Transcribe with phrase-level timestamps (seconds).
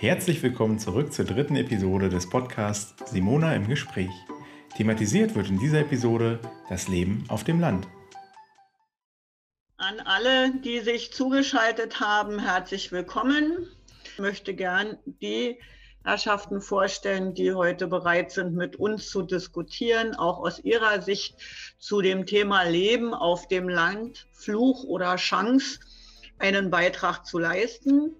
[0.00, 4.08] Herzlich willkommen zurück zur dritten Episode des Podcasts Simona im Gespräch.
[4.74, 6.40] Thematisiert wird in dieser Episode
[6.70, 7.86] das Leben auf dem Land.
[9.76, 13.68] An alle, die sich zugeschaltet haben, herzlich willkommen.
[14.04, 15.58] Ich möchte gern die
[16.02, 21.36] Herrschaften vorstellen, die heute bereit sind, mit uns zu diskutieren, auch aus ihrer Sicht
[21.78, 25.78] zu dem Thema Leben auf dem Land, Fluch oder Chance,
[26.38, 28.16] einen Beitrag zu leisten.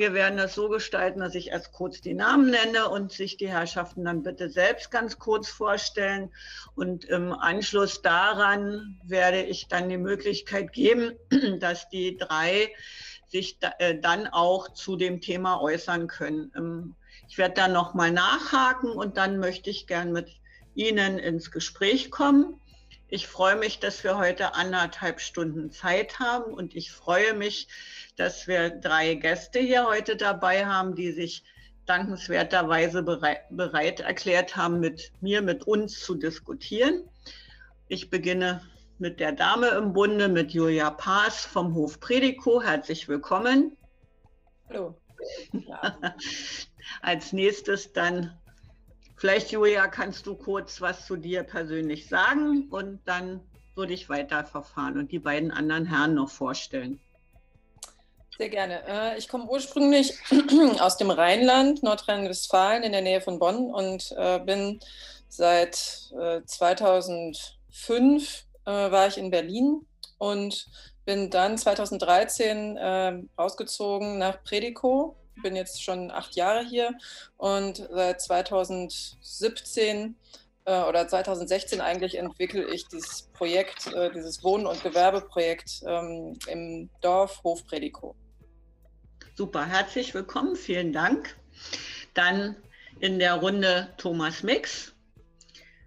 [0.00, 3.50] Wir werden das so gestalten, dass ich erst kurz die Namen nenne und sich die
[3.50, 6.32] Herrschaften dann bitte selbst ganz kurz vorstellen.
[6.74, 11.18] Und im Anschluss daran werde ich dann die Möglichkeit geben,
[11.60, 12.72] dass die drei
[13.26, 16.96] sich äh, dann auch zu dem Thema äußern können.
[17.28, 20.30] Ich werde dann nochmal nachhaken und dann möchte ich gern mit
[20.74, 22.58] Ihnen ins Gespräch kommen.
[23.12, 27.66] Ich freue mich, dass wir heute anderthalb Stunden Zeit haben und ich freue mich,
[28.16, 31.42] dass wir drei Gäste hier heute dabei haben, die sich
[31.86, 37.02] dankenswerterweise bereit, bereit erklärt haben, mit mir, mit uns zu diskutieren.
[37.88, 38.62] Ich beginne
[38.98, 42.62] mit der Dame im Bunde, mit Julia Paas vom Hof Prediko.
[42.62, 43.76] Herzlich willkommen.
[44.68, 44.96] Hallo.
[45.52, 45.98] Ja.
[47.02, 48.38] Als nächstes dann
[49.20, 53.42] Vielleicht, Julia, kannst du kurz was zu dir persönlich sagen und dann
[53.74, 56.98] würde ich weiterverfahren und die beiden anderen Herren noch vorstellen.
[58.38, 58.82] Sehr gerne.
[58.88, 60.14] Äh, ich komme ursprünglich
[60.80, 64.80] aus dem Rheinland, Nordrhein-Westfalen, in der Nähe von Bonn und äh, bin
[65.28, 70.66] seit 2005 äh, war ich in Berlin und
[71.04, 72.78] bin dann 2013
[73.38, 76.94] rausgezogen nach Prediko bin jetzt schon acht Jahre hier
[77.36, 80.16] und seit 2017
[80.64, 86.90] äh, oder 2016 eigentlich entwickle ich dieses Projekt, äh, dieses Wohnen- und Gewerbeprojekt ähm, im
[87.00, 88.14] Dorf Hofprediko.
[89.34, 91.36] Super, herzlich willkommen, vielen Dank.
[92.14, 92.56] Dann
[93.00, 94.92] in der Runde Thomas Mix.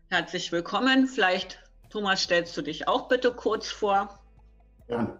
[0.10, 1.08] Herzlich willkommen.
[1.08, 1.60] Vielleicht,
[1.90, 4.20] Thomas, stellst du dich auch bitte kurz vor.
[4.88, 5.20] Gerne.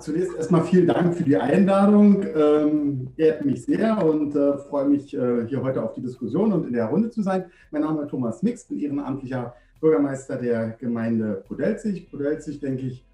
[0.00, 2.24] zunächst erstmal vielen Dank für die Einladung.
[2.34, 6.66] Ähm, ehrt mich sehr und äh, freue mich, äh, hier heute auf die Diskussion und
[6.66, 7.44] in der Runde zu sein.
[7.70, 12.10] Mein Name ist Thomas Mix, bin ehrenamtlicher Bürgermeister der Gemeinde Podelzig.
[12.10, 13.06] Podelzig, denke ich,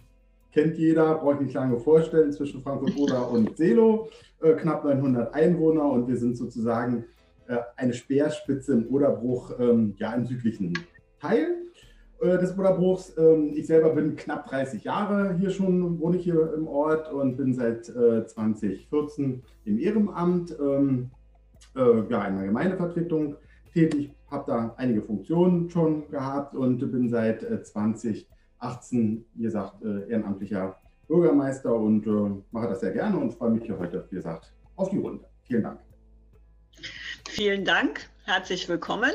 [0.50, 4.08] kennt jeder, brauche ich nicht lange vorstellen, zwischen Frankfurt-Oder und Selo.
[4.40, 7.04] Äh, knapp 900 Einwohner und wir sind sozusagen
[7.48, 10.72] äh, eine Speerspitze im Oderbruch, ähm, ja, im südlichen
[11.20, 11.65] Teil.
[12.20, 13.12] Äh, des Bruderbruchs.
[13.18, 17.36] Ähm, ich selber bin knapp 30 Jahre hier schon, wohne ich hier im Ort und
[17.36, 21.10] bin seit 2014 äh, im Ehrenamt, ähm,
[21.74, 23.36] äh, ja, in der Gemeindevertretung
[23.72, 31.74] tätig, habe da einige Funktionen schon gehabt und bin seit 2018, wie gesagt, ehrenamtlicher Bürgermeister
[31.74, 32.06] und
[32.50, 35.24] mache das sehr gerne und freue mich hier heute, wie gesagt, auf die Runde.
[35.44, 35.78] Vielen Dank.
[37.28, 39.12] Vielen Dank, herzlich willkommen.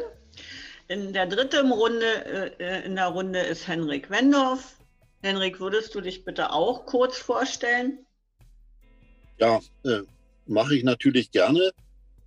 [0.92, 2.06] In der dritten Runde,
[2.60, 4.76] äh, äh, in der Runde ist Henrik Wendorf.
[5.22, 8.00] Henrik, würdest du dich bitte auch kurz vorstellen?
[9.40, 10.02] Ja, äh,
[10.48, 11.72] mache ich natürlich gerne.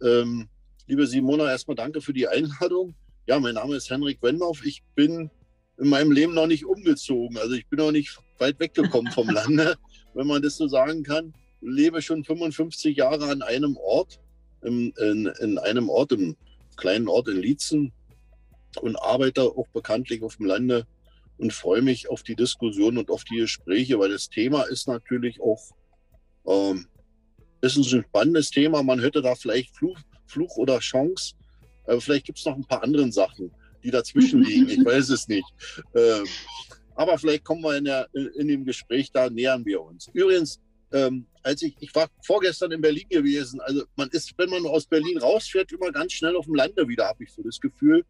[0.02, 0.48] Ähm,
[0.86, 2.94] liebe Simona, erstmal danke für die Einladung.
[3.26, 4.64] Ja, mein Name ist Henrik Wendorf.
[4.64, 5.30] Ich bin
[5.76, 7.36] in meinem Leben noch nicht umgezogen.
[7.36, 9.74] Also ich bin noch nicht weit weggekommen vom Lande,
[10.14, 11.34] wenn man das so sagen kann.
[11.60, 14.20] Ich lebe schon 55 Jahre an einem Ort,
[14.62, 16.34] in, in, in einem Ort, im
[16.76, 17.92] kleinen Ort in Lietzen,
[18.78, 20.86] und arbeite auch bekanntlich auf dem Lande
[21.38, 25.40] und freue mich auf die Diskussion und auf die Gespräche, weil das Thema ist natürlich
[25.40, 25.60] auch
[26.46, 26.86] ähm,
[27.64, 28.82] ist ein spannendes Thema.
[28.82, 31.34] Man hätte da vielleicht Fluch, Fluch oder Chance.
[31.86, 33.50] Aber vielleicht gibt es noch ein paar andere Sachen,
[33.82, 34.68] die dazwischen liegen.
[34.68, 35.46] Ich weiß es nicht.
[35.94, 36.26] Ähm,
[36.94, 40.08] aber vielleicht kommen wir in, der, in dem Gespräch, da nähern wir uns.
[40.12, 40.60] Übrigens,
[40.92, 44.86] ähm, als ich, ich war vorgestern in Berlin gewesen, also man ist, wenn man aus
[44.86, 48.04] Berlin rausfährt, immer ganz schnell auf dem Lande wieder, habe ich so das Gefühl,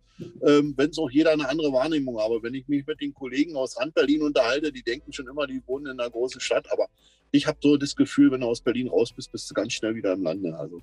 [0.46, 2.18] ähm, wenn es auch jeder eine andere Wahrnehmung.
[2.18, 5.46] Aber wenn ich mich mit den Kollegen aus Rand Berlin unterhalte, die denken schon immer,
[5.46, 6.88] die wohnen in einer großen Stadt, aber
[7.32, 9.96] ich habe so das Gefühl, wenn du aus Berlin raus bist, bist du ganz schnell
[9.96, 10.56] wieder im Lande.
[10.56, 10.80] Also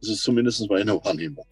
[0.00, 1.46] das ist zumindest meine Wahrnehmung.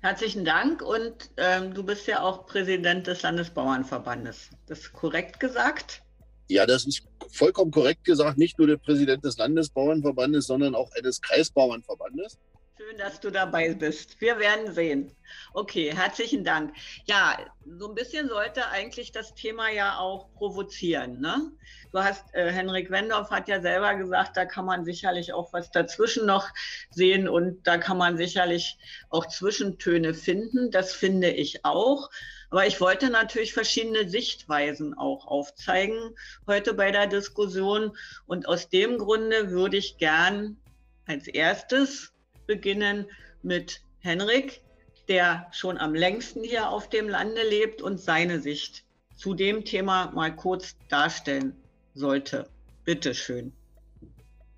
[0.00, 4.50] Herzlichen Dank und ähm, du bist ja auch Präsident des Landesbauernverbandes.
[4.66, 6.03] Das ist korrekt gesagt?
[6.48, 8.38] Ja, das ist vollkommen korrekt gesagt.
[8.38, 12.38] Nicht nur der Präsident des Landesbauernverbandes, sondern auch eines Kreisbauernverbandes.
[12.76, 14.20] Schön, dass du dabei bist.
[14.20, 15.12] Wir werden sehen.
[15.52, 16.74] Okay, herzlichen Dank.
[17.06, 17.38] Ja,
[17.78, 21.20] so ein bisschen sollte eigentlich das Thema ja auch provozieren.
[21.20, 21.52] Ne?
[21.92, 25.70] Du hast, äh, Henrik Wendorf hat ja selber gesagt, da kann man sicherlich auch was
[25.70, 26.48] dazwischen noch
[26.90, 28.76] sehen und da kann man sicherlich
[29.08, 30.72] auch Zwischentöne finden.
[30.72, 32.10] Das finde ich auch.
[32.54, 36.14] Aber ich wollte natürlich verschiedene Sichtweisen auch aufzeigen
[36.46, 37.96] heute bei der Diskussion.
[38.26, 40.56] Und aus dem Grunde würde ich gern
[41.04, 42.12] als erstes
[42.46, 43.06] beginnen
[43.42, 44.60] mit Henrik,
[45.08, 48.84] der schon am längsten hier auf dem Lande lebt und seine Sicht
[49.16, 51.56] zu dem Thema mal kurz darstellen
[51.94, 52.48] sollte.
[52.84, 53.52] Bitte schön.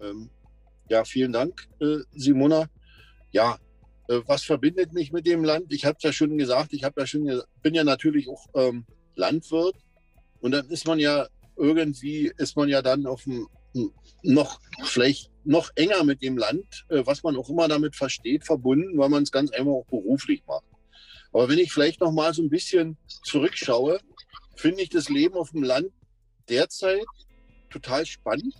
[0.03, 0.29] Ähm,
[0.91, 2.67] ja, vielen Dank, äh, Simona.
[3.31, 3.59] Ja,
[4.09, 5.73] was verbindet mich mit dem Land?
[5.73, 9.77] Ich habe es ja schon gesagt, ich ja schon, bin ja natürlich auch ähm, Landwirt
[10.41, 11.27] und dann ist man ja
[11.57, 13.49] irgendwie, ist man ja dann auf dem
[14.23, 18.99] noch vielleicht noch enger mit dem Land, äh, was man auch immer damit versteht, verbunden,
[18.99, 20.65] weil man es ganz einfach auch beruflich macht.
[21.33, 24.01] Aber wenn ich vielleicht noch mal so ein bisschen zurückschaue,
[24.57, 25.91] finde ich das Leben auf dem Land
[26.49, 27.05] derzeit
[27.71, 28.55] total spannend,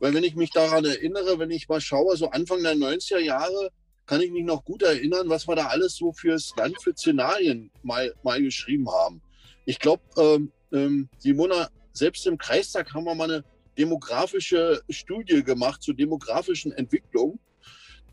[0.00, 3.70] weil wenn ich mich daran erinnere, wenn ich mal schaue, so Anfang der 90er Jahre,
[4.10, 7.70] kann ich mich noch gut erinnern, was wir da alles so fürs Land für Szenarien
[7.84, 9.22] mal, mal geschrieben haben.
[9.66, 13.44] Ich glaube, ähm, ähm, Simona, selbst im Kreistag haben wir mal eine
[13.78, 17.38] demografische Studie gemacht zur demografischen Entwicklung.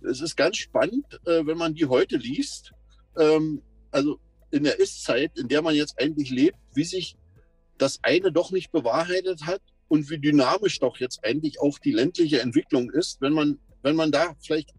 [0.08, 2.74] Es ist ganz spannend, äh, wenn man die heute liest.
[3.18, 4.20] Ähm, also
[4.52, 7.18] in der Ist-Zeit, in der man jetzt eigentlich lebt, wie sich
[7.80, 12.42] das eine doch nicht bewahrheitet hat und wie dynamisch doch jetzt eigentlich auch die ländliche
[12.42, 14.77] Entwicklung ist, wenn man, wenn man da vielleicht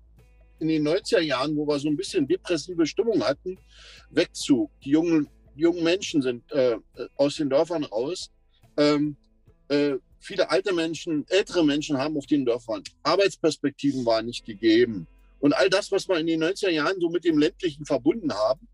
[0.60, 3.58] in den 90er Jahren, wo wir so ein bisschen depressive Stimmung hatten,
[4.10, 6.76] Wegzug, die jungen, jungen Menschen sind äh,
[7.16, 8.30] aus den Dörfern raus,
[8.76, 9.16] ähm,
[9.68, 15.06] äh, viele alte Menschen, ältere Menschen haben auf den Dörfern, Arbeitsperspektiven waren nicht gegeben.
[15.40, 18.66] Und all das, was wir in den 90er Jahren so mit dem ländlichen verbunden haben,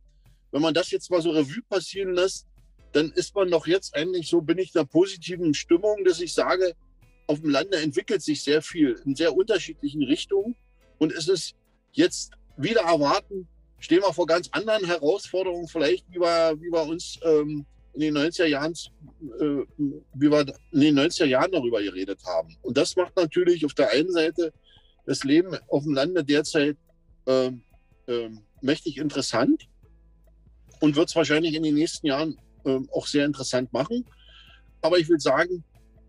[0.51, 2.47] wenn man das jetzt mal so Revue passieren lässt,
[2.93, 6.33] dann ist man doch jetzt eigentlich so, bin ich in einer positiven Stimmung, dass ich
[6.33, 6.75] sage,
[7.27, 10.55] auf dem Lande entwickelt sich sehr viel in sehr unterschiedlichen Richtungen.
[10.99, 11.55] Und es ist
[11.97, 13.49] jetzt wieder erwarten,
[13.79, 18.17] stehen wir vor ganz anderen Herausforderungen, vielleicht wie wir, wie wir uns ähm, in den
[18.17, 19.65] 90er Jahren, äh,
[20.15, 20.41] wie wir
[20.73, 22.57] in den 90er Jahren darüber geredet haben.
[22.63, 24.53] Und das macht natürlich auf der einen Seite
[25.07, 26.77] das Leben auf dem Lande derzeit
[27.27, 27.51] äh,
[28.07, 28.31] äh,
[28.61, 29.69] mächtig interessant
[30.81, 34.05] und wird es wahrscheinlich in den nächsten Jahren ähm, auch sehr interessant machen.
[34.81, 35.65] Aber ich will sagen,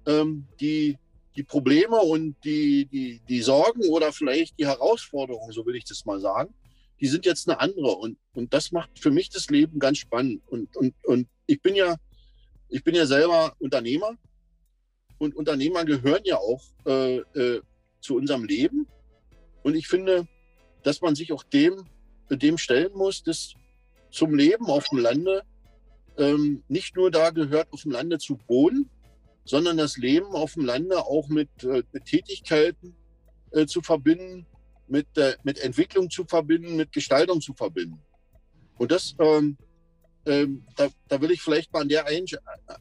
[0.07, 0.97] ähm, die,
[1.35, 6.05] die Probleme und die, die, die Sorgen oder vielleicht die Herausforderungen, so will ich das
[6.05, 6.53] mal sagen,
[6.99, 7.91] die sind jetzt eine andere.
[7.95, 10.41] Und, und das macht für mich das Leben ganz spannend.
[10.47, 11.95] Und, und, und ich bin ja,
[12.69, 14.17] ich bin ja selber Unternehmer
[15.17, 17.61] und Unternehmer gehören ja auch äh, äh,
[18.01, 18.87] zu unserem Leben.
[19.63, 20.27] Und ich finde,
[20.83, 21.85] dass man sich auch dem,
[22.29, 23.55] dem stellen muss, dass
[24.11, 25.43] zum Leben auf dem Lande
[26.17, 28.89] ähm, nicht nur da gehört, auf dem Lande zu wohnen,
[29.45, 32.95] sondern das Leben auf dem Lande auch mit, äh, mit Tätigkeiten
[33.51, 34.45] äh, zu verbinden,
[34.87, 38.01] mit, äh, mit Entwicklung zu verbinden, mit Gestaltung zu verbinden.
[38.77, 39.57] Und das, ähm,
[40.25, 42.25] ähm, da, da, will ich vielleicht mal an der einen,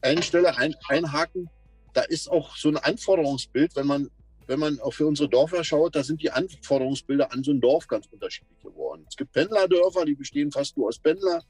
[0.01, 1.49] einen Stelle ein, einhaken.
[1.93, 4.09] Da ist auch so ein Anforderungsbild, wenn man
[4.47, 7.87] wenn man auch für unsere Dörfer schaut, da sind die Anforderungsbilder an so ein Dorf
[7.87, 9.05] ganz unterschiedlich geworden.
[9.09, 11.43] Es gibt Pendlerdörfer, die bestehen fast nur aus Pendler.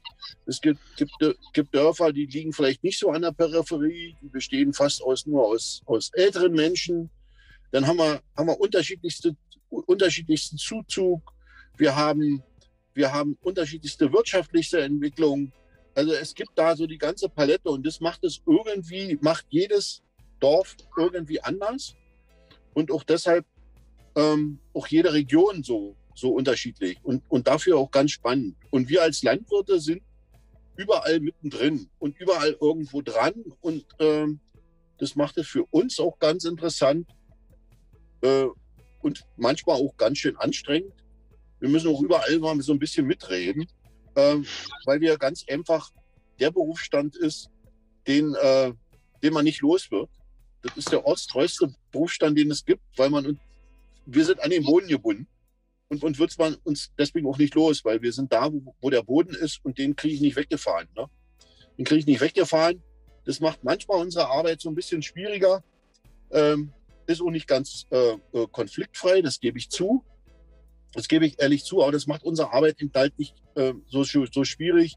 [0.46, 1.12] Es gibt, gibt,
[1.52, 5.46] gibt Dörfer, die liegen vielleicht nicht so an der Peripherie, die bestehen fast aus, nur
[5.46, 7.10] aus, aus älteren Menschen.
[7.70, 9.36] Dann haben wir, haben wir unterschiedlichste,
[9.68, 11.20] unterschiedlichsten Zuzug.
[11.76, 12.42] Wir haben,
[12.94, 15.52] wir haben unterschiedlichste wirtschaftlichste Entwicklung.
[15.94, 20.02] Also es gibt da so die ganze Palette und das macht es irgendwie, macht jedes
[20.40, 21.94] Dorf irgendwie anders
[22.76, 23.46] und auch deshalb
[24.16, 28.54] ähm, auch jede Region so, so unterschiedlich und, und dafür auch ganz spannend.
[28.70, 30.02] Und wir als Landwirte sind
[30.76, 34.40] überall mittendrin und überall irgendwo dran und ähm,
[34.98, 37.08] das macht es für uns auch ganz interessant
[38.20, 38.44] äh,
[39.00, 40.92] und manchmal auch ganz schön anstrengend.
[41.60, 43.66] Wir müssen auch überall mal so ein bisschen mitreden,
[44.16, 44.36] äh,
[44.84, 45.90] weil wir ganz einfach
[46.38, 47.48] der Berufsstand ist,
[48.06, 48.74] den, äh,
[49.22, 50.10] den man nicht los wird.
[50.66, 53.38] Das ist der ortstreueste Berufsstand, den es gibt, weil man,
[54.04, 55.26] wir sind an den Boden gebunden
[55.88, 58.90] und, und wird man uns deswegen auch nicht los, weil wir sind da, wo, wo
[58.90, 60.88] der Boden ist und den kriege ich nicht weggefahren.
[60.96, 61.06] Ne?
[61.78, 62.82] Den kriege ich nicht weggefahren.
[63.24, 65.62] Das macht manchmal unsere Arbeit so ein bisschen schwieriger.
[66.30, 66.72] Ähm,
[67.06, 70.04] ist auch nicht ganz äh, äh konfliktfrei, das gebe ich zu.
[70.92, 74.02] Das gebe ich ehrlich zu, aber das macht unsere Arbeit eben halt nicht äh, so,
[74.02, 74.96] so schwierig.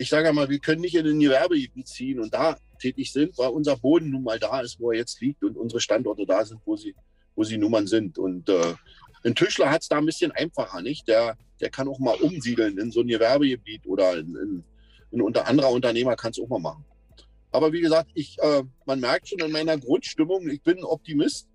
[0.00, 3.50] Ich sage mal, wir können nicht in ein Gewerbegebiet ziehen und da tätig sind, weil
[3.50, 6.58] unser Boden nun mal da ist, wo er jetzt liegt und unsere Standorte da sind,
[6.64, 6.94] wo sie,
[7.36, 8.16] wo sie Nummern sind.
[8.16, 8.74] Und äh,
[9.24, 11.06] ein Tischler hat es da ein bisschen einfacher, nicht?
[11.06, 14.64] Der, der kann auch mal umsiedeln in so ein Gewerbegebiet oder in, in,
[15.10, 16.86] in unter anderer Unternehmer kann es auch mal machen.
[17.52, 21.46] Aber wie gesagt, ich, äh, man merkt schon in meiner Grundstimmung, ich bin ein Optimist.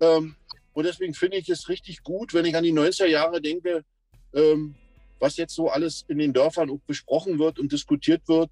[0.00, 0.36] Ähm,
[0.72, 3.84] und deswegen finde ich es richtig gut, wenn ich an die 90er Jahre denke,
[4.32, 4.76] ähm,
[5.22, 8.50] was jetzt so alles in den Dörfern auch besprochen wird und diskutiert wird.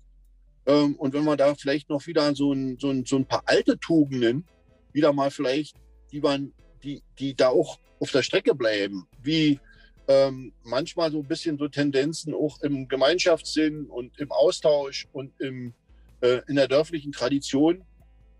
[0.66, 3.42] Ähm, und wenn man da vielleicht noch wieder so ein, so ein, so ein paar
[3.46, 4.44] alte Tugenden
[4.92, 5.76] wieder mal vielleicht,
[6.12, 6.52] die man,
[6.84, 9.58] die, die da auch auf der Strecke bleiben, wie
[10.06, 15.74] ähm, manchmal so ein bisschen so Tendenzen auch im Gemeinschaftssinn und im Austausch und im,
[16.20, 17.82] äh, in der dörflichen Tradition,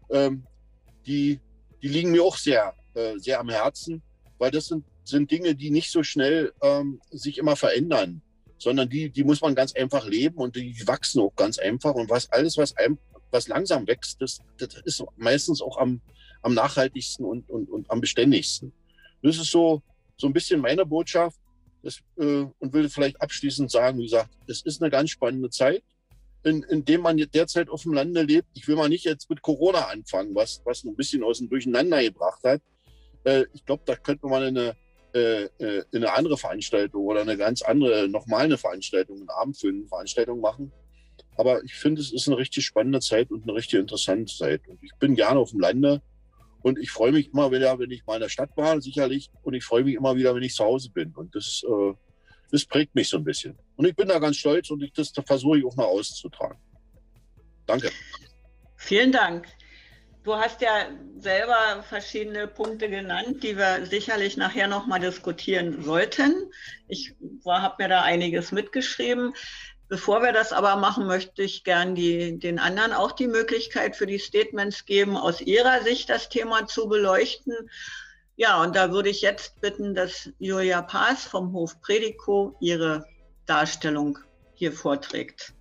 [0.08, 0.44] ähm,
[1.04, 1.40] die,
[1.82, 4.02] die liegen mir auch sehr, äh, sehr am Herzen,
[4.38, 8.23] weil das sind, sind Dinge, die nicht so schnell ähm, sich immer verändern,
[8.59, 11.95] sondern die, die muss man ganz einfach leben und die wachsen auch ganz einfach.
[11.95, 12.99] Und was alles, was, einem,
[13.31, 16.00] was langsam wächst, das, das ist meistens auch am,
[16.43, 18.73] am nachhaltigsten und, und, und am beständigsten.
[19.23, 19.83] Das ist so,
[20.17, 21.38] so ein bisschen meine Botschaft
[21.83, 25.83] das, äh, und will vielleicht abschließend sagen, wie gesagt, es ist eine ganz spannende Zeit,
[26.45, 28.49] in, in dem man derzeit auf dem Lande lebt.
[28.55, 32.02] Ich will mal nicht jetzt mit Corona anfangen, was, was ein bisschen aus dem Durcheinander
[32.02, 32.62] gebracht hat.
[33.25, 34.76] Äh, ich glaube, da könnte man eine,
[35.14, 40.40] äh, äh, eine andere Veranstaltung oder eine ganz andere, nochmal eine Veranstaltung, eine abendfüllende Veranstaltung
[40.40, 40.73] machen.
[41.37, 44.67] Aber ich finde, es ist eine richtig spannende Zeit und eine richtig interessante Zeit.
[44.69, 46.02] Und ich bin gerne auf dem Lande
[46.62, 49.31] und ich freue mich immer wieder, wenn ich mal in der Stadt war, sicherlich.
[49.43, 51.12] Und ich freue mich immer wieder, wenn ich zu Hause bin.
[51.14, 51.95] Und das, äh,
[52.50, 53.59] das prägt mich so ein bisschen.
[53.76, 56.59] Und ich bin da ganz stolz und ich, das versuche ich auch noch auszutragen.
[57.67, 57.90] Danke.
[58.76, 59.47] Vielen Dank.
[60.22, 60.86] Du hast ja
[61.18, 66.50] selber verschiedene Punkte genannt, die wir sicherlich nachher nochmal diskutieren sollten.
[66.88, 67.14] Ich
[67.46, 69.32] habe mir da einiges mitgeschrieben.
[69.88, 74.06] Bevor wir das aber machen, möchte ich gern die, den anderen auch die Möglichkeit für
[74.06, 77.54] die Statements geben, aus ihrer Sicht das Thema zu beleuchten.
[78.36, 83.06] Ja, und da würde ich jetzt bitten, dass Julia Paas vom Hof Predico ihre
[83.46, 84.18] Darstellung
[84.54, 85.54] hier vorträgt.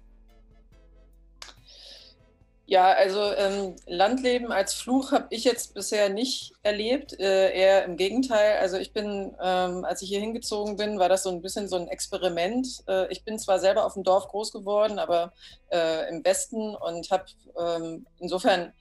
[2.70, 7.98] Ja, also ähm, Landleben als Fluch habe ich jetzt bisher nicht erlebt, äh, eher im
[7.98, 8.60] Gegenteil.
[8.60, 11.78] Also ich bin, ähm, als ich hier hingezogen bin, war das so ein bisschen so
[11.78, 12.84] ein Experiment.
[12.88, 15.34] Äh, ich bin zwar selber auf dem Dorf groß geworden, aber
[15.72, 17.26] äh, im Westen und habe
[17.60, 18.72] ähm, insofern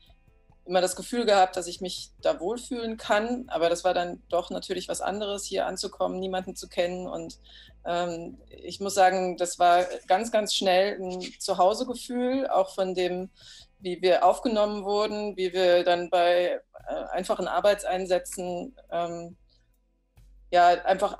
[0.66, 3.46] immer das Gefühl gehabt, dass ich mich da wohlfühlen kann.
[3.48, 7.06] Aber das war dann doch natürlich was anderes, hier anzukommen, niemanden zu kennen.
[7.06, 7.38] Und
[7.86, 13.30] ähm, ich muss sagen, das war ganz, ganz schnell ein Zuhausegefühl, auch von dem
[13.80, 19.36] wie wir aufgenommen wurden, wie wir dann bei äh, einfachen Arbeitseinsätzen ähm,
[20.50, 21.18] ja einfach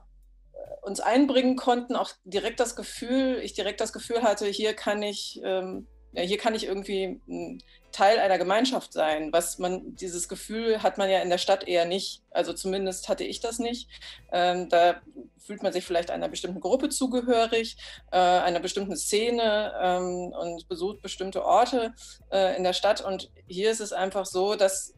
[0.53, 5.03] äh, uns einbringen konnten, auch direkt das Gefühl, ich direkt das Gefühl hatte, hier kann
[5.03, 7.63] ich, ähm, ja, hier kann ich irgendwie ein
[7.93, 9.33] Teil einer Gemeinschaft sein.
[9.33, 12.23] Was man, dieses Gefühl hat man ja in der Stadt eher nicht.
[12.31, 13.89] Also zumindest hatte ich das nicht.
[14.33, 15.01] Ähm, da
[15.39, 17.77] fühlt man sich vielleicht einer bestimmten Gruppe zugehörig,
[18.13, 21.95] äh, einer bestimmten Szene ähm, und besucht bestimmte Orte
[22.31, 23.01] äh, in der Stadt.
[23.01, 24.95] Und hier ist es einfach so, dass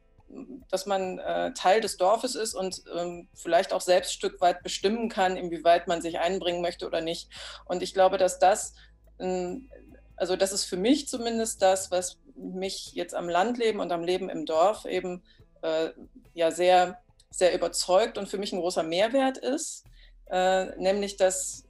[0.70, 4.62] dass man äh, Teil des Dorfes ist und ähm, vielleicht auch selbst ein Stück weit
[4.62, 7.28] bestimmen kann, inwieweit man sich einbringen möchte oder nicht.
[7.64, 8.74] Und ich glaube, dass das,
[9.18, 9.68] ähm,
[10.20, 14.28] also das ist für mich zumindest das, was mich jetzt am Landleben und am Leben
[14.28, 15.22] im Dorf eben
[15.62, 15.90] äh,
[16.34, 17.00] ja sehr,
[17.30, 19.84] sehr überzeugt und für mich ein großer Mehrwert ist
[20.30, 21.64] äh, nämlich dass,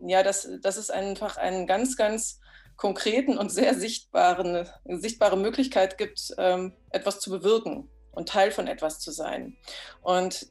[0.00, 2.40] ja, dass, dass es einfach einen ganz, ganz
[2.76, 9.00] konkreten und sehr sichtbaren, sichtbare Möglichkeit gibt, ähm, etwas zu bewirken und Teil von etwas
[9.00, 9.56] zu sein.
[10.02, 10.48] Und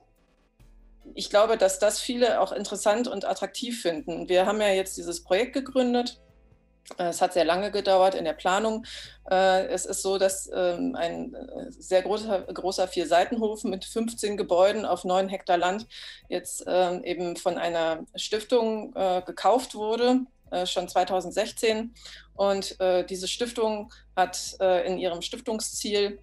[1.15, 4.29] ich glaube, dass das viele auch interessant und attraktiv finden.
[4.29, 6.21] Wir haben ja jetzt dieses Projekt gegründet
[6.97, 8.85] es hat sehr lange gedauert in der Planung.
[9.29, 14.85] Äh, es ist so, dass ähm, ein äh, sehr großer, großer Vier-Seitenhof mit 15 Gebäuden
[14.85, 15.87] auf 9 Hektar Land
[16.27, 18.93] jetzt ähm, eben von einer Stiftung
[19.25, 20.21] gekauft wurde,
[20.65, 21.93] schon 2016.
[22.35, 22.77] Und
[23.09, 26.19] diese Stiftung hat in ihrem Stiftungsziel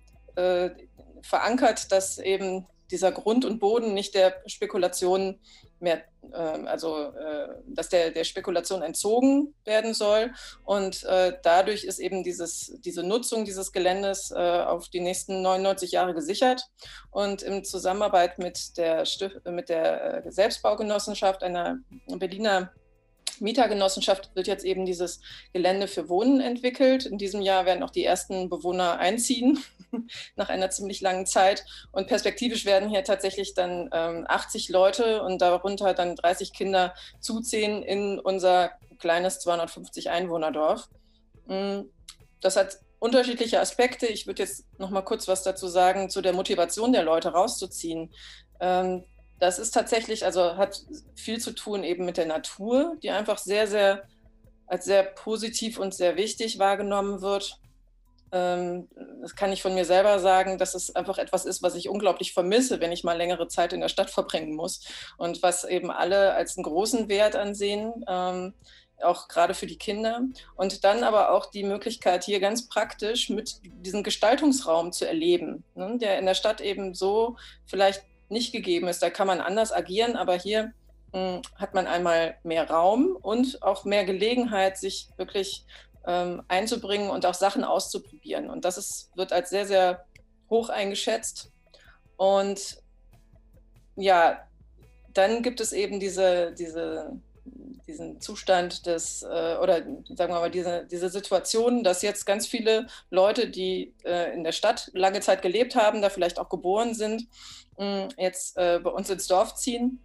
[1.23, 5.39] verankert, dass eben dieser Grund und Boden nicht der Spekulation
[5.81, 10.33] mehr, äh, also äh, dass der, der Spekulation entzogen werden soll.
[10.65, 15.93] Und äh, dadurch ist eben dieses, diese Nutzung dieses Geländes äh, auf die nächsten 99
[15.93, 16.69] Jahre gesichert.
[17.11, 22.73] Und in Zusammenarbeit mit der, Stif mit der äh, Selbstbaugenossenschaft, einer Berliner
[23.39, 25.21] Mietergenossenschaft wird jetzt eben dieses
[25.53, 27.07] Gelände für Wohnen entwickelt.
[27.07, 29.59] In diesem Jahr werden auch die ersten Bewohner einziehen,
[30.37, 31.65] nach einer ziemlich langen Zeit.
[31.93, 37.83] Und perspektivisch werden hier tatsächlich dann ähm, 80 Leute und darunter dann 30 Kinder zuziehen
[37.83, 40.89] in unser kleines 250 Einwohnerdorf.
[41.47, 41.83] Mm,
[42.41, 44.07] das hat unterschiedliche Aspekte.
[44.07, 48.13] Ich würde jetzt noch mal kurz was dazu sagen zu der Motivation der Leute rauszuziehen.
[48.61, 49.05] Ähm,
[49.41, 50.85] das ist tatsächlich, also hat
[51.17, 54.05] viel zu tun eben mit der Natur, die einfach sehr, sehr
[54.67, 57.59] als sehr positiv und sehr wichtig wahrgenommen wird.
[58.33, 58.89] Ähm,
[59.21, 62.33] das kann ich von mir selber sagen, dass es einfach etwas ist, was ich unglaublich
[62.33, 66.35] vermisse, wenn ich mal längere Zeit in der Stadt verbringen muss und was eben alle
[66.35, 68.55] als einen großen Wert ansehen, ähm,
[69.03, 70.21] auch gerade für die Kinder.
[70.55, 75.97] Und dann aber auch die Möglichkeit, hier ganz praktisch mit diesem Gestaltungsraum zu erleben, ne,
[75.99, 79.03] der in der Stadt eben so vielleicht nicht gegeben ist.
[79.03, 80.73] Da kann man anders agieren, aber hier
[81.13, 85.65] hm, hat man einmal mehr Raum und auch mehr Gelegenheit, sich wirklich
[86.07, 88.49] ähm, einzubringen und auch Sachen auszuprobieren.
[88.49, 90.05] Und das ist, wird als sehr, sehr
[90.49, 91.53] hoch eingeschätzt.
[92.17, 92.79] Und
[93.97, 94.47] ja,
[95.13, 97.13] dann gibt es eben diese, diese,
[97.87, 99.83] diesen Zustand des, äh, oder
[100.15, 104.53] sagen wir mal, diese, diese Situation, dass jetzt ganz viele Leute, die äh, in der
[104.53, 107.27] Stadt lange Zeit gelebt haben, da vielleicht auch geboren sind,
[107.81, 110.01] mh, jetzt äh, bei uns ins Dorf ziehen.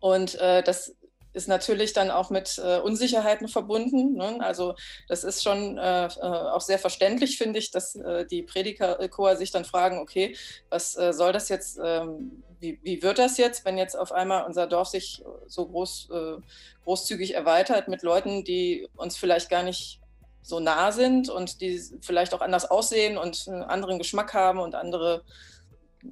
[0.00, 0.94] Und äh, das
[1.32, 4.14] ist natürlich dann auch mit äh, Unsicherheiten verbunden.
[4.14, 4.38] Ne?
[4.40, 4.74] Also
[5.08, 9.50] das ist schon äh, äh auch sehr verständlich, finde ich, dass äh, die Predigerchor sich
[9.50, 10.34] dann fragen, okay,
[10.70, 14.46] was äh, soll das jetzt, ähm, wie, wie, wird das jetzt, wenn jetzt auf einmal
[14.46, 16.40] unser Dorf sich so groß, äh,
[16.84, 20.00] großzügig erweitert mit Leuten, die uns vielleicht gar nicht
[20.40, 24.74] so nah sind und die vielleicht auch anders aussehen und einen anderen Geschmack haben und
[24.74, 25.22] andere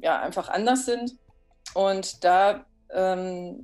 [0.02, 1.16] ja einfach anders sind.
[1.74, 3.60] Und da ähm,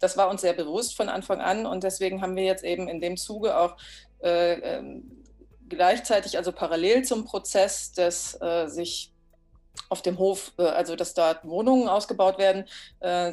[0.00, 3.00] das war uns sehr bewusst von Anfang an und deswegen haben wir jetzt eben in
[3.00, 3.76] dem Zuge auch
[4.22, 5.24] äh, ähm,
[5.68, 9.12] gleichzeitig, also parallel zum Prozess des äh, sich
[9.88, 12.64] auf dem Hof, äh, also dass da Wohnungen ausgebaut werden,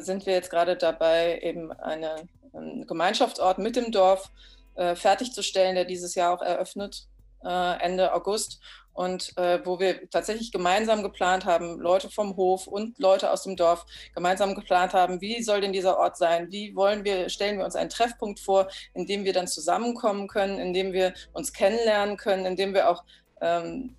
[0.02, 4.30] sind wir jetzt gerade dabei, eben eine, einen Gemeinschaftsort mit dem Dorf
[4.74, 7.06] fertigzustellen, der dieses Jahr auch eröffnet,
[7.42, 8.60] Ende August
[8.92, 13.56] und äh, wo wir tatsächlich gemeinsam geplant haben, Leute vom Hof und Leute aus dem
[13.56, 16.50] Dorf gemeinsam geplant haben, wie soll denn dieser Ort sein?
[16.50, 20.58] Wie wollen wir, stellen wir uns einen Treffpunkt vor, in dem wir dann zusammenkommen können,
[20.58, 23.04] in dem wir uns kennenlernen können, in dem wir auch
[23.40, 23.96] ähm,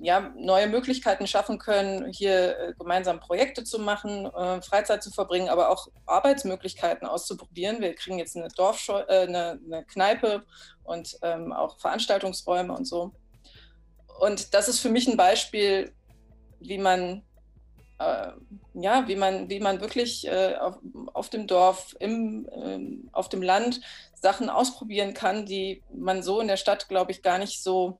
[0.00, 5.50] ja, neue Möglichkeiten schaffen können, hier äh, gemeinsam Projekte zu machen, äh, Freizeit zu verbringen,
[5.50, 7.80] aber auch Arbeitsmöglichkeiten auszuprobieren.
[7.80, 10.44] Wir kriegen jetzt eine Dorfscheu äh, eine, eine, Kneipe
[10.84, 13.12] und ähm, auch Veranstaltungsräume und so.
[14.20, 15.92] Und das ist für mich ein Beispiel,
[16.60, 17.22] wie man,
[17.98, 18.32] äh,
[18.74, 20.76] ja, wie man, wie man wirklich äh, auf,
[21.14, 23.80] auf, dem Dorf, im, äh, auf dem Land
[24.20, 27.98] Sachen ausprobieren kann, die man so in der Stadt, glaube ich, gar nicht so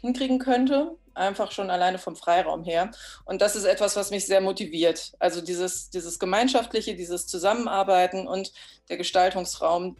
[0.00, 0.96] hinkriegen könnte.
[1.12, 2.90] Einfach schon alleine vom Freiraum her.
[3.26, 5.12] Und das ist etwas, was mich sehr motiviert.
[5.18, 8.52] Also dieses, dieses Gemeinschaftliche, dieses Zusammenarbeiten und
[8.88, 9.98] der Gestaltungsraum,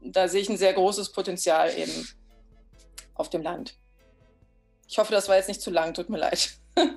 [0.00, 2.08] da sehe ich ein sehr großes Potenzial eben
[3.14, 3.76] auf dem Land.
[4.92, 6.50] Ich hoffe, das war jetzt nicht zu lang, tut mir leid.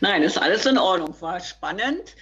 [0.00, 2.16] Nein, ist alles in Ordnung, war spannend.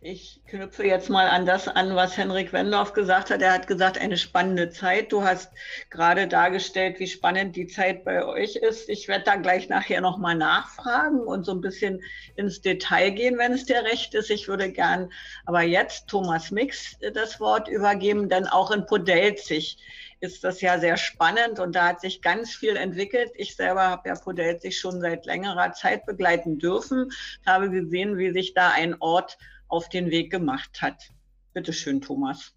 [0.00, 3.42] Ich knüpfe jetzt mal an das an, was Henrik Wendorf gesagt hat.
[3.42, 5.10] Er hat gesagt, eine spannende Zeit.
[5.10, 5.50] Du hast
[5.90, 8.88] gerade dargestellt, wie spannend die Zeit bei euch ist.
[8.88, 12.04] Ich werde da gleich nachher nochmal nachfragen und so ein bisschen
[12.36, 14.30] ins Detail gehen, wenn es dir recht ist.
[14.30, 15.10] Ich würde gern
[15.44, 19.78] aber jetzt Thomas Mix das Wort übergeben, denn auch in Podelzig
[20.20, 23.30] ist das ja sehr spannend und da hat sich ganz viel entwickelt.
[23.36, 27.10] Ich selber habe ja Podel sich schon seit längerer Zeit begleiten dürfen,
[27.46, 31.10] habe gesehen, wie sich da ein Ort auf den Weg gemacht hat.
[31.52, 32.54] Bitte schön, Thomas.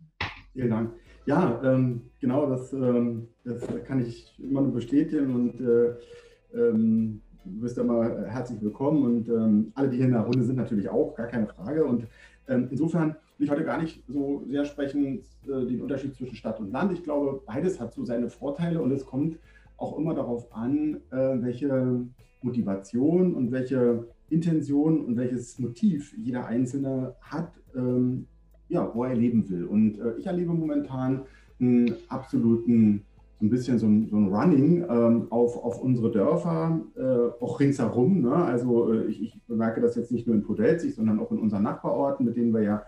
[0.54, 0.94] Vielen Dank.
[1.26, 7.62] Ja, ähm, genau, das, ähm, das kann ich immer nur bestätigen und äh, ähm, du
[7.62, 11.16] bist immer herzlich willkommen und ähm, alle, die hier in der Runde sind, natürlich auch,
[11.16, 11.86] gar keine Frage.
[11.86, 12.08] Und
[12.48, 16.60] ähm, insofern will ich heute gar nicht so sehr sprechen, äh, den Unterschied zwischen Stadt
[16.60, 16.92] und Land.
[16.92, 19.38] Ich glaube, beides hat so seine Vorteile und es kommt
[19.78, 22.06] auch immer darauf an, äh, welche
[22.42, 28.26] Motivation und welche Intention und welches Motiv jeder Einzelne hat, ähm,
[28.70, 29.66] ja, wo er leben will.
[29.66, 31.22] Und äh, ich erlebe momentan
[31.60, 33.04] einen absoluten,
[33.40, 37.60] so ein bisschen so ein, so ein Running ähm, auf, auf unsere Dörfer, äh, auch
[37.60, 38.22] ringsherum.
[38.22, 38.34] Ne?
[38.34, 41.64] Also äh, ich, ich, bemerke das jetzt nicht nur in Podelzig, sondern auch in unseren
[41.64, 42.84] Nachbarorten, mit denen wir ja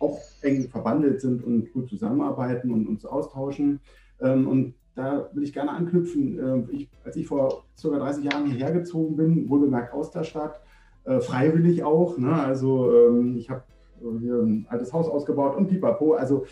[0.00, 3.80] auch eng verbandelt sind und gut zusammenarbeiten und uns austauschen.
[4.20, 6.38] Ähm, und da will ich gerne anknüpfen.
[6.38, 7.88] Ähm, ich, als ich vor ca.
[7.88, 10.60] 30 Jahren hierher gezogen bin, wohlbemerkt aus der Stadt,
[11.04, 12.18] äh, freiwillig auch.
[12.18, 12.32] Ne?
[12.32, 13.62] Also ähm, ich habe
[14.20, 16.14] hier ein altes Haus ausgebaut und pipapo.
[16.14, 16.46] Also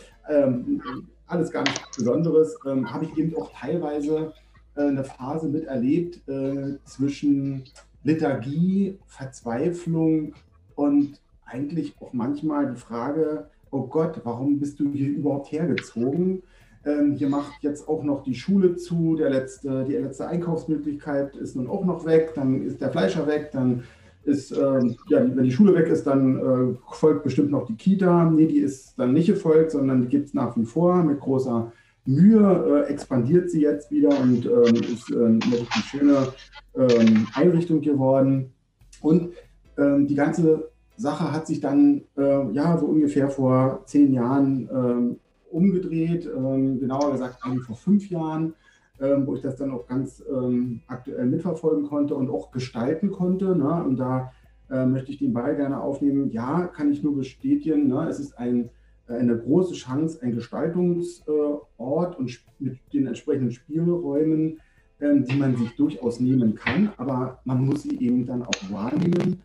[1.26, 2.58] alles gar nichts Besonderes.
[2.66, 4.34] habe ich eben auch teilweise
[4.78, 7.64] äh, eine Phase miterlebt äh, zwischen
[8.04, 10.34] Lethargie, Verzweiflung
[10.76, 16.42] und eigentlich auch manchmal die Frage, oh Gott, warum bist du hier überhaupt hergezogen?
[16.84, 21.56] Ähm, hier macht jetzt auch noch die Schule zu, der letzte, die letzte Einkaufsmöglichkeit ist
[21.56, 23.84] nun auch noch weg, dann ist der Fleischer weg, dann
[24.24, 28.30] ist, ähm, ja, wenn die Schule weg ist, dann äh, folgt bestimmt noch die Kita.
[28.30, 31.72] Nee, die ist dann nicht gefolgt, sondern die gibt es nach wie vor mit großer
[32.04, 36.32] Mühe, äh, expandiert sie jetzt wieder und ähm, ist äh, eine schöne
[36.76, 38.52] ähm, Einrichtung geworden.
[39.00, 39.30] Und
[39.78, 45.16] ähm, die ganze Sache hat sich dann äh, ja so ungefähr vor zehn Jahren ähm,
[45.50, 48.54] umgedreht, ähm, genauer gesagt eigentlich vor fünf Jahren,
[49.00, 53.56] ähm, wo ich das dann auch ganz ähm, aktuell mitverfolgen konnte und auch gestalten konnte.
[53.56, 53.84] Ne?
[53.84, 54.32] Und da
[54.70, 56.30] äh, möchte ich den Ball gerne aufnehmen.
[56.30, 57.88] Ja, kann ich nur bestätigen.
[57.88, 58.08] Ne?
[58.08, 58.70] Es ist ein,
[59.06, 64.58] eine große Chance, ein Gestaltungsort und mit den entsprechenden Spielräumen,
[65.00, 66.90] ähm, die man sich durchaus nehmen kann.
[66.96, 69.40] Aber man muss sie eben dann auch wahrnehmen,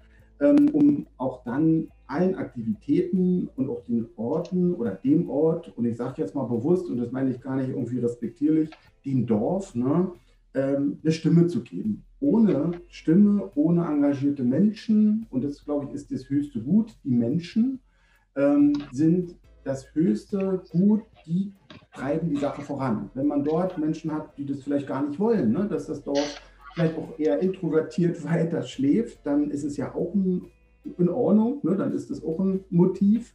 [0.52, 6.22] um auch dann allen Aktivitäten und auch den Orten oder dem Ort, und ich sage
[6.22, 8.70] jetzt mal bewusst, und das meine ich gar nicht irgendwie respektierlich,
[9.06, 10.12] dem Dorf, ne,
[10.54, 12.04] ähm, eine Stimme zu geben.
[12.20, 17.80] Ohne Stimme, ohne engagierte Menschen, und das glaube ich ist das höchste Gut, die Menschen
[18.36, 21.54] ähm, sind das höchste Gut, die
[21.94, 23.10] treiben die Sache voran.
[23.14, 26.42] Wenn man dort Menschen hat, die das vielleicht gar nicht wollen, ne, dass das Dorf
[26.74, 30.46] vielleicht auch eher introvertiert weiter schläft, dann ist es ja auch ein,
[30.98, 33.34] in Ordnung, ne, dann ist das auch ein Motiv.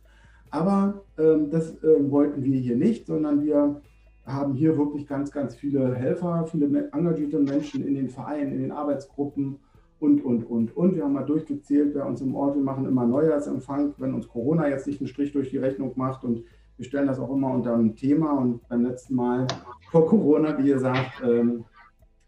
[0.50, 3.80] Aber ähm, das äh, wollten wir hier nicht, sondern wir
[4.24, 8.72] haben hier wirklich ganz, ganz viele Helfer, viele engagierte Menschen in den Vereinen, in den
[8.72, 9.58] Arbeitsgruppen
[10.00, 10.96] und, und, und, und.
[10.96, 14.68] Wir haben mal durchgezählt bei uns im Ort, wir machen immer Neujahrsempfang, wenn uns Corona
[14.68, 16.44] jetzt nicht einen Strich durch die Rechnung macht und
[16.76, 19.46] wir stellen das auch immer unter ein Thema und beim letzten Mal
[19.90, 21.67] vor Corona, wie gesagt, ähm, äh,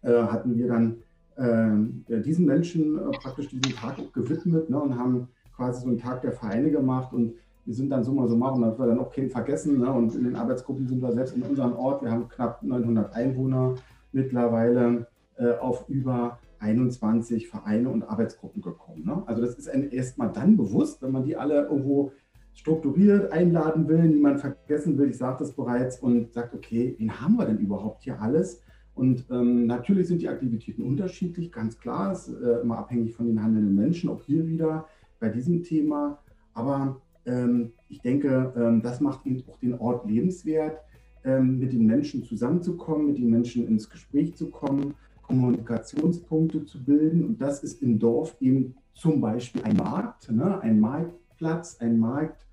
[0.09, 0.97] hatten wir dann
[1.37, 6.23] äh, diesen Menschen äh, praktisch diesen Tag gewidmet ne, und haben quasi so einen Tag
[6.23, 7.35] der Vereine gemacht und
[7.65, 9.79] wir sind dann summa summarum, das wir dann auch keinen vergessen.
[9.79, 9.93] Ne?
[9.93, 13.75] Und in den Arbeitsgruppen sind wir selbst in unserem Ort, wir haben knapp 900 Einwohner
[14.13, 19.05] mittlerweile äh, auf über 21 Vereine und Arbeitsgruppen gekommen.
[19.05, 19.23] Ne?
[19.27, 22.13] Also das ist erstmal dann bewusst, wenn man die alle irgendwo
[22.53, 27.37] strukturiert einladen will, niemand vergessen will, ich sagte es bereits, und sagt, okay, wen haben
[27.37, 28.63] wir denn überhaupt hier alles?
[29.01, 33.43] Und ähm, natürlich sind die Aktivitäten unterschiedlich, ganz klar, ist äh, immer abhängig von den
[33.43, 36.19] handelnden Menschen, auch hier wieder bei diesem Thema.
[36.53, 40.83] Aber ähm, ich denke, ähm, das macht eben auch den Ort lebenswert,
[41.25, 47.25] ähm, mit den Menschen zusammenzukommen, mit den Menschen ins Gespräch zu kommen, Kommunikationspunkte zu bilden.
[47.25, 50.61] Und das ist im Dorf eben zum Beispiel ein Markt, ne?
[50.61, 52.47] ein Marktplatz, ein Markt,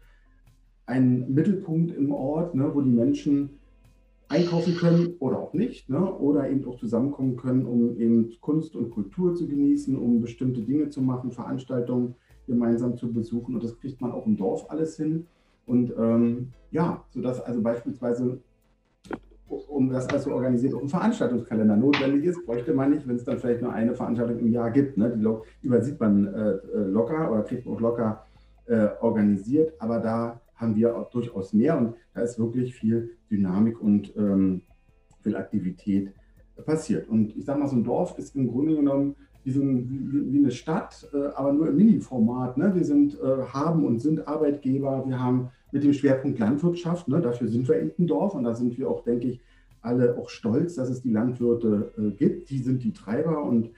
[0.86, 2.72] ein Mittelpunkt im Ort, ne?
[2.74, 3.57] wo die Menschen
[4.30, 6.14] einkaufen können oder auch nicht, ne?
[6.14, 10.90] oder eben auch zusammenkommen können, um eben Kunst und Kultur zu genießen, um bestimmte Dinge
[10.90, 13.56] zu machen, Veranstaltungen gemeinsam zu besuchen.
[13.56, 15.28] Und das kriegt man auch im Dorf alles hin.
[15.66, 18.40] Und ähm, ja, sodass also beispielsweise,
[19.70, 23.24] um das alles zu organisieren, auch ein Veranstaltungskalender notwendig ist, bräuchte man nicht, wenn es
[23.24, 24.98] dann vielleicht nur eine Veranstaltung im Jahr gibt.
[24.98, 25.14] Ne?
[25.16, 28.26] Die übersieht man äh, äh, locker oder kriegt man auch locker
[28.66, 29.74] äh, organisiert.
[29.80, 34.62] Aber da haben wir auch durchaus mehr und da ist wirklich viel Dynamik und ähm,
[35.22, 36.14] viel Aktivität
[36.66, 37.08] passiert.
[37.08, 40.40] Und ich sage mal, so ein Dorf ist im Grunde genommen wie, so ein, wie,
[40.40, 42.58] eine Stadt, äh, aber nur im Mini-Format.
[42.58, 42.76] Ne?
[42.76, 47.22] Wir sind, äh, haben und sind Arbeitgeber, wir haben mit dem Schwerpunkt Landwirtschaft, ne?
[47.22, 49.42] dafür sind wir in ein Dorf und da sind wir auch, denke ich,
[49.82, 52.50] alle auch stolz, dass es die Landwirte äh, gibt.
[52.50, 53.72] Die sind die Treiber und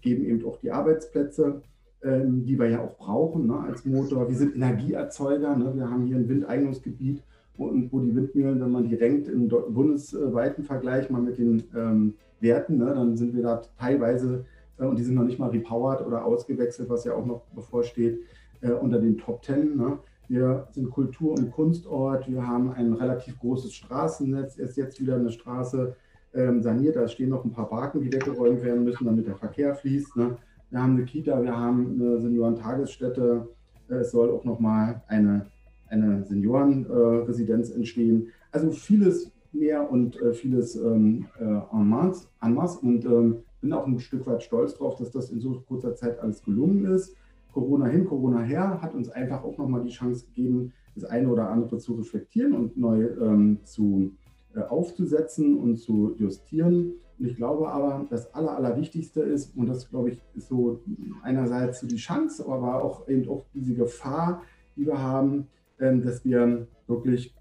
[0.00, 1.62] geben eben auch die Arbeitsplätze,
[2.04, 3.60] ähm, die wir ja auch brauchen ne?
[3.60, 4.28] als Motor.
[4.28, 5.72] Wir sind Energieerzeuger, ne?
[5.74, 7.22] wir haben hier ein Windeignungsgebiet,
[7.56, 12.14] wo, wo die Windmühlen, wenn man die renkt im bundesweiten Vergleich mal mit den ähm,
[12.40, 12.86] Werten, ne?
[12.94, 14.44] dann sind wir da teilweise
[14.78, 18.20] äh, und die sind noch nicht mal repowered oder ausgewechselt, was ja auch noch bevorsteht,
[18.60, 19.76] äh, unter den Top Ten.
[19.76, 19.98] Ne?
[20.28, 25.30] Wir sind Kultur- und Kunstort, wir haben ein relativ großes Straßennetz, ist jetzt wieder eine
[25.30, 25.96] Straße
[26.34, 29.74] ähm, saniert, da stehen noch ein paar Barken, die weggeräumt werden müssen, damit der Verkehr
[29.74, 30.16] fließt.
[30.16, 30.36] Ne?
[30.74, 33.48] Wir haben eine Kita, wir haben eine Seniorentagesstätte,
[33.88, 35.46] äh, es soll auch nochmal eine,
[35.86, 38.32] eine Seniorenresidenz entstehen.
[38.50, 43.72] Also vieles mehr und äh, vieles ähm, äh, en masse, en masse und ähm, bin
[43.72, 47.14] auch ein Stück weit stolz darauf, dass das in so kurzer Zeit alles gelungen ist.
[47.52, 51.50] Corona hin, Corona her hat uns einfach auch nochmal die Chance gegeben, das eine oder
[51.50, 54.10] andere zu reflektieren und neu ähm, zu,
[54.56, 56.94] äh, aufzusetzen und zu justieren.
[57.18, 60.80] Und ich glaube aber, das Aller, Allerwichtigste ist, und das glaube ich ist so
[61.22, 64.42] einerseits so die Chance, aber auch eben auch diese Gefahr,
[64.76, 65.46] die wir haben,
[65.80, 67.34] ähm, dass wir wirklich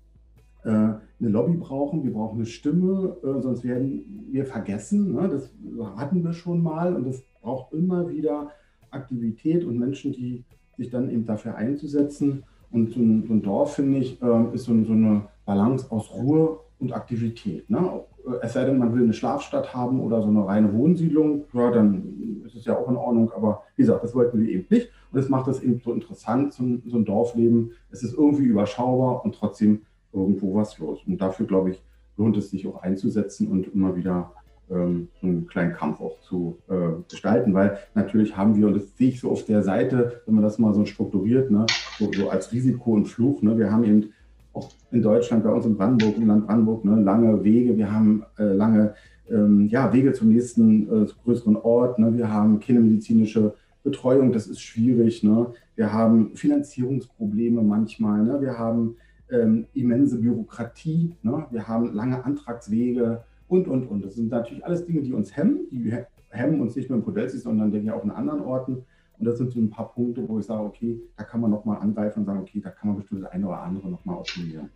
[0.63, 5.13] äh, eine Lobby brauchen, wir brauchen eine Stimme, äh, sonst werden wir vergessen.
[5.13, 5.29] Ne?
[5.29, 5.53] Das
[5.97, 8.51] hatten wir schon mal und das braucht immer wieder
[8.91, 10.43] Aktivität und Menschen, die
[10.77, 12.43] sich dann eben dafür einzusetzen.
[12.71, 16.91] Und so ein, Dorf, finde ich, äh, ist so, so, eine Balance aus Ruhe und
[16.93, 17.69] Aktivität.
[17.69, 18.01] Ne?
[18.41, 22.43] Es sei denn, man will eine Schlafstadt haben oder so eine reine Wohnsiedlung, ja, dann
[22.45, 23.31] ist es ja auch in Ordnung.
[23.35, 24.89] Aber wie gesagt, das wollten wir eben nicht.
[25.11, 27.71] Und das macht es eben so interessant, so ein, so ein Dorfleben.
[27.91, 29.81] Es ist irgendwie überschaubar und trotzdem
[30.13, 30.99] irgendwo was los.
[31.05, 31.83] Und dafür, glaube ich,
[32.17, 34.31] lohnt es sich auch einzusetzen und immer wieder
[34.69, 38.95] ähm, so einen kleinen Kampf auch zu äh, gestalten, weil natürlich haben wir, und das
[38.97, 41.65] sehe ich so auf der Seite, wenn man das mal so strukturiert, ne,
[41.99, 44.13] so, so als Risiko und Fluch, ne, wir haben eben
[44.53, 48.23] auch in Deutschland, bei uns in Brandenburg, im Land Brandenburg, ne, lange Wege, wir haben
[48.37, 48.93] äh, lange
[49.29, 54.47] ähm, ja, Wege zum nächsten äh, größeren Ort, ne, wir haben keine medizinische Betreuung, das
[54.47, 55.23] ist schwierig.
[55.23, 55.47] Ne?
[55.75, 58.23] Wir haben Finanzierungsprobleme manchmal.
[58.23, 58.41] Ne?
[58.41, 58.95] Wir haben
[59.29, 61.15] ähm, immense Bürokratie.
[61.21, 61.45] Ne?
[61.51, 64.05] Wir haben lange Antragswege und, und, und.
[64.05, 65.67] Das sind natürlich alles Dinge, die uns hemmen.
[65.69, 65.93] Die
[66.29, 68.85] hemmen uns nicht nur in Podelsi, sondern denke ich auch in anderen Orten.
[69.23, 71.79] Und das sind so ein paar Punkte, wo ich sage, okay, da kann man nochmal
[71.79, 74.69] angreifen und sagen, okay, da kann man bestimmt das eine oder andere nochmal optimieren.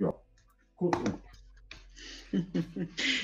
[0.00, 0.12] Ja,
[0.74, 1.04] kurzum.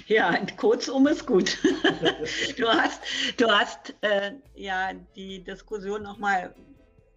[0.07, 1.59] Ja, kurzum ist gut.
[2.57, 3.03] Du hast,
[3.37, 6.55] du hast äh, ja die Diskussion nochmal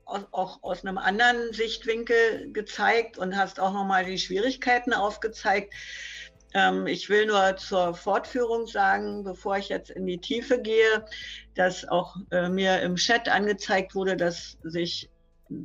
[0.05, 5.75] aus, auch aus einem anderen Sichtwinkel gezeigt und hast auch nochmal die Schwierigkeiten aufgezeigt.
[6.53, 11.05] Ähm, ich will nur zur Fortführung sagen, bevor ich jetzt in die Tiefe gehe,
[11.55, 15.09] dass auch äh, mir im Chat angezeigt wurde, dass sich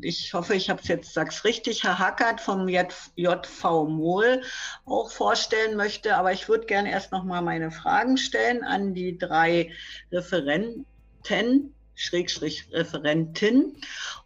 [0.01, 4.43] ich hoffe, ich habe es jetzt sag's richtig, Herr Hackert vom JV Mohl
[4.85, 6.17] auch vorstellen möchte.
[6.17, 9.71] Aber ich würde gerne erst noch mal meine Fragen stellen an die drei
[10.11, 13.77] Referenten, Schrägstrich Referentin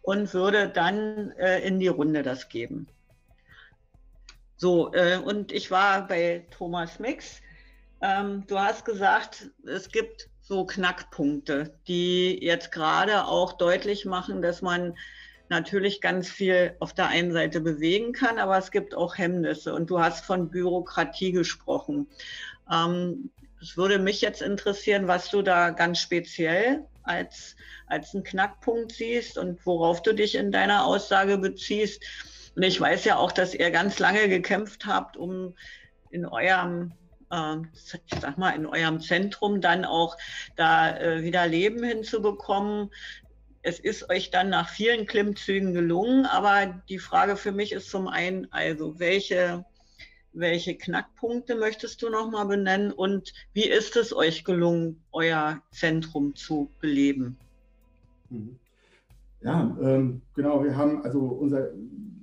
[0.01, 2.87] und würde dann äh, in die Runde das geben.
[4.61, 7.41] So, äh, und ich war bei Thomas Mix.
[7.99, 14.61] Ähm, du hast gesagt, es gibt so Knackpunkte, die jetzt gerade auch deutlich machen, dass
[14.61, 14.95] man
[15.49, 19.73] natürlich ganz viel auf der einen Seite bewegen kann, aber es gibt auch Hemmnisse.
[19.73, 22.05] Und du hast von Bürokratie gesprochen.
[22.71, 27.55] Ähm, es würde mich jetzt interessieren, was du da ganz speziell als,
[27.87, 32.03] als einen Knackpunkt siehst und worauf du dich in deiner Aussage beziehst.
[32.55, 35.55] Und ich weiß ja auch, dass ihr ganz lange gekämpft habt, um
[36.09, 36.93] in eurem
[37.31, 37.57] äh,
[38.05, 40.17] ich sag mal, in eurem Zentrum dann auch
[40.55, 42.91] da äh, wieder Leben hinzubekommen.
[43.63, 48.07] Es ist euch dann nach vielen Klimmzügen gelungen, aber die Frage für mich ist zum
[48.07, 49.65] einen, also welche,
[50.33, 56.71] welche Knackpunkte möchtest du nochmal benennen und wie ist es euch gelungen, euer Zentrum zu
[56.79, 57.37] beleben?
[58.29, 58.57] Mhm.
[59.43, 61.69] Ja, ähm, genau, wir haben also unser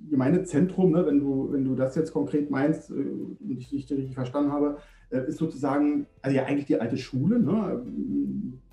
[0.09, 4.15] Gemeindezentrum, ne, wenn, du, wenn du das jetzt konkret meinst äh, und ich dich richtig
[4.15, 4.77] verstanden habe,
[5.09, 7.81] äh, ist sozusagen, also ja eigentlich die alte Schule ne,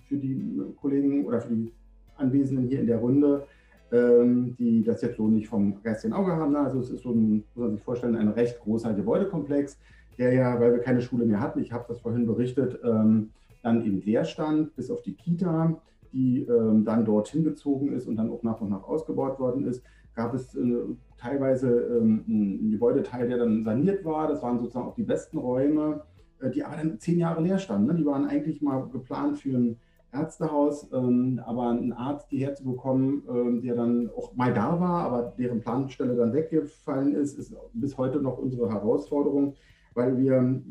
[0.08, 1.72] für die Kollegen oder für die
[2.16, 3.46] Anwesenden hier in der Runde,
[3.92, 6.52] ähm, die das jetzt so nicht vom geistigen Auge haben.
[6.52, 6.58] Ne.
[6.58, 9.78] Also es ist so ein, muss man sich vorstellen, ein recht großer Gebäudekomplex,
[10.18, 13.30] der ja, weil wir keine Schule mehr hatten, ich habe das vorhin berichtet, ähm,
[13.62, 15.76] dann eben leer stand, bis auf die Kita,
[16.12, 19.82] die ähm, dann dorthin gezogen ist und dann auch nach und nach ausgebaut worden ist
[20.16, 20.82] gab es äh,
[21.18, 24.28] teilweise ähm, ein Gebäudeteil, der dann saniert war.
[24.28, 26.02] Das waren sozusagen auch die besten Räume,
[26.40, 27.86] äh, die aber dann zehn Jahre leer standen.
[27.86, 27.94] Ne?
[27.94, 29.78] Die waren eigentlich mal geplant für ein
[30.12, 35.04] Ärztehaus, ähm, aber einen Arzt hierher zu bekommen, ähm, der dann auch mal da war,
[35.04, 39.54] aber deren Planstelle dann weggefallen ist, ist bis heute noch unsere Herausforderung,
[39.94, 40.62] weil wir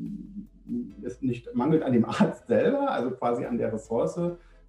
[1.04, 4.20] es nicht mangelt an dem Arzt selber, also quasi an der Ressource,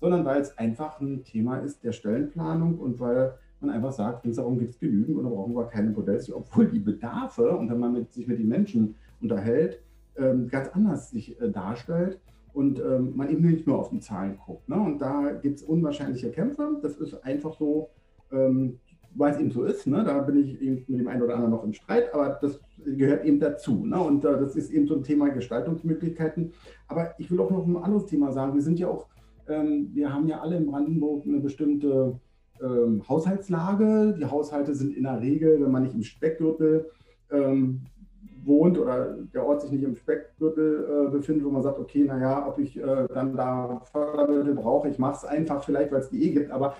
[0.00, 4.58] sondern weil es einfach ein Thema ist der Stellenplanung und weil man einfach sagt, Ringsherum
[4.58, 7.92] gibt es genügend und da brauchen wir keine Modells, obwohl die Bedarfe, und wenn man
[7.92, 9.80] mit, sich mit den Menschen unterhält,
[10.16, 12.20] ähm, ganz anders sich äh, darstellt
[12.52, 14.68] und ähm, man eben nicht nur auf die Zahlen guckt.
[14.68, 14.76] Ne?
[14.76, 16.78] Und da gibt es unwahrscheinliche Kämpfe.
[16.82, 17.90] Das ist einfach so,
[18.32, 18.78] ähm,
[19.14, 19.86] weil es eben so ist.
[19.86, 20.04] Ne?
[20.04, 23.24] Da bin ich eben mit dem einen oder anderen noch im Streit, aber das gehört
[23.24, 23.84] eben dazu.
[23.84, 24.00] Ne?
[24.00, 26.52] Und äh, das ist eben so ein Thema Gestaltungsmöglichkeiten.
[26.88, 28.54] Aber ich will auch noch ein anderes Thema sagen.
[28.54, 29.06] Wir sind ja auch,
[29.48, 32.18] ähm, wir haben ja alle in Brandenburg eine bestimmte
[32.62, 34.14] ähm, Haushaltslage.
[34.18, 36.90] Die Haushalte sind in der Regel, wenn man nicht im Speckgürtel
[37.30, 37.82] ähm,
[38.44, 42.46] wohnt oder der Ort sich nicht im Speckgürtel äh, befindet, wo man sagt, okay, naja,
[42.48, 46.22] ob ich äh, dann da Fördermittel brauche, ich mache es einfach vielleicht, weil es die
[46.22, 46.76] eh gibt, aber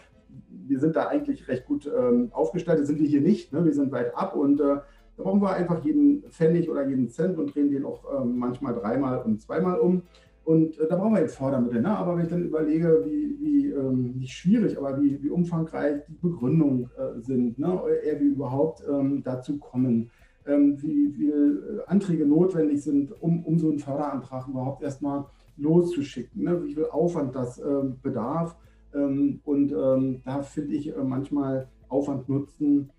[0.49, 3.65] wir sind da eigentlich recht gut ähm, aufgestellt, sind wir hier nicht, ne?
[3.65, 4.77] wir sind weit ab und äh,
[5.17, 8.75] da brauchen wir einfach jeden Pfennig oder jeden Cent und drehen den auch ähm, manchmal
[8.75, 10.03] dreimal und zweimal um.
[10.47, 11.83] Und äh, da brauchen wir jetzt Fördermittel.
[11.83, 11.89] Ne?
[11.89, 16.15] Aber wenn ich dann überlege, wie, wie ähm, nicht schwierig, aber wie, wie umfangreich die
[16.15, 17.81] Begründungen äh, sind, ne?
[18.05, 20.09] eher wie überhaupt ähm, dazu kommen,
[20.47, 25.25] ähm, wie viele äh, Anträge notwendig sind, um, um so einen Förderantrag überhaupt erstmal
[25.57, 26.63] loszuschicken, ne?
[26.63, 28.55] wie viel Aufwand das ähm, bedarf.
[28.95, 32.91] Ähm, und ähm, da finde ich äh, manchmal Aufwand nutzen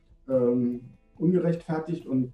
[1.17, 2.33] ungerechtfertigt und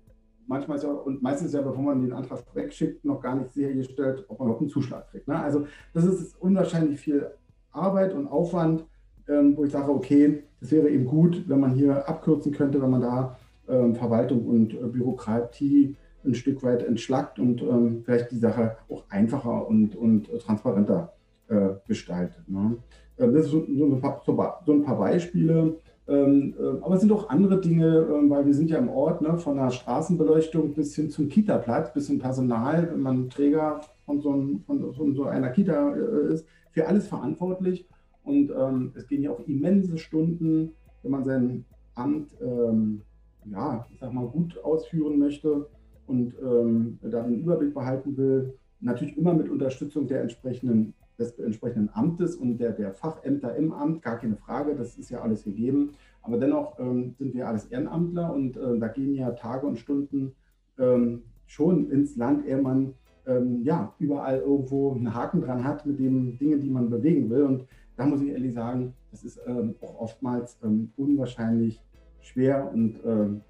[0.54, 3.54] manchmal ist ja, und meistens ist ja, bevor man den Antrag wegschickt, noch gar nicht
[3.54, 5.28] sichergestellt, ob man überhaupt einen Zuschlag kriegt.
[5.28, 5.38] Ne?
[5.38, 7.32] Also das ist unwahrscheinlich viel
[7.72, 8.86] Arbeit und Aufwand,
[9.28, 12.92] ähm, wo ich sage, okay, das wäre eben gut, wenn man hier abkürzen könnte, wenn
[12.92, 13.38] man da
[13.68, 19.04] ähm, Verwaltung und äh, Bürokratie ein Stück weit entschlackt und ähm, vielleicht die Sache auch
[19.10, 21.14] einfacher und, und äh, transparenter
[21.50, 22.48] äh, gestaltet.
[22.48, 22.78] Ne?
[23.18, 25.78] Ähm, das sind so, so, so ein paar Beispiele.
[26.08, 29.22] Ähm, äh, aber es sind auch andere Dinge, äh, weil wir sind ja im Ort,
[29.22, 34.20] ne, von der Straßenbeleuchtung bis hin zum Kita-Platz, bis zum Personal, wenn man Träger von
[34.20, 37.88] so, ein, von so, einer Kita äh, ist, für alles verantwortlich.
[38.24, 40.72] Und ähm, es gehen ja auch immense Stunden,
[41.04, 43.02] wenn man sein Amt, ähm,
[43.46, 45.68] ja, ich sag mal, gut ausführen möchte
[46.08, 48.54] und ähm, da den Überblick behalten will.
[48.80, 54.02] Natürlich immer mit Unterstützung der entsprechenden, des entsprechenden Amtes und der, der Fachämter im Amt,
[54.02, 55.92] gar keine Frage, das ist ja alles gegeben.
[56.22, 60.34] Aber dennoch ähm, sind wir alles Ehrenamtler und äh, da gehen ja Tage und Stunden
[60.80, 62.94] ähm, schon ins Land, ehe man
[63.28, 67.44] ähm, ja, überall irgendwo einen Haken dran hat mit den Dingen, die man bewegen will.
[67.44, 67.66] Und
[67.98, 71.84] da muss ich ehrlich sagen, das ist ähm, auch oftmals ähm, unwahrscheinlich
[72.22, 73.42] schwer und ähm,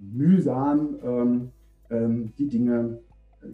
[0.00, 1.50] mühsam,
[1.90, 3.00] die Dinge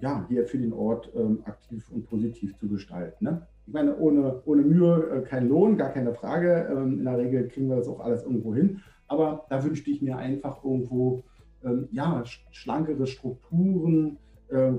[0.00, 3.24] ja, hier für den Ort aktiv und positiv zu gestalten.
[3.24, 3.48] Ne?
[3.68, 6.68] Ich meine, ohne, ohne Mühe äh, kein Lohn, gar keine Frage.
[6.74, 8.80] in der Regel kriegen wir das auch alles irgendwo hin.
[9.06, 11.22] Aber da wünschte ich mir einfach irgendwo
[11.90, 14.18] ja, schlankere Strukturen,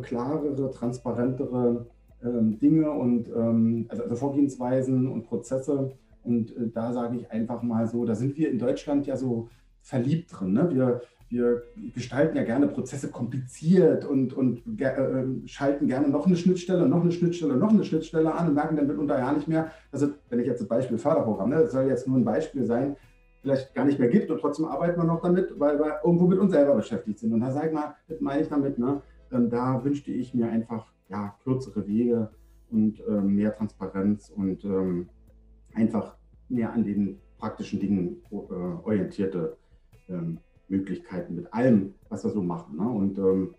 [0.01, 1.87] klarere, transparentere
[2.23, 5.91] ähm, Dinge und ähm, also, also, Vorgehensweisen und Prozesse.
[6.23, 9.47] Und äh, da sage ich einfach mal so, da sind wir in Deutschland ja so
[9.81, 10.53] verliebt drin.
[10.53, 10.69] Ne?
[10.73, 11.63] Wir, wir
[11.93, 17.01] gestalten ja gerne Prozesse kompliziert und, und äh, ähm, schalten gerne noch eine Schnittstelle, noch
[17.01, 20.39] eine Schnittstelle, noch eine Schnittstelle an und merken dann mitunter ja nicht mehr, es, wenn
[20.39, 22.95] ich jetzt das Beispiel Förderprogramm, ne, das soll jetzt nur ein Beispiel sein,
[23.41, 26.39] vielleicht gar nicht mehr gibt und trotzdem arbeiten wir noch damit, weil wir irgendwo mit
[26.39, 27.31] uns selber beschäftigt sind.
[27.31, 30.49] Und da sage ich mal, das meine ich damit, ne, ähm, da wünschte ich mir
[30.49, 32.29] einfach ja, kürzere Wege
[32.71, 35.09] und ähm, mehr Transparenz und ähm,
[35.73, 36.15] einfach
[36.49, 39.57] mehr an den praktischen Dingen äh, orientierte
[40.09, 42.77] ähm, Möglichkeiten mit allem, was wir so machen.
[42.77, 42.87] Ne?
[42.87, 43.55] Und ähm,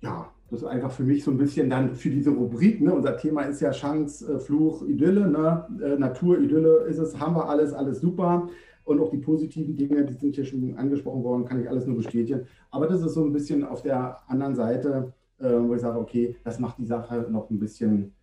[0.00, 2.80] ja, das ist einfach für mich so ein bisschen dann für diese Rubrik.
[2.80, 2.94] Ne?
[2.94, 5.28] Unser Thema ist ja Chance, äh, Fluch, Idylle.
[5.28, 5.66] Ne?
[5.82, 8.48] Äh, Natur, Idylle ist es, haben wir alles, alles super.
[8.84, 11.96] Und auch die positiven Dinge, die sind hier schon angesprochen worden, kann ich alles nur
[11.96, 12.46] bestätigen.
[12.70, 16.36] Aber das ist so ein bisschen auf der anderen Seite äh, wo ich sage, okay,
[16.44, 18.14] das macht die Sache noch ein bisschen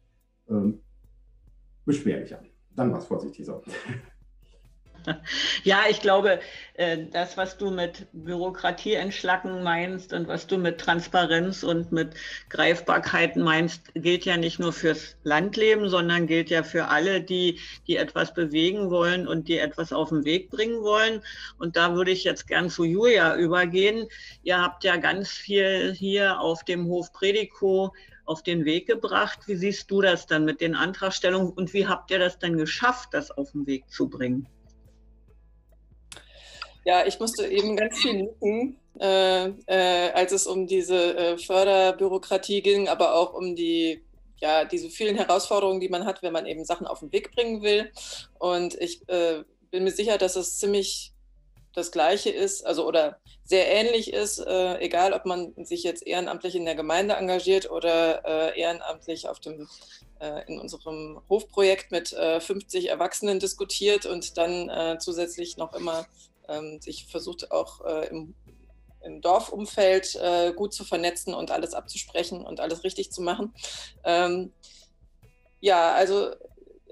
[0.49, 0.79] ähm,
[1.85, 2.41] beschwerlicher.
[2.75, 3.61] Dann war es vorsichtig so.
[5.63, 6.39] Ja, ich glaube,
[6.75, 12.15] äh, das, was du mit Bürokratie entschlacken meinst und was du mit Transparenz und mit
[12.49, 17.97] Greifbarkeit meinst, gilt ja nicht nur fürs Landleben, sondern gilt ja für alle, die, die
[17.97, 21.21] etwas bewegen wollen und die etwas auf den Weg bringen wollen.
[21.57, 24.07] Und da würde ich jetzt gern zu Julia übergehen.
[24.43, 27.93] Ihr habt ja ganz viel hier auf dem Hof Prediko
[28.25, 29.39] auf den Weg gebracht.
[29.47, 33.09] Wie siehst du das dann mit den Antragstellungen und wie habt ihr das dann geschafft,
[33.13, 34.47] das auf den Weg zu bringen?
[36.83, 42.61] Ja, ich musste eben ganz viel nicken, äh, äh, als es um diese äh, Förderbürokratie
[42.61, 44.03] ging, aber auch um die,
[44.37, 47.61] ja, diese vielen Herausforderungen, die man hat, wenn man eben Sachen auf den Weg bringen
[47.61, 47.91] will.
[48.39, 51.13] Und ich äh, bin mir sicher, dass es ziemlich
[51.73, 56.55] das Gleiche ist, also oder sehr ähnlich ist, äh, egal ob man sich jetzt ehrenamtlich
[56.55, 59.69] in der Gemeinde engagiert oder äh, ehrenamtlich auf dem,
[60.45, 66.05] in unserem Hofprojekt mit 50 Erwachsenen diskutiert und dann zusätzlich noch immer
[66.51, 68.35] ähm, sich versucht auch äh, im,
[69.03, 73.53] im, Dorfumfeld äh, gut zu vernetzen und alles abzusprechen und alles richtig zu machen.
[74.03, 74.51] Ähm,
[75.59, 76.31] ja, also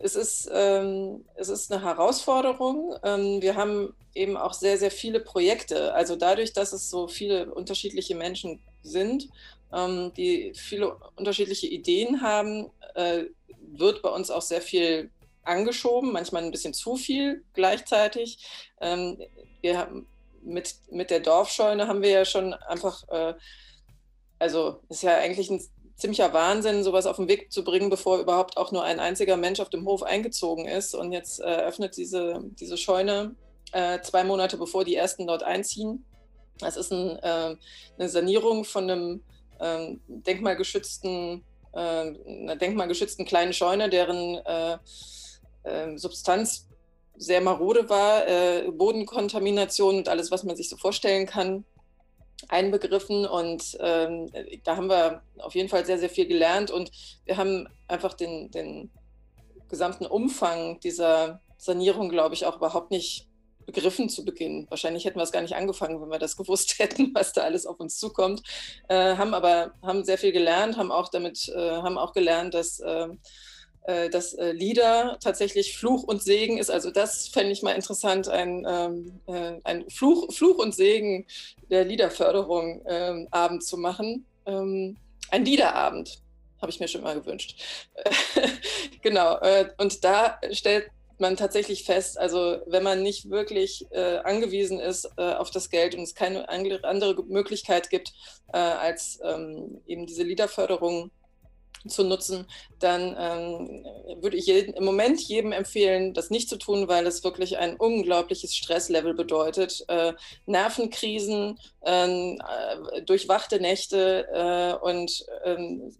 [0.01, 2.95] es ist, ähm, es ist eine Herausforderung.
[3.03, 5.93] Ähm, wir haben eben auch sehr, sehr viele Projekte.
[5.93, 9.29] Also dadurch, dass es so viele unterschiedliche Menschen sind,
[9.73, 13.25] ähm, die viele unterschiedliche Ideen haben, äh,
[13.71, 15.11] wird bei uns auch sehr viel
[15.43, 18.39] angeschoben, manchmal ein bisschen zu viel gleichzeitig.
[19.61, 20.07] Wir haben
[20.41, 23.33] mit, mit der Dorfscheune haben wir ja schon einfach, äh,
[24.39, 25.61] also ist ja eigentlich ein
[25.95, 29.59] ziemlicher Wahnsinn, sowas auf den Weg zu bringen, bevor überhaupt auch nur ein einziger Mensch
[29.59, 30.95] auf dem Hof eingezogen ist.
[30.95, 33.35] Und jetzt äh, öffnet diese, diese Scheune
[33.73, 36.05] äh, zwei Monate bevor die ersten dort einziehen.
[36.59, 37.55] Das ist ein, äh,
[37.97, 39.23] eine Sanierung von einem
[39.59, 41.43] ähm, denkmalgeschützten,
[41.73, 44.77] äh, einer denkmalgeschützten kleinen Scheune, deren äh,
[45.65, 46.68] ähm, Substanz
[47.19, 51.65] sehr marode war, äh, Bodenkontamination und alles, was man sich so vorstellen kann,
[52.47, 53.25] einbegriffen.
[53.25, 54.32] Und ähm,
[54.63, 56.91] da haben wir auf jeden Fall sehr, sehr viel gelernt und
[57.25, 58.89] wir haben einfach den, den
[59.67, 63.27] gesamten Umfang dieser Sanierung, glaube ich, auch überhaupt nicht
[63.65, 64.65] begriffen zu Beginn.
[64.69, 67.65] Wahrscheinlich hätten wir es gar nicht angefangen, wenn wir das gewusst hätten, was da alles
[67.65, 68.41] auf uns zukommt.
[68.87, 72.79] Äh, haben aber haben sehr viel gelernt, haben auch damit, äh, haben auch gelernt, dass
[73.88, 76.69] äh, äh, dass äh, Lieder tatsächlich Fluch und Segen ist.
[76.69, 81.25] Also das fände ich mal interessant, ein, ähm, äh, ein Fluch, Fluch und Segen
[81.69, 84.25] der Liederförderung ähm, Abend zu machen.
[84.46, 84.98] Ähm,
[85.32, 86.21] ein Liederabend,
[86.62, 87.62] habe ich mir schon mal gewünscht.
[89.02, 94.80] genau, äh, und da stellt man tatsächlich fest, also wenn man nicht wirklich äh, angewiesen
[94.80, 98.13] ist äh, auf das Geld und es keine andere Möglichkeit gibt,
[98.52, 101.12] als ähm, eben diese Liederförderung
[101.88, 102.46] zu nutzen,
[102.80, 103.86] dann ähm,
[104.21, 107.77] würde ich jeden, im Moment jedem empfehlen, das nicht zu tun, weil es wirklich ein
[107.77, 109.86] unglaubliches Stresslevel bedeutet.
[109.88, 110.13] Äh,
[110.46, 112.42] Nervenkrisen, ähm,
[112.94, 115.96] äh, durchwachte Nächte äh, und ähm,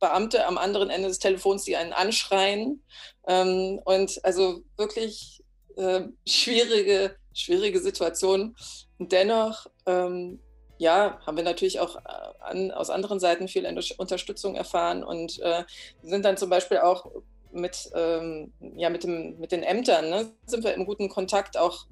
[0.00, 2.82] Beamte am anderen Ende des Telefons, die einen anschreien.
[3.26, 5.42] Ähm, und also wirklich
[5.76, 8.56] äh, schwierige, schwierige Situation.
[8.98, 10.40] dennoch ähm,
[10.82, 12.00] ja, haben wir natürlich auch äh,
[12.40, 13.64] an, aus anderen Seiten viel
[13.98, 15.62] Unterstützung erfahren und äh,
[16.02, 17.06] sind dann zum Beispiel auch
[17.52, 21.86] mit, ähm, ja, mit, dem, mit den Ämtern, ne, sind wir im guten Kontakt, auch,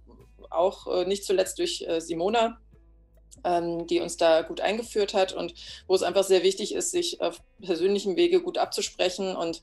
[0.51, 2.59] auch äh, nicht zuletzt durch äh, Simona,
[3.45, 5.55] ähm, die uns da gut eingeführt hat und
[5.87, 9.37] wo es einfach sehr wichtig ist, sich auf persönlichem Wege gut abzusprechen.
[9.37, 9.63] Und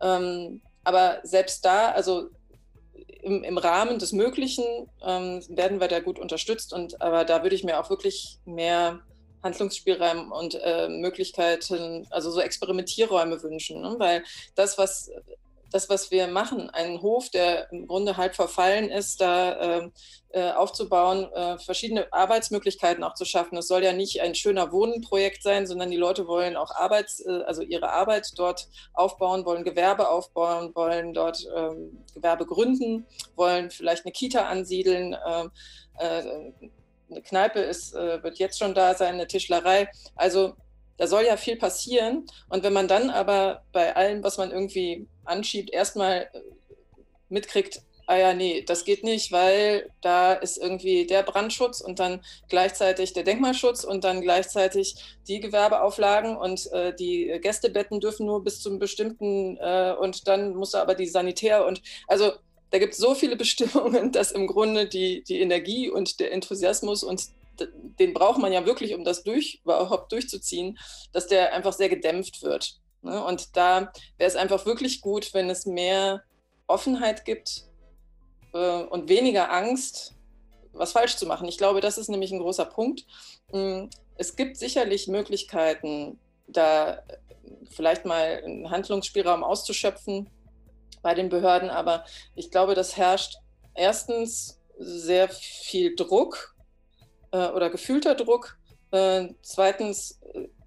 [0.00, 2.30] ähm, aber selbst da, also
[3.22, 4.64] im, im Rahmen des Möglichen
[5.04, 6.72] ähm, werden wir da gut unterstützt.
[6.72, 9.00] Und aber da würde ich mir auch wirklich mehr
[9.42, 13.94] Handlungsspielraum und äh, Möglichkeiten, also so Experimentierräume wünschen, ne?
[13.98, 15.10] weil das, was
[15.70, 19.90] das, was wir machen, einen Hof, der im Grunde halb verfallen ist, da äh,
[20.30, 23.56] äh, aufzubauen, äh, verschiedene Arbeitsmöglichkeiten auch zu schaffen.
[23.56, 27.42] Es soll ja nicht ein schöner Wohnprojekt sein, sondern die Leute wollen auch Arbeits, äh,
[27.46, 33.06] also ihre Arbeit dort aufbauen, wollen Gewerbe aufbauen, wollen dort ähm, Gewerbe gründen,
[33.36, 35.16] wollen vielleicht eine Kita ansiedeln.
[35.26, 35.50] Ähm,
[35.98, 36.22] äh,
[37.10, 39.88] eine Kneipe ist, äh, wird jetzt schon da sein, eine Tischlerei.
[40.14, 40.54] Also
[40.98, 42.26] da soll ja viel passieren.
[42.48, 46.30] Und wenn man dann aber bei allem, was man irgendwie anschiebt, erstmal
[47.28, 52.22] mitkriegt, ah ja, nee, das geht nicht, weil da ist irgendwie der Brandschutz und dann
[52.48, 54.94] gleichzeitig der Denkmalschutz und dann gleichzeitig
[55.28, 60.74] die Gewerbeauflagen und äh, die Gästebetten dürfen nur bis zum bestimmten äh, und dann muss
[60.74, 62.32] aber die Sanitär und also
[62.70, 67.04] da gibt es so viele Bestimmungen, dass im Grunde die, die Energie und der Enthusiasmus
[67.04, 67.22] und
[67.98, 70.78] den braucht man ja wirklich, um das durch, überhaupt durchzuziehen,
[71.12, 72.78] dass der einfach sehr gedämpft wird.
[73.02, 73.22] Ne?
[73.24, 76.22] Und da wäre es einfach wirklich gut, wenn es mehr
[76.66, 77.64] Offenheit gibt
[78.52, 80.14] äh, und weniger Angst,
[80.72, 81.48] was falsch zu machen.
[81.48, 83.06] Ich glaube, das ist nämlich ein großer Punkt.
[83.50, 87.02] Hm, es gibt sicherlich Möglichkeiten, da
[87.70, 90.28] vielleicht mal einen Handlungsspielraum auszuschöpfen
[91.02, 93.36] bei den Behörden, aber ich glaube, das herrscht
[93.74, 96.56] erstens sehr viel Druck
[97.30, 98.58] äh, oder gefühlter Druck.
[98.90, 100.20] Äh, zweitens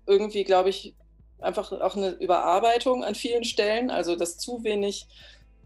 [0.05, 0.95] irgendwie, glaube ich,
[1.41, 5.07] einfach auch eine Überarbeitung an vielen Stellen, also dass zu wenig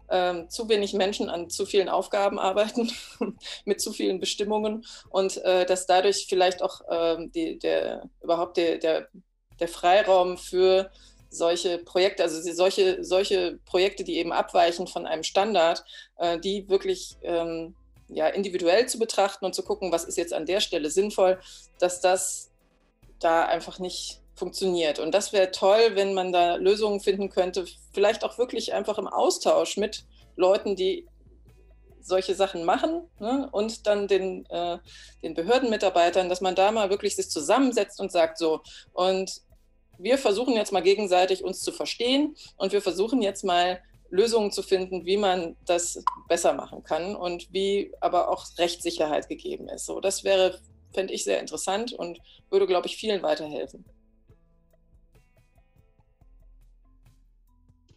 [0.08, 2.92] ähm, zu wenig Menschen an zu vielen Aufgaben arbeiten,
[3.64, 8.78] mit zu vielen Bestimmungen und äh, dass dadurch vielleicht auch ähm, die, der, überhaupt der,
[8.78, 9.08] der,
[9.58, 10.90] der Freiraum für
[11.28, 15.84] solche Projekte, also solche, solche Projekte, die eben abweichen von einem Standard,
[16.18, 17.74] äh, die wirklich ähm,
[18.08, 21.40] ja, individuell zu betrachten und zu gucken, was ist jetzt an der Stelle sinnvoll,
[21.78, 22.52] dass das
[23.18, 24.98] da einfach nicht funktioniert.
[24.98, 29.08] Und das wäre toll, wenn man da Lösungen finden könnte, vielleicht auch wirklich einfach im
[29.08, 30.04] Austausch mit
[30.36, 31.06] Leuten, die
[32.00, 33.48] solche Sachen machen ne?
[33.50, 34.78] und dann den, äh,
[35.22, 38.60] den Behördenmitarbeitern, dass man da mal wirklich sich zusammensetzt und sagt so,
[38.92, 39.42] und
[39.98, 43.80] wir versuchen jetzt mal gegenseitig uns zu verstehen und wir versuchen jetzt mal
[44.10, 49.68] Lösungen zu finden, wie man das besser machen kann und wie aber auch Rechtssicherheit gegeben
[49.68, 49.86] ist.
[49.86, 50.60] So, das wäre,
[50.92, 52.20] fände ich, sehr interessant und
[52.50, 53.84] würde, glaube ich, vielen weiterhelfen.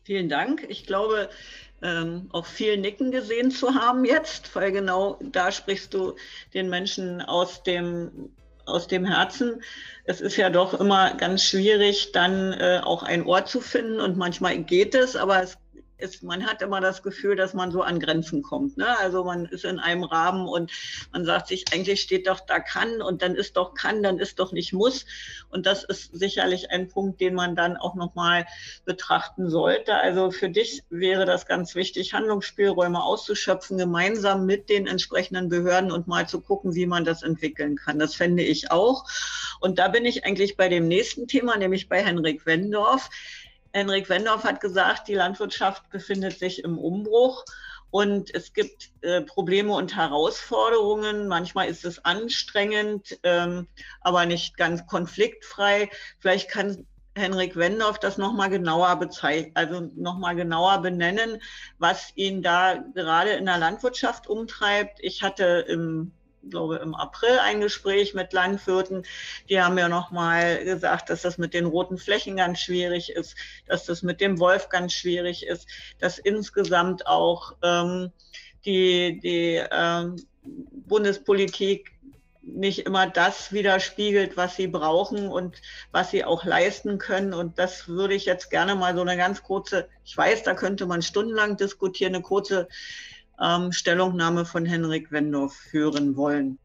[0.10, 0.66] Vielen Dank.
[0.70, 1.30] Ich glaube,
[1.84, 6.16] ähm, auch viel Nicken gesehen zu haben jetzt, weil genau da sprichst du
[6.55, 8.32] den Menschen aus dem,
[8.66, 9.62] aus dem Herzen.
[10.05, 14.18] Es ist ja doch immer ganz schwierig, dann äh, auch ein Ohr zu finden und
[14.18, 15.60] manchmal geht es, aber es
[16.00, 18.78] ist, man hat immer das Gefühl, dass man so an Grenzen kommt.
[18.78, 18.97] Ne?
[19.00, 20.72] Also man ist in einem Rahmen und
[21.12, 24.39] man sagt sich, eigentlich steht doch da kann und dann ist doch kann, dann ist
[24.39, 25.06] doch nicht muss.
[25.50, 28.45] Und das ist sicherlich ein Punkt, den man dann auch nochmal
[28.86, 29.95] betrachten sollte.
[29.95, 36.08] Also für dich wäre das ganz wichtig, Handlungsspielräume auszuschöpfen, gemeinsam mit den entsprechenden Behörden und
[36.08, 38.00] mal zu gucken, wie man das entwickeln kann.
[38.00, 39.06] Das fände ich auch.
[39.60, 43.10] Und da bin ich eigentlich bei dem nächsten Thema, nämlich bei Henrik Wendorf.
[43.74, 47.45] Henrik Wendorf hat gesagt, die Landwirtschaft befindet sich im Umbruch
[47.91, 51.28] und es gibt äh, Probleme und Herausforderungen.
[51.28, 53.67] Manchmal ist es anstrengend, ähm,
[54.01, 55.89] aber nicht ganz konfliktfrei.
[56.20, 61.41] Vielleicht kann Henrik Wendorf das nochmal genauer bezeichnen, also nochmal genauer benennen,
[61.80, 64.99] was ihn da gerade in der Landwirtschaft umtreibt.
[65.01, 66.11] Ich hatte im
[66.49, 69.03] glaube im April ein Gespräch mit Landwirten.
[69.49, 73.35] Die haben ja nochmal gesagt, dass das mit den roten Flächen ganz schwierig ist,
[73.67, 75.67] dass das mit dem Wolf ganz schwierig ist,
[75.99, 78.11] dass insgesamt auch ähm,
[78.65, 81.91] die, die ähm, Bundespolitik
[82.41, 85.61] nicht immer das widerspiegelt, was sie brauchen und
[85.91, 87.33] was sie auch leisten können.
[87.33, 90.85] Und das würde ich jetzt gerne mal so eine ganz kurze, ich weiß, da könnte
[90.85, 92.67] man stundenlang diskutieren, eine kurze
[93.41, 96.59] ähm, Stellungnahme von Henrik Wendorf hören wollen.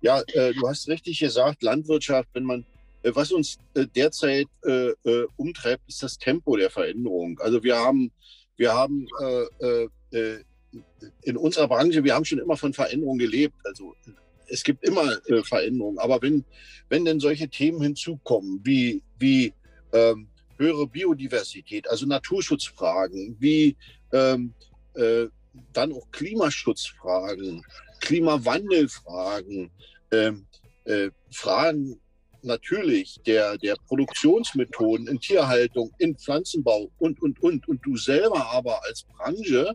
[0.00, 2.66] Ja, äh, du hast richtig gesagt, Landwirtschaft, wenn man,
[3.02, 7.38] äh, was uns äh, derzeit äh, äh, umtreibt, ist das Tempo der Veränderung.
[7.40, 8.12] Also wir haben,
[8.56, 9.06] wir haben
[9.60, 10.38] äh,
[11.22, 13.54] in unserer Branche, wir haben schon immer von Veränderung gelebt.
[13.64, 13.94] Also
[14.48, 15.10] es gibt immer
[15.44, 15.98] Veränderungen.
[15.98, 16.44] Aber wenn,
[16.88, 19.52] wenn denn solche Themen hinzukommen, wie, wie
[19.92, 20.28] ähm,
[20.58, 23.76] höhere Biodiversität, also Naturschutzfragen, wie
[24.12, 24.52] ähm,
[24.94, 25.26] äh,
[25.72, 27.64] dann auch Klimaschutzfragen,
[28.00, 29.70] Klimawandelfragen,
[30.12, 30.46] ähm,
[30.84, 32.00] äh, Fragen
[32.42, 37.66] natürlich der, der Produktionsmethoden in Tierhaltung, in Pflanzenbau und, und, und.
[37.68, 39.74] Und du selber aber als Branche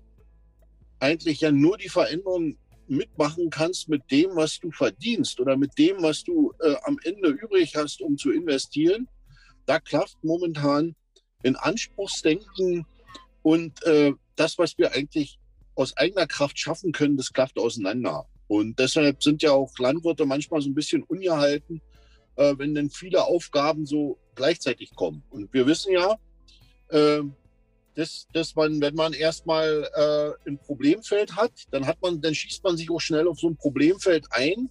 [1.00, 2.58] eigentlich ja nur die Veränderung
[2.88, 7.30] mitmachen kannst mit dem, was du verdienst oder mit dem, was du äh, am Ende
[7.30, 9.08] übrig hast, um zu investieren.
[9.66, 10.96] Da klafft momentan
[11.44, 12.86] in Anspruchsdenken
[13.44, 15.39] und äh, das, was wir eigentlich
[15.80, 18.26] aus eigener Kraft schaffen können, das klafft auseinander.
[18.48, 21.82] Und deshalb sind ja auch Landwirte manchmal so ein bisschen ungehalten,
[22.36, 25.24] äh, wenn denn viele Aufgaben so gleichzeitig kommen.
[25.30, 26.18] Und wir wissen ja,
[26.90, 27.22] äh,
[27.96, 32.64] dass, dass man, wenn man erstmal äh, ein Problemfeld hat, dann hat man, dann schießt
[32.64, 34.70] man sich auch schnell auf so ein Problemfeld ein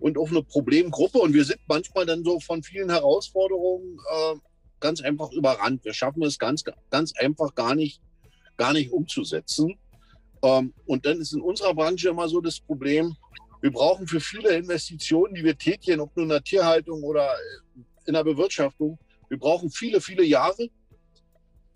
[0.00, 1.18] und auf eine Problemgruppe.
[1.18, 4.34] Und wir sind manchmal dann so von vielen Herausforderungen äh,
[4.80, 5.84] ganz einfach überrannt.
[5.84, 8.02] Wir schaffen es ganz, ganz einfach gar nicht,
[8.58, 9.78] gar nicht umzusetzen.
[10.42, 13.16] Ähm, und dann ist in unserer Branche immer so das Problem,
[13.60, 17.30] wir brauchen für viele Investitionen, die wir tätigen, ob nur in der Tierhaltung oder
[18.06, 20.68] in der Bewirtschaftung, wir brauchen viele, viele Jahre,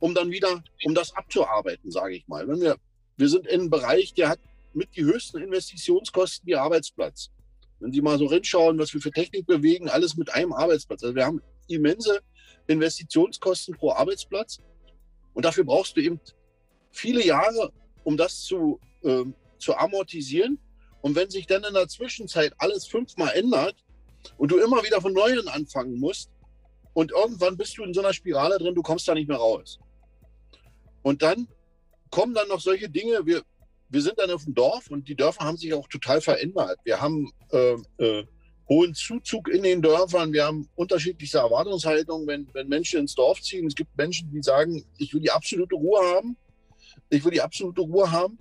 [0.01, 2.47] um dann wieder, um das abzuarbeiten, sage ich mal.
[2.49, 2.77] Wenn wir,
[3.17, 4.41] wir sind in einem Bereich, der hat
[4.75, 7.31] mit die höchsten Investitionskosten die Arbeitsplatz.
[7.79, 11.03] Wenn Sie mal so rinschauen, was wir für Technik bewegen, alles mit einem Arbeitsplatz.
[11.03, 12.21] Also wir haben immense
[12.67, 14.59] Investitionskosten pro Arbeitsplatz.
[15.35, 16.21] Und dafür brauchst du eben
[16.91, 17.73] viele Jahre,
[18.07, 19.25] um das zu, äh,
[19.59, 20.61] zu amortisieren.
[21.01, 23.75] Und wenn sich dann in der Zwischenzeit alles fünfmal ändert
[24.39, 26.31] und du immer wieder von Neuem anfangen musst,
[26.95, 29.79] und irgendwann bist du in so einer Spirale drin, du kommst da nicht mehr raus.
[31.03, 31.47] Und dann
[32.11, 33.27] kommen dann noch solche Dinge.
[33.27, 33.43] Wir,
[33.91, 36.79] wir sind dann auf dem Dorf und die Dörfer haben sich auch total verändert.
[36.85, 38.25] Wir haben äh, äh,
[38.69, 40.33] hohen Zuzug in den Dörfern.
[40.33, 43.67] Wir haben unterschiedliche Erwartungshaltungen, wenn, wenn Menschen ins Dorf ziehen.
[43.67, 46.37] Es gibt Menschen, die sagen, ich will die absolute Ruhe haben.
[47.11, 48.39] Ich will die absolute Ruhe haben.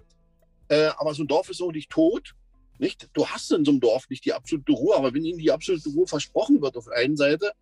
[0.68, 2.34] Äh, aber so ein Dorf ist auch nicht tot.
[2.78, 3.09] Nicht?
[3.13, 5.89] Du hast in so einem Dorf nicht die absolute Ruhe, aber wenn ihnen die absolute
[5.89, 7.53] Ruhe versprochen wird auf der einen Seite,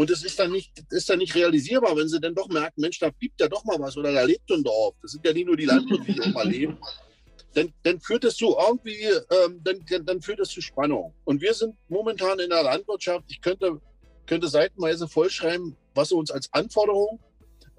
[0.00, 2.98] und es ist dann nicht, ist dann nicht realisierbar, wenn sie dann doch merken, Mensch,
[2.98, 4.94] da piept ja doch mal was oder da lebt ein Dorf.
[5.02, 6.78] Das sind ja nicht nur die Landwirte, die auch mal leben.
[7.52, 11.12] Dann, dann führt es zu irgendwie, ähm, dann, dann führt es zu Spannung.
[11.24, 13.78] Und wir sind momentan in der Landwirtschaft, ich könnte,
[14.24, 17.20] könnte seitenweise vollschreiben, was uns als Anforderung,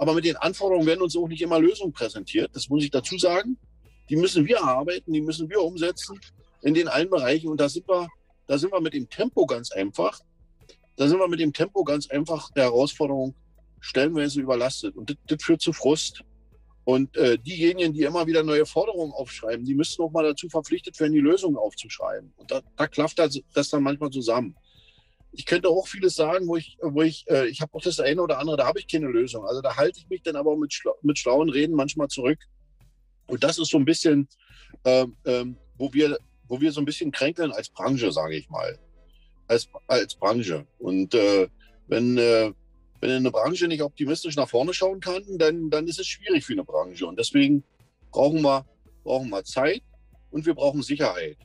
[0.01, 2.49] aber mit den Anforderungen werden uns auch nicht immer Lösungen präsentiert.
[2.53, 3.57] Das muss ich dazu sagen.
[4.09, 6.19] Die müssen wir erarbeiten, die müssen wir umsetzen
[6.63, 7.49] in den allen Bereichen.
[7.49, 8.07] Und da sind wir,
[8.47, 10.19] da sind wir mit dem Tempo ganz einfach
[11.01, 13.33] da sind wir mit dem Tempo ganz einfach der Herausforderung
[13.79, 14.95] stellenweise überlastet.
[14.95, 16.23] Und das, das führt zu Frust.
[16.83, 20.99] Und äh, diejenigen, die immer wieder neue Forderungen aufschreiben, die müssten auch mal dazu verpflichtet
[20.99, 22.33] werden, die Lösungen aufzuschreiben.
[22.37, 24.55] Und da, da klafft das, das dann manchmal zusammen.
[25.33, 28.21] Ich könnte auch vieles sagen, wo ich, wo ich, äh, ich habe auch das eine
[28.21, 29.45] oder andere, da habe ich keine Lösung.
[29.45, 32.39] Also da halte ich mich dann aber mit, schla mit schlauen Reden manchmal zurück.
[33.27, 34.27] Und das ist so ein bisschen,
[34.83, 36.17] ähm, ähm, wo, wir,
[36.47, 38.77] wo wir so ein bisschen kränkeln als Branche, sage ich mal
[39.51, 40.65] als, als Branche.
[40.79, 41.47] Und äh,
[41.87, 42.51] wenn, äh,
[43.01, 46.53] wenn eine Branche nicht optimistisch nach vorne schauen kann, dann, dann ist es schwierig für
[46.53, 47.05] eine Branche.
[47.05, 47.63] Und deswegen
[48.11, 48.65] brauchen wir,
[49.03, 49.83] brauchen wir Zeit
[50.31, 51.37] und wir brauchen Sicherheit.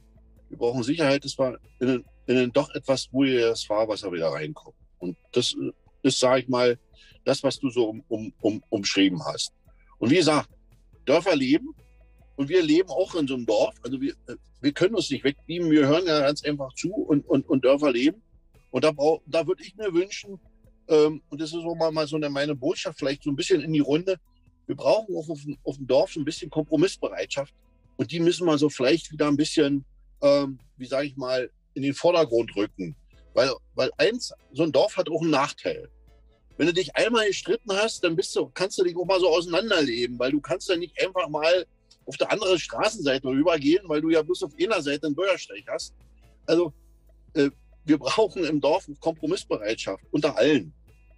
[0.49, 4.79] Wir brauchen Sicherheit, dass wir in ein doch etwas ruhigeres Fahrwasser wieder reinkommen.
[4.99, 5.55] Und das
[6.03, 6.79] ist, sage ich mal,
[7.24, 9.53] das, was du so um, um, um, umschrieben hast.
[9.99, 10.51] Und wie gesagt,
[11.05, 11.74] Dörfer leben
[12.37, 13.74] und wir leben auch in so einem Dorf.
[13.83, 14.14] Also wir,
[14.61, 15.70] wir können uns nicht wegbeamen.
[15.70, 18.22] Wir hören ja ganz einfach zu und, und, und Dörfer leben.
[18.70, 18.93] Und da,
[19.27, 20.39] da würde ich mir wünschen,
[20.89, 23.62] ähm, und das ist auch mal, mal so eine, meine Botschaft, vielleicht so ein bisschen
[23.62, 24.16] in die Runde.
[24.66, 27.55] Wir brauchen auch auf, auf dem Dorf so ein bisschen Kompromissbereitschaft.
[27.97, 29.85] Und die müssen wir so vielleicht wieder ein bisschen,
[30.20, 32.97] ähm, wie sage ich mal, in den Vordergrund rücken.
[33.35, 35.89] Weil, weil eins, so ein Dorf hat auch einen Nachteil.
[36.57, 39.29] Wenn du dich einmal gestritten hast, dann bist du, kannst du dich auch mal so
[39.29, 41.66] auseinanderleben, weil du kannst ja nicht einfach mal
[42.07, 45.95] auf der anderen Straßenseite rübergehen, weil du ja bloß auf einer Seite einen Bürgersteig hast.
[46.47, 46.72] Also
[47.35, 47.51] äh,
[47.85, 50.72] wir brauchen im Dorf Kompromissbereitschaft unter allen.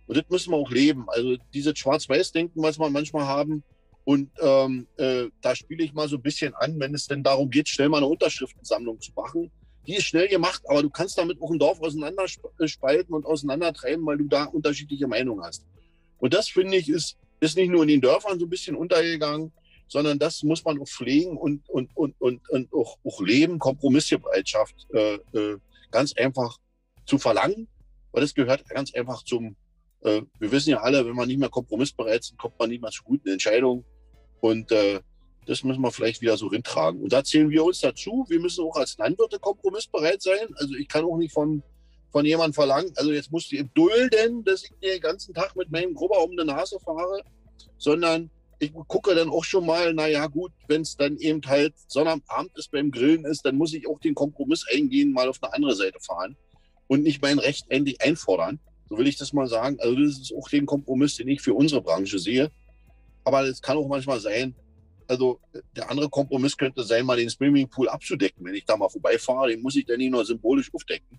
[0.06, 1.04] Und das müssen wir auch leben.
[1.08, 3.62] Also dieses Schwarz-Weiß-Denken, was wir manchmal haben.
[4.04, 7.50] Und ähm, äh, da spiele ich mal so ein bisschen an, wenn es denn darum
[7.50, 9.50] geht, schnell mal eine Unterschriftensammlung zu machen.
[9.88, 14.18] Die ist schnell gemacht, aber du kannst damit auch ein Dorf auseinanderspalten und auseinandertreiben, weil
[14.18, 15.64] du da unterschiedliche Meinungen hast.
[16.18, 19.50] Und das, finde ich, ist, ist nicht nur in den Dörfern so ein bisschen untergegangen,
[19.86, 24.74] sondern das muss man auch pflegen und, und, und, und, und auch, auch leben, Kompromissbereitschaft
[24.92, 25.56] äh, äh,
[25.90, 26.58] ganz einfach
[27.06, 27.66] zu verlangen,
[28.12, 29.56] weil das gehört ganz einfach zum,
[30.02, 32.90] äh, wir wissen ja alle, wenn man nicht mehr kompromissbereit ist, kommt man nicht mehr
[32.90, 33.86] zu guten Entscheidungen.
[34.40, 35.00] Und äh,
[35.48, 37.00] das müssen wir vielleicht wieder so hintragen.
[37.00, 38.26] Und da zählen wir uns dazu.
[38.28, 40.46] Wir müssen auch als Landwirte kompromissbereit sein.
[40.56, 41.62] Also ich kann auch nicht von,
[42.12, 45.94] von jemandem verlangen, also jetzt musst du dulden, dass ich den ganzen Tag mit meinem
[45.94, 47.22] Grubber um die Nase fahre,
[47.78, 52.50] sondern ich gucke dann auch schon mal, naja gut, wenn es dann eben halt Sonnabend
[52.56, 55.74] ist beim Grillen ist, dann muss ich auch den Kompromiss eingehen, mal auf eine andere
[55.74, 56.36] Seite fahren
[56.88, 58.58] und nicht mein Recht endlich einfordern.
[58.90, 59.78] So will ich das mal sagen.
[59.80, 62.50] Also das ist auch den Kompromiss, den ich für unsere Branche sehe.
[63.24, 64.54] Aber es kann auch manchmal sein,
[65.08, 65.40] also
[65.74, 68.44] der andere Kompromiss könnte sein, mal den Swimmingpool abzudecken.
[68.44, 71.18] Wenn ich da mal vorbeifahre, den muss ich dann nicht nur symbolisch aufdecken.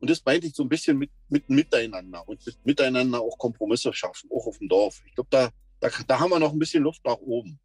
[0.00, 3.92] Und das meinte ich so ein bisschen mit, mit Miteinander und mit Miteinander auch Kompromisse
[3.92, 5.00] schaffen, auch auf dem Dorf.
[5.06, 7.60] Ich glaube, da, da, da haben wir noch ein bisschen Luft nach oben.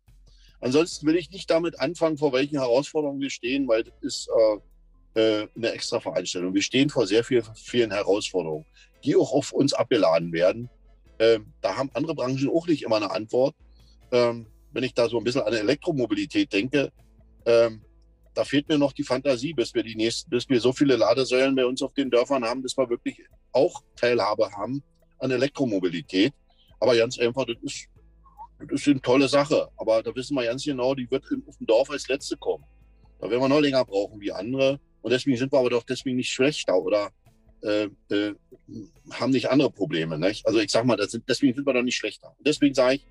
[0.61, 4.29] Ansonsten will ich nicht damit anfangen, vor welchen Herausforderungen wir stehen, weil das ist
[5.15, 6.53] äh, äh, eine extra Veranstaltung.
[6.53, 8.65] Wir stehen vor sehr viel, vielen Herausforderungen,
[9.03, 10.69] die auch auf uns abgeladen werden.
[11.17, 13.55] Ähm, da haben andere Branchen auch nicht immer eine Antwort.
[14.11, 16.91] Ähm, wenn ich da so ein bisschen an Elektromobilität denke,
[17.45, 17.81] ähm,
[18.33, 21.55] da fehlt mir noch die Fantasie, bis wir die nächsten, bis wir so viele Ladesäulen
[21.55, 24.83] bei uns auf den Dörfern haben, dass wir wirklich auch Teilhabe haben
[25.17, 26.33] an Elektromobilität.
[26.79, 27.87] Aber ganz einfach, das ist
[28.59, 31.67] das ist eine tolle Sache, aber da wissen wir ganz genau, die wird auf dem
[31.67, 32.63] Dorf als Letzte kommen.
[33.19, 34.79] Da werden wir noch länger brauchen wie andere.
[35.01, 37.11] Und deswegen sind wir aber doch deswegen nicht schlechter oder
[37.61, 38.33] äh, äh,
[39.11, 40.17] haben nicht andere Probleme.
[40.17, 40.45] Nicht?
[40.45, 42.33] Also ich sage mal, sind, deswegen sind wir doch nicht schlechter.
[42.37, 43.05] Und deswegen sage ich,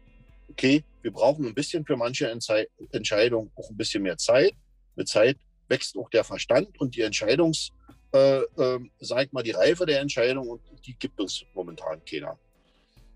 [0.56, 4.52] okay, wir brauchen ein bisschen für manche Entscheidungen auch ein bisschen mehr Zeit.
[4.94, 5.36] Mit Zeit
[5.68, 7.72] wächst auch der Verstand und die Entscheidungs,
[8.14, 12.38] äh, äh, sag mal, die Reife der Entscheidung und die gibt uns momentan keiner.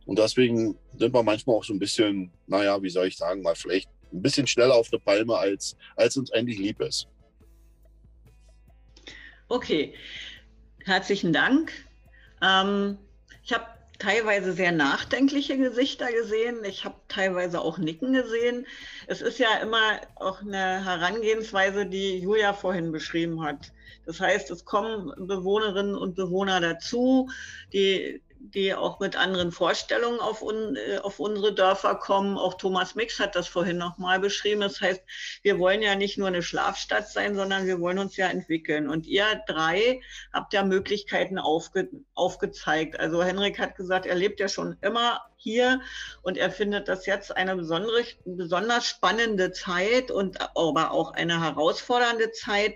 [0.05, 3.55] Und deswegen sind wir manchmal auch so ein bisschen, naja, wie soll ich sagen, mal
[3.55, 7.09] vielleicht ein bisschen schneller auf der Palme, als, als uns eigentlich lieb ist.
[9.49, 9.95] Okay,
[10.85, 11.73] herzlichen Dank.
[12.43, 12.99] Ähm,
[13.43, 16.65] ich habe teilweise sehr nachdenkliche Gesichter gesehen.
[16.65, 18.67] Ich habe teilweise auch Nicken gesehen.
[19.07, 23.73] Es ist ja immer auch eine Herangehensweise, die Julia vorhin beschrieben hat.
[24.07, 27.31] Das heißt, es kommen Bewohnerinnen und Bewohner dazu,
[27.73, 32.39] die die auch mit anderen Vorstellungen auf, un, äh, auf unsere Dörfer kommen.
[32.39, 34.63] Auch Thomas Mix hat das vorhin nochmal beschrieben.
[34.63, 35.03] Das heißt,
[35.43, 38.89] wir wollen ja nicht nur eine Schlafstadt sein, sondern wir wollen uns ja entwickeln.
[38.89, 40.01] Und ihr drei
[40.33, 42.99] habt ja Möglichkeiten aufge, aufgezeigt.
[42.99, 45.81] Also Henrik hat gesagt, er lebt ja schon immer hier
[46.23, 52.33] und er findet das jetzt eine besondere, besonders spannende Zeit und aber auch eine herausfordernde
[52.33, 52.75] Zeit.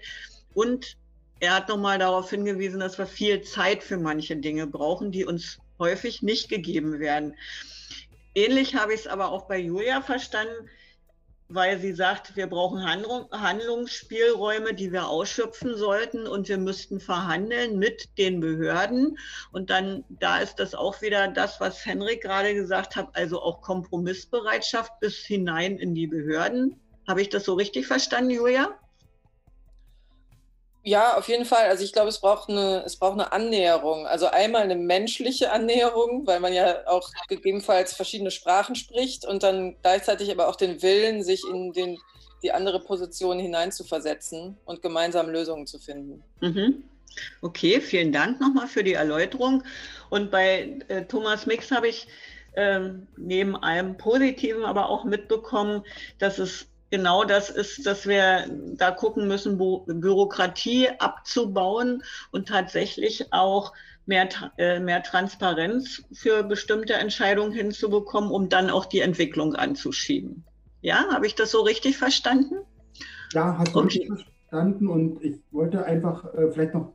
[0.53, 0.97] Und
[1.41, 5.59] er hat nochmal darauf hingewiesen, dass wir viel Zeit für manche Dinge brauchen, die uns
[5.79, 7.35] häufig nicht gegeben werden.
[8.35, 10.69] Ähnlich habe ich es aber auch bei Julia verstanden,
[11.49, 17.79] weil sie sagt, wir brauchen Handlung, Handlungsspielräume, die wir ausschöpfen sollten und wir müssten verhandeln
[17.79, 19.19] mit den Behörden.
[19.53, 23.61] Und dann, da ist das auch wieder das, was Henrik gerade gesagt hat, also auch
[23.61, 26.81] Kompromissbereitschaft bis hinein in die Behörden.
[27.07, 28.75] Habe ich das so richtig verstanden, Julia?
[30.87, 31.67] Ja, auf jeden Fall.
[31.69, 34.07] Also ich glaube, es braucht eine, es braucht eine Annäherung.
[34.07, 39.77] Also einmal eine menschliche Annäherung, weil man ja auch gegebenenfalls verschiedene Sprachen spricht und dann
[39.81, 41.99] gleichzeitig aber auch den Willen, sich in den,
[42.43, 46.23] die andere Position hineinzuversetzen und gemeinsam Lösungen zu finden.
[46.43, 46.85] Mhm.
[47.41, 49.63] Okay, vielen Dank nochmal für die Erläuterung.
[50.11, 52.07] Und bei äh, Thomas Mix habe ich
[52.53, 55.83] äh, neben allem Positiven aber auch mitbekommen,
[56.19, 63.73] dass es genau das ist, dass wir da gucken müssen, Bürokratie abzubauen und tatsächlich auch
[64.07, 64.29] mehr,
[64.59, 70.45] äh, mehr Transparenz für bestimmte Entscheidungen hinzubekommen, um dann auch die Entwicklung anzuschieben.
[70.83, 72.59] Ja, habe ich das so richtig verstanden?
[73.33, 74.07] Ja, hast du okay.
[74.07, 76.93] richtig verstanden und ich wollte einfach äh, vielleicht noch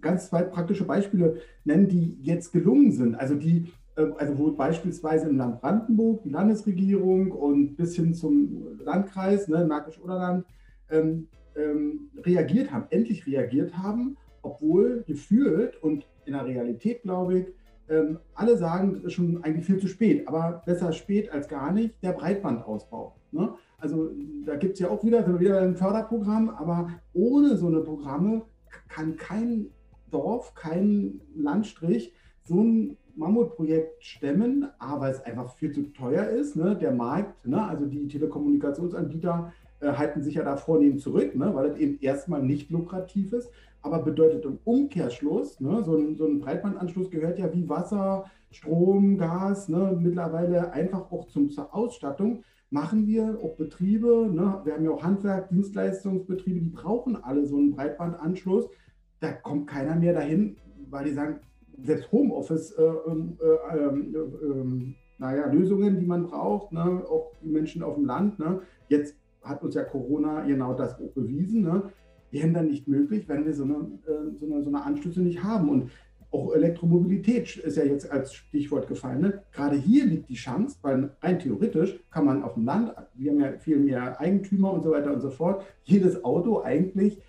[0.00, 3.16] ganz zwei praktische Beispiele nennen, die jetzt gelungen sind.
[3.16, 9.48] Also die also wo beispielsweise im Land Brandenburg die Landesregierung und bis hin zum Landkreis,
[9.48, 10.46] ne, Märkisch-Oderland,
[10.90, 17.46] ähm, ähm, reagiert haben, endlich reagiert haben, obwohl gefühlt und in der Realität, glaube ich,
[17.88, 21.72] ähm, alle sagen, das ist schon eigentlich viel zu spät, aber besser spät als gar
[21.72, 23.14] nicht, der Breitbandausbau.
[23.32, 23.52] Ne?
[23.78, 24.10] Also
[24.46, 28.42] da gibt es ja auch wieder, wieder ein Förderprogramm, aber ohne so eine Programme
[28.88, 29.66] kann kein
[30.10, 32.14] Dorf, kein Landstrich
[32.44, 36.56] so ein Mammutprojekt stemmen, aber es einfach viel zu teuer ist.
[36.56, 36.76] Ne?
[36.76, 37.62] Der Markt, ne?
[37.62, 39.52] also die Telekommunikationsanbieter
[39.82, 43.50] äh, halten sich ja da vornehm zurück, ne, weil es eben erstmal nicht lukrativ ist,
[43.82, 49.18] aber bedeutet im Umkehrschluss, ne, so, ein, so ein Breitbandanschluss gehört ja wie Wasser, Strom,
[49.18, 54.84] Gas, ne, mittlerweile einfach auch zum, zur Ausstattung machen wir auch Betriebe, ne, wir haben
[54.84, 58.70] ja auch Handwerk, Dienstleistungsbetriebe, die brauchen alle so einen Breitbandanschluss.
[59.18, 60.56] Da kommt keiner mehr dahin,
[60.90, 61.40] weil die sagen,
[61.82, 67.32] selbst Homeoffice, äh, ähm, äh, ähm, äh, ähm, naja, Lösungen, die man braucht, ne, auch
[67.42, 68.38] die Menschen auf dem Land.
[68.38, 71.62] Ne, jetzt hat uns ja Corona genau das bewiesen.
[71.62, 71.90] Ne,
[72.32, 73.74] wären dann nicht möglich, wenn wir so eine,
[74.06, 75.68] äh, so eine, so eine Anschlüsse nicht haben.
[75.68, 75.90] Und
[76.32, 79.20] auch Elektromobilität ist ja jetzt als Stichwort gefallen.
[79.20, 79.42] Ne?
[79.52, 83.40] Gerade hier liegt die Chance, weil rein theoretisch kann man auf dem Land, wir haben
[83.40, 87.20] ja viel mehr Eigentümer und so weiter und so fort, jedes Auto eigentlich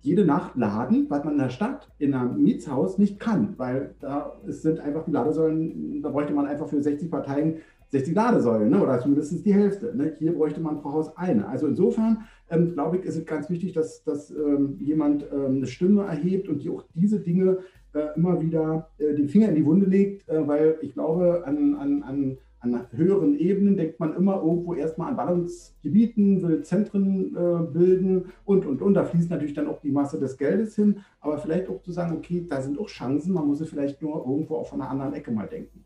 [0.00, 4.32] jede Nacht laden, was man in der Stadt, in einem Mietshaus nicht kann, weil da
[4.46, 7.56] sind einfach die Ladesäulen, da bräuchte man einfach für 60 Parteien
[7.90, 8.82] 60 Ladesäulen ne?
[8.82, 9.96] oder zumindest die Hälfte.
[9.96, 10.12] Ne?
[10.18, 11.48] Hier bräuchte man pro Haus eine.
[11.48, 15.66] Also insofern ähm, glaube ich, ist es ganz wichtig, dass, dass ähm, jemand ähm, eine
[15.66, 17.58] Stimme erhebt und die auch diese Dinge
[17.94, 21.74] äh, immer wieder äh, den Finger in die Wunde legt, äh, weil ich glaube, an,
[21.76, 27.32] an, an, an höheren Ebenen denkt man immer irgendwo erstmal an Ballungsgebieten, will Zentren
[27.72, 28.94] bilden und, und, und.
[28.94, 32.16] Da fließt natürlich dann auch die Masse des Geldes hin, aber vielleicht auch zu sagen,
[32.16, 35.12] okay, da sind auch Chancen, man muss es vielleicht nur irgendwo auch von einer anderen
[35.14, 35.84] Ecke mal denken.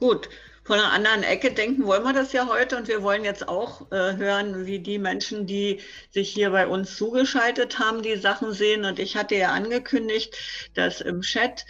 [0.00, 0.28] Gut,
[0.62, 3.90] von einer anderen Ecke denken wollen wir das ja heute und wir wollen jetzt auch
[3.90, 8.84] äh, hören, wie die Menschen, die sich hier bei uns zugeschaltet haben, die Sachen sehen.
[8.84, 10.36] Und ich hatte ja angekündigt,
[10.74, 11.64] dass im Chat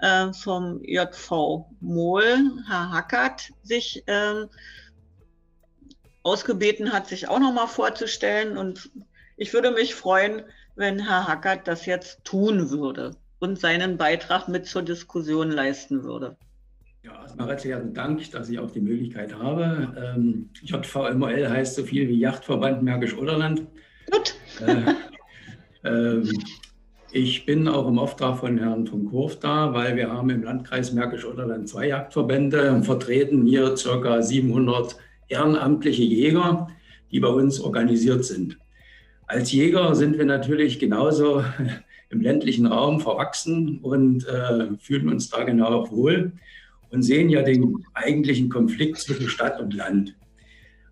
[0.00, 4.46] äh, vom JV Mohl, Herr Hackert, sich äh,
[6.22, 8.56] ausgebeten hat, sich auch nochmal vorzustellen.
[8.56, 8.90] Und
[9.36, 10.42] ich würde mich freuen,
[10.76, 16.36] wenn Herr Hackert das jetzt tun würde und seinen Beitrag mit zur Diskussion leisten würde.
[17.02, 20.14] Ja, erstmal herzlichen Dank, dass ich auch die Möglichkeit habe.
[20.14, 23.62] Ähm, JVMOL heißt so viel wie Yachtverband Märkisch-Oderland.
[24.10, 24.34] Gut.
[24.60, 26.22] Äh, äh,
[27.12, 30.92] ich bin auch im Auftrag von Herrn von Kurf da, weil wir haben im Landkreis
[30.92, 34.22] Märkisch-Oderland zwei Jagdverbände und vertreten hier ca.
[34.22, 34.96] 700
[35.28, 36.68] ehrenamtliche Jäger,
[37.10, 38.58] die bei uns organisiert sind.
[39.26, 41.44] Als Jäger sind wir natürlich genauso
[42.10, 46.32] im ländlichen Raum verwachsen und äh, fühlen uns da genau auch wohl
[46.90, 50.16] und sehen ja den eigentlichen Konflikt zwischen Stadt und Land.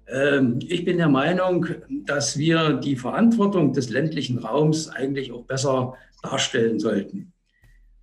[0.08, 1.66] Ähm, ich bin der Meinung,
[2.06, 7.32] dass wir die Verantwortung des ländlichen Raums eigentlich auch besser darstellen sollten.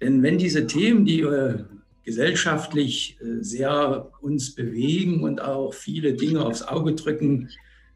[0.02, 1.64] Denn wenn diese Themen, die äh,
[2.04, 7.50] gesellschaftlich äh, sehr uns bewegen und auch viele Dinge aufs Auge drücken,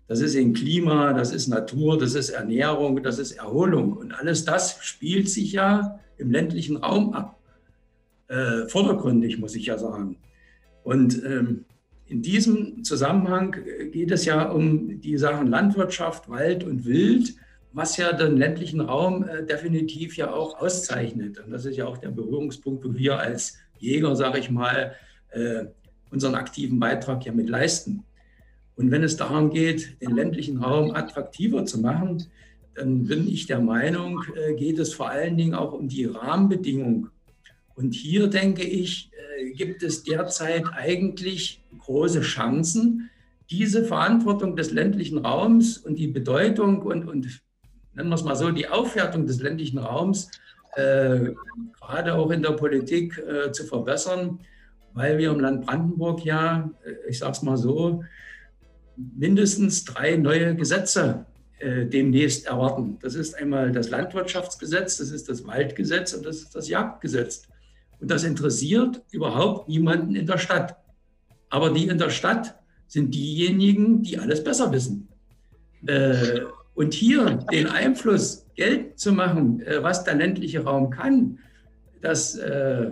[0.08, 3.94] das ist in Klima, das ist Natur, das ist Ernährung, das ist Erholung.
[3.94, 7.40] Und alles das spielt sich ja im ländlichen Raum ab
[8.28, 10.18] äh, vordergründig, muss ich ja sagen.
[10.84, 11.66] Und ähm,
[12.08, 17.36] in diesem Zusammenhang äh, geht es ja um die Sachen Landwirtschaft, Wald und Wild,
[17.72, 21.40] was ja den ländlichen Raum äh, definitiv ja auch auszeichnet.
[21.40, 24.96] Und das ist ja auch der Berührungspunkt, wo wir als Jäger, sage ich mal,
[25.32, 25.66] äh,
[26.12, 28.04] unseren aktiven Beitrag ja mit leisten.
[28.76, 32.26] Und wenn es darum geht, den ländlichen Raum attraktiver zu machen,
[32.76, 37.10] dann bin ich der Meinung, äh, geht es vor allen Dingen auch um die Rahmenbedingungen
[37.80, 43.10] und hier denke ich, äh, gibt es derzeit eigentlich große Chancen,
[43.50, 47.42] diese Verantwortung des ländlichen Raums und die Bedeutung und, und
[48.00, 50.32] nennen wir es mal so, die Aufwertung des ländlichen Raums
[50.76, 51.34] äh,
[51.82, 54.40] gerade auch in der Politik äh, zu verbessern,
[54.94, 58.04] weil wir im Land Brandenburg ja, äh, ich sage es mal so,
[58.96, 61.26] mindestens drei neue Gesetze
[61.60, 62.98] äh, demnächst erwarten.
[63.02, 67.48] Das ist einmal das Landwirtschaftsgesetz, das ist das Waldgesetz und das ist das Jagdgesetz.
[68.00, 70.78] Und das interessiert überhaupt niemanden in der Stadt.
[71.50, 72.56] Aber die in der Stadt
[72.88, 75.10] sind diejenigen, die alles besser wissen.
[75.86, 76.42] Äh,
[76.80, 81.40] und hier den Einfluss, Geld zu machen, äh, was der ländliche Raum kann,
[82.00, 82.92] dass äh,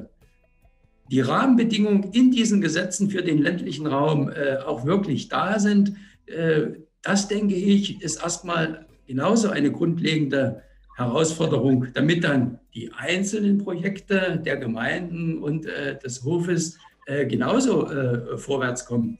[1.09, 5.93] die Rahmenbedingungen in diesen Gesetzen für den ländlichen Raum äh, auch wirklich da sind,
[6.25, 6.63] äh,
[7.01, 10.63] das denke ich, ist erstmal genauso eine grundlegende
[10.97, 17.87] Herausforderung, damit dann die einzelnen Projekte der Gemeinden und äh, des Hofes äh, genauso
[18.35, 19.17] vorwärts kommen.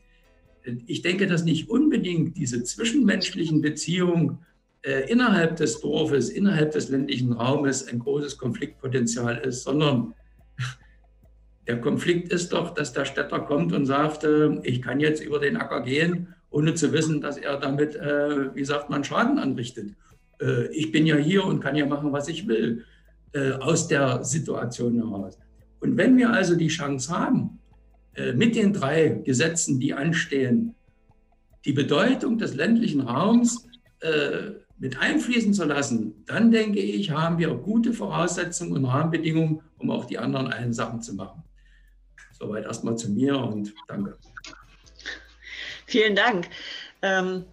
[0.88, 4.40] Ich denke, dass nicht unbedingt diese zwischenmenschlichen Beziehungen
[4.84, 10.14] äh, innerhalb des Dorfes, innerhalb des ländlichen Raumes ein großes Konfliktpotenzial ist, sondern
[11.68, 15.40] der Konflikt ist doch, dass der Städter kommt und sagt, äh, ich kann jetzt über
[15.40, 19.94] den Acker gehen, ohne zu wissen, dass er damit, äh, wie sagt man, Schaden anrichtet
[20.42, 22.86] äh, ich bin ja hier und kann ja machen, was ich will,
[23.34, 25.38] äh, aus der Situation heraus.
[25.80, 27.60] Und wenn wir also die Chance haben,
[28.34, 30.74] mit den drei Gesetzen, die anstehen,
[31.66, 33.68] die Bedeutung des ländlichen Raums
[34.00, 39.90] äh, mit einfließen zu lassen, dann denke ich, haben wir gute Voraussetzungen und Rahmenbedingungen, um
[39.90, 41.44] auch die anderen allen Sachen zu machen.
[42.38, 44.18] Soweit erstmal zu mir und danke.
[45.88, 46.50] Vielen Dank.
[47.02, 47.46] Ähm,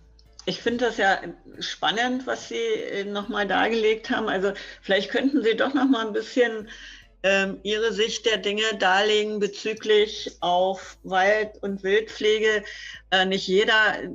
[0.46, 1.20] ich finde das ja
[1.60, 4.28] spannend, was Sie äh, nochmal dargelegt haben.
[4.28, 4.52] Also
[4.82, 6.68] vielleicht könnten Sie doch noch mal ein bisschen
[7.22, 12.62] ähm, Ihre Sicht der Dinge darlegen bezüglich auf Wald- und Wildpflege.
[13.10, 14.10] Äh, nicht jeder äh,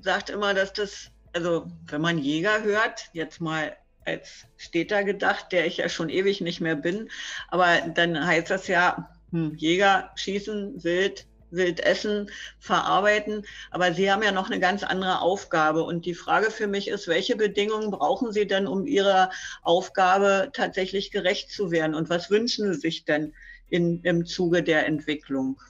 [0.00, 3.76] sagt immer, dass das, also wenn man Jäger hört, jetzt mal
[4.06, 7.10] als Städter gedacht, der ich ja schon ewig nicht mehr bin,
[7.48, 13.44] aber dann heißt das ja, hm, Jäger schießen wild, wild essen, verarbeiten.
[13.70, 15.84] Aber Sie haben ja noch eine ganz andere Aufgabe.
[15.84, 19.30] Und die Frage für mich ist, welche Bedingungen brauchen Sie denn, um Ihrer
[19.62, 21.94] Aufgabe tatsächlich gerecht zu werden?
[21.94, 23.34] Und was wünschen Sie sich denn
[23.68, 25.60] in, im Zuge der Entwicklung?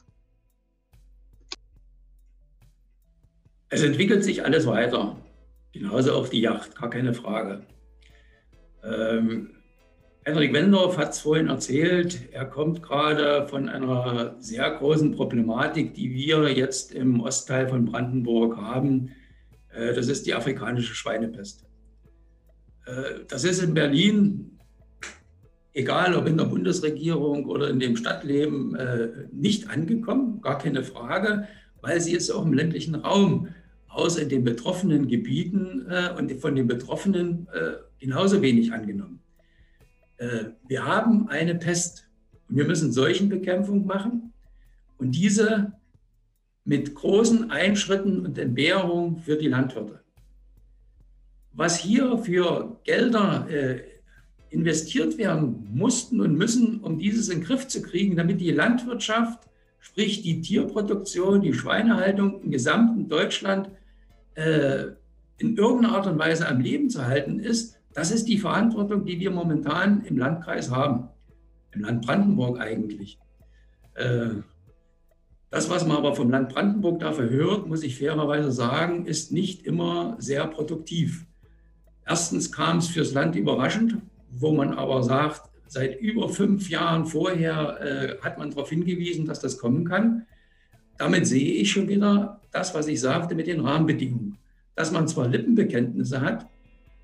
[3.69, 5.17] Es entwickelt sich alles weiter.
[5.75, 7.63] Genauso auch die Yacht, gar keine Frage.
[8.85, 9.51] Ähm,
[10.25, 16.15] Henrik Wendorf hat es vorhin erzählt, er kommt gerade von einer sehr großen Problematik, die
[16.15, 19.11] wir jetzt im Ostteil von Brandenburg haben.
[19.71, 21.67] Äh, das ist die afrikanische Schweinepest.
[22.87, 24.61] Äh, das ist in Berlin,
[25.73, 31.49] egal ob in der Bundesregierung oder in dem Stadtleben, äh, nicht angekommen, gar keine Frage,
[31.81, 33.49] weil sie ist auch im ländlichen Raum,
[33.95, 35.87] außer in den betroffenen Gebieten
[36.19, 37.47] und von den Betroffenen
[37.99, 39.21] genauso wenig angenommen.
[40.17, 42.09] Äh, wir haben eine Pest
[42.49, 44.33] und wir müssen Seuchenbekämpfung machen
[44.99, 45.73] und diese
[46.65, 50.01] mit großen Einschritten und Entbehrungen für die Landwirte.
[51.53, 53.83] Was hier für Gelder äh,
[54.51, 59.49] investiert werden mussten und müssen, um dieses in den Griff zu kriegen, damit die Landwirtschaft,
[59.79, 63.69] sprich die Tierproduktion, die Schweinehaltung im gesamten Deutschland
[64.35, 64.87] äh,
[65.39, 69.21] in irgendeiner Art und Weise am Leben zu halten ist, das ist die Verantwortung, die
[69.21, 71.09] wir momentan im Landkreis haben,
[71.73, 73.19] im Land Brandenburg eigentlich.
[73.95, 74.43] Äh,
[75.51, 79.65] das, was man aber vom Land Brandenburg dafür hört, muss ich fairerweise sagen, ist nicht
[79.65, 81.27] immer sehr produktiv.
[82.05, 83.99] Erstens kam es fürs Land überraschend,
[84.33, 89.41] wo man aber sagt, seit über fünf Jahren vorher äh, hat man darauf hingewiesen, dass
[89.41, 90.27] das kommen kann.
[90.99, 94.39] Damit sehe ich schon wieder das, was ich sagte mit den Rahmenbedingungen.
[94.77, 96.47] Dass man zwar Lippenbekenntnisse hat,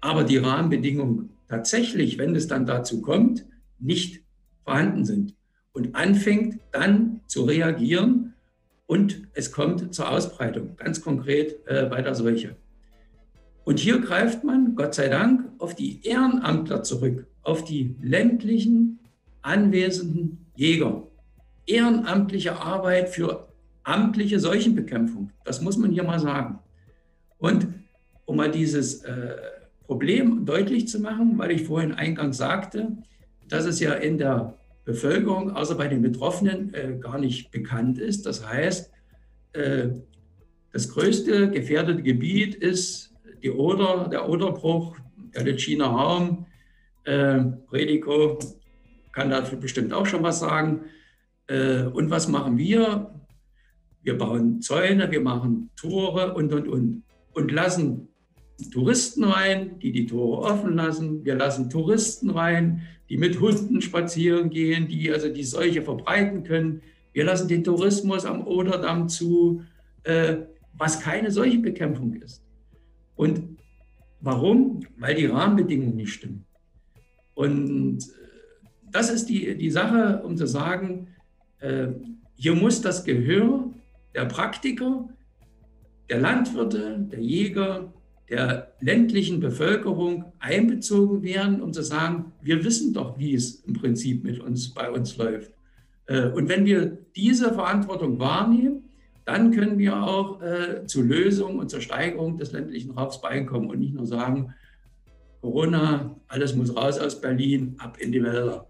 [0.01, 3.45] aber die Rahmenbedingungen tatsächlich, wenn es dann dazu kommt,
[3.78, 4.22] nicht
[4.64, 5.34] vorhanden sind
[5.72, 8.34] und anfängt dann zu reagieren
[8.86, 12.57] und es kommt zur Ausbreitung, ganz konkret äh, bei der Seuche.
[13.64, 18.99] Und hier greift man, Gott sei Dank, auf die Ehrenamtler zurück, auf die ländlichen
[19.43, 21.07] anwesenden Jäger.
[21.66, 23.49] Ehrenamtliche Arbeit für
[23.91, 26.61] amtliche Seuchenbekämpfung, das muss man hier mal sagen.
[27.38, 27.68] Und
[28.24, 29.36] um mal dieses äh,
[29.86, 32.97] Problem deutlich zu machen, weil ich vorhin eingangs sagte,
[33.49, 38.26] dass es ja in der Bevölkerung, außer bei den Betroffenen, äh, gar nicht bekannt ist.
[38.26, 38.93] Das heißt,
[39.55, 39.88] äh,
[40.72, 43.12] das größte gefährdete Gebiet ist
[43.43, 44.97] die Oder, der Oderbruch,
[45.34, 46.47] der Litschiner Raum.
[47.05, 48.38] Äh, Predico
[49.12, 50.82] kann dafür bestimmt auch schon was sagen.
[51.49, 53.19] Äh, und was machen wir?
[54.03, 57.03] Wir bauen Zäune, wir machen Tore und, und, und.
[57.32, 58.09] Und lassen
[58.72, 61.24] Touristen rein, die die Tore offen lassen.
[61.24, 66.82] Wir lassen Touristen rein, die mit Hunden spazieren gehen, die also die Seuche verbreiten können.
[67.12, 69.62] Wir lassen den Tourismus am Oderdamm zu,
[70.05, 70.36] äh,
[70.74, 72.42] was keine Seuchebekämpfung ist.
[73.16, 73.59] Und
[74.20, 74.80] warum?
[74.98, 76.46] Weil die Rahmenbedingungen nicht stimmen.
[77.34, 81.09] Und äh, das ist die, die Sache, um zu sagen,
[81.59, 81.88] äh,
[82.34, 83.70] hier muss das Gehör
[84.14, 85.08] der Praktiker,
[86.08, 87.92] der Landwirte, der Jäger,
[88.28, 94.24] der ländlichen Bevölkerung einbezogen werden, um zu sagen, wir wissen doch, wie es im Prinzip
[94.24, 95.52] mit uns bei uns läuft.
[96.06, 98.84] Äh, und wenn wir diese Verantwortung wahrnehmen,
[99.24, 103.80] dann können wir auch äh, zu Lösungen und zur Steigerung des ländlichen Raums beikommen und
[103.80, 104.54] nicht nur sagen,
[105.40, 108.66] Corona, alles muss raus aus Berlin, ab in die Wälder.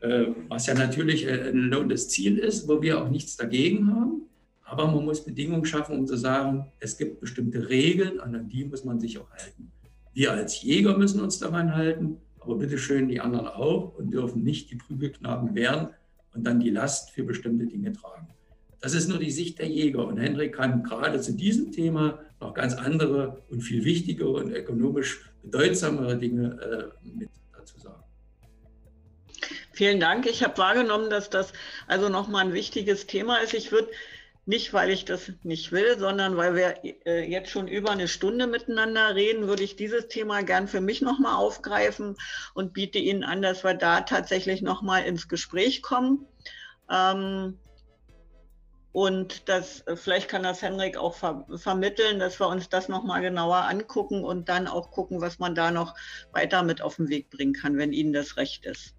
[0.00, 4.22] Äh, was ja natürlich ein lohnendes Ziel ist, wo wir auch nichts dagegen haben.
[4.70, 8.84] Aber man muss Bedingungen schaffen, um zu sagen, es gibt bestimmte Regeln, an die muss
[8.84, 9.72] man sich auch halten.
[10.14, 14.70] Wir als Jäger müssen uns daran halten, aber bitteschön die anderen auch und dürfen nicht
[14.70, 15.88] die Prügelknaben werden
[16.34, 18.28] und dann die Last für bestimmte Dinge tragen.
[18.80, 20.06] Das ist nur die Sicht der Jäger.
[20.06, 25.32] Und Henrik kann gerade zu diesem Thema noch ganz andere und viel wichtigere und ökonomisch
[25.42, 28.04] bedeutsamere Dinge äh, mit dazu sagen.
[29.72, 30.26] Vielen Dank.
[30.26, 31.52] Ich habe wahrgenommen, dass das
[31.88, 33.52] also nochmal ein wichtiges Thema ist.
[33.52, 33.88] Ich würde
[34.46, 36.74] nicht, weil ich das nicht will, sondern weil wir
[37.06, 41.02] äh, jetzt schon über eine Stunde miteinander reden, würde ich dieses Thema gern für mich
[41.02, 42.16] nochmal aufgreifen
[42.54, 46.26] und biete Ihnen an, dass wir da tatsächlich nochmal ins Gespräch kommen.
[46.90, 47.58] Ähm,
[48.92, 53.20] und das, äh, vielleicht kann das Henrik auch ver vermitteln, dass wir uns das nochmal
[53.22, 55.94] genauer angucken und dann auch gucken, was man da noch
[56.32, 58.94] weiter mit auf den Weg bringen kann, wenn Ihnen das recht ist.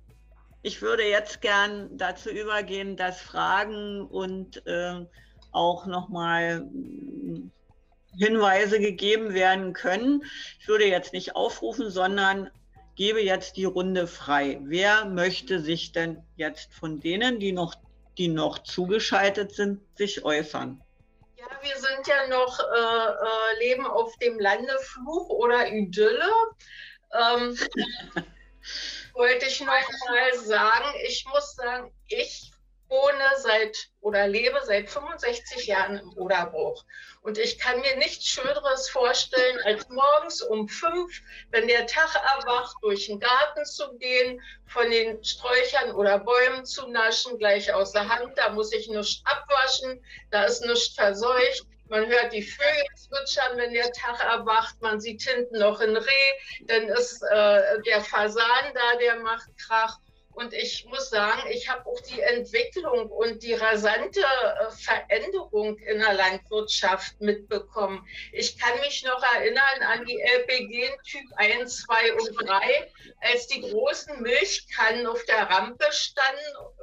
[0.64, 5.06] Ich würde jetzt gern dazu übergehen, dass Fragen und äh,
[5.52, 7.52] auch nochmal hm,
[8.18, 10.24] Hinweise gegeben werden können.
[10.60, 12.50] Ich würde jetzt nicht aufrufen, sondern
[12.96, 14.60] gebe jetzt die Runde frei.
[14.64, 17.76] Wer möchte sich denn jetzt von denen, die noch,
[18.18, 20.82] die noch zugeschaltet sind, sich äußern?
[21.38, 26.30] Ja, wir sind ja noch, äh, äh, leben auf dem Lande Fluch oder Idylle.
[27.14, 27.58] Ähm,
[29.14, 32.51] wollte ich noch mal sagen, ich muss sagen, ich
[32.92, 36.84] wohne seit oder lebe seit 65 Jahren im Oderbruch.
[37.22, 41.22] Und ich kann mir nichts Schöneres vorstellen, als morgens um fünf,
[41.52, 46.88] wenn der Tag erwacht, durch den Garten zu gehen, von den Sträuchern oder Bäumen zu
[46.88, 48.38] naschen, gleich aus der Hand.
[48.38, 51.66] Da muss ich nichts abwaschen, da ist nichts verseucht.
[51.88, 54.82] Man hört die Vögel zwitschern, wenn der Tag erwacht.
[54.82, 56.32] Man sieht hinten noch ein Reh.
[56.62, 59.98] Dann ist äh, der Fasan da, der macht Krach.
[60.34, 66.00] Und ich muss sagen, ich habe auch die Entwicklung und die rasante äh, Veränderung in
[66.00, 68.08] der Landwirtschaft mitbekommen.
[68.32, 73.62] Ich kann mich noch erinnern an die LPG Typ 1, 2 und 3, als die
[73.62, 76.40] großen Milchkannen auf der Rampe standen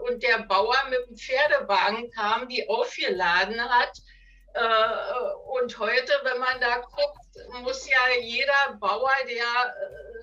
[0.06, 3.98] und der Bauer mit dem Pferdewagen kam, die aufgeladen hat.
[4.54, 10.17] Äh, und heute, wenn man da guckt, muss ja jeder Bauer, der äh,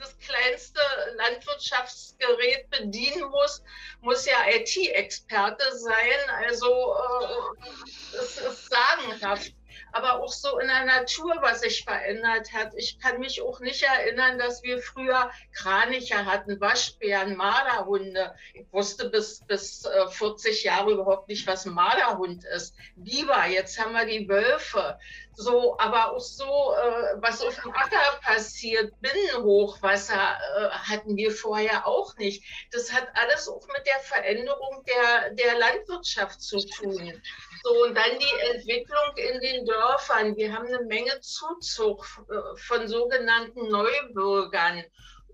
[0.00, 0.80] das kleinste
[1.16, 3.62] Landwirtschaftsgerät bedienen muss,
[4.00, 6.44] muss ja IT-Experte sein.
[6.46, 9.52] Also äh, es ist sagenhaft
[9.92, 12.72] aber auch so in der Natur, was sich verändert hat.
[12.76, 18.34] Ich kann mich auch nicht erinnern, dass wir früher Kraniche hatten, Waschbären, Marderhunde.
[18.54, 22.74] Ich wusste bis, bis 40 äh, Jahre überhaupt nicht, was ein Marderhund ist.
[22.96, 24.98] Biber, jetzt haben wir die Wölfe.
[25.40, 31.86] So, aber auch so, äh, was auf dem Acker passiert, Binnenhochwasser äh, hatten wir vorher
[31.86, 32.44] auch nicht.
[32.72, 37.22] Das hat alles auch mit der Veränderung der, der Landwirtschaft zu tun.
[37.62, 40.36] So, und dann die Entwicklung in den Dörfern.
[40.36, 44.84] Wir haben eine Menge Zuzug äh, von sogenannten Neubürgern.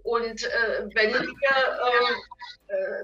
[0.04, 2.14] Und äh, wenn wir äh, äh,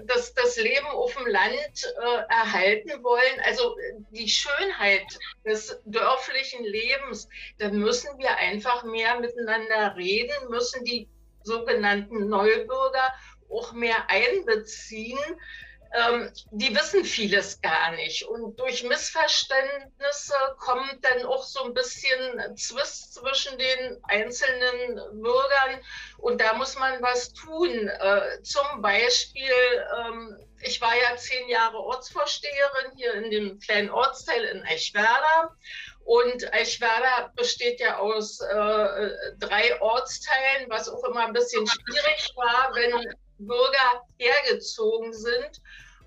[0.06, 3.76] das, das Leben auf dem Land äh, erhalten wollen, also
[4.10, 5.06] die Schönheit
[5.44, 11.08] des dörflichen Lebens, dann müssen wir einfach mehr miteinander reden, müssen die
[11.44, 13.12] sogenannten Neubürger
[13.48, 15.18] auch mehr einbeziehen
[15.95, 18.24] ähm, die wissen vieles gar nicht.
[18.24, 25.80] Und durch Missverständnisse kommt dann auch so ein bisschen Zwist zwischen den einzelnen Bürgern.
[26.18, 27.88] Und da muss man was tun.
[27.88, 29.53] Äh, zum Beispiel,
[29.99, 35.55] ähm, ich war ja zehn Jahre Ortsvorsteherin hier in dem kleinen Ortsteil in Eichwerder.
[36.05, 42.72] Und Eichwerder besteht ja aus äh, drei Ortsteilen, was auch immer ein bisschen schwierig war,
[42.74, 45.61] wenn Bürger hergezogen sind.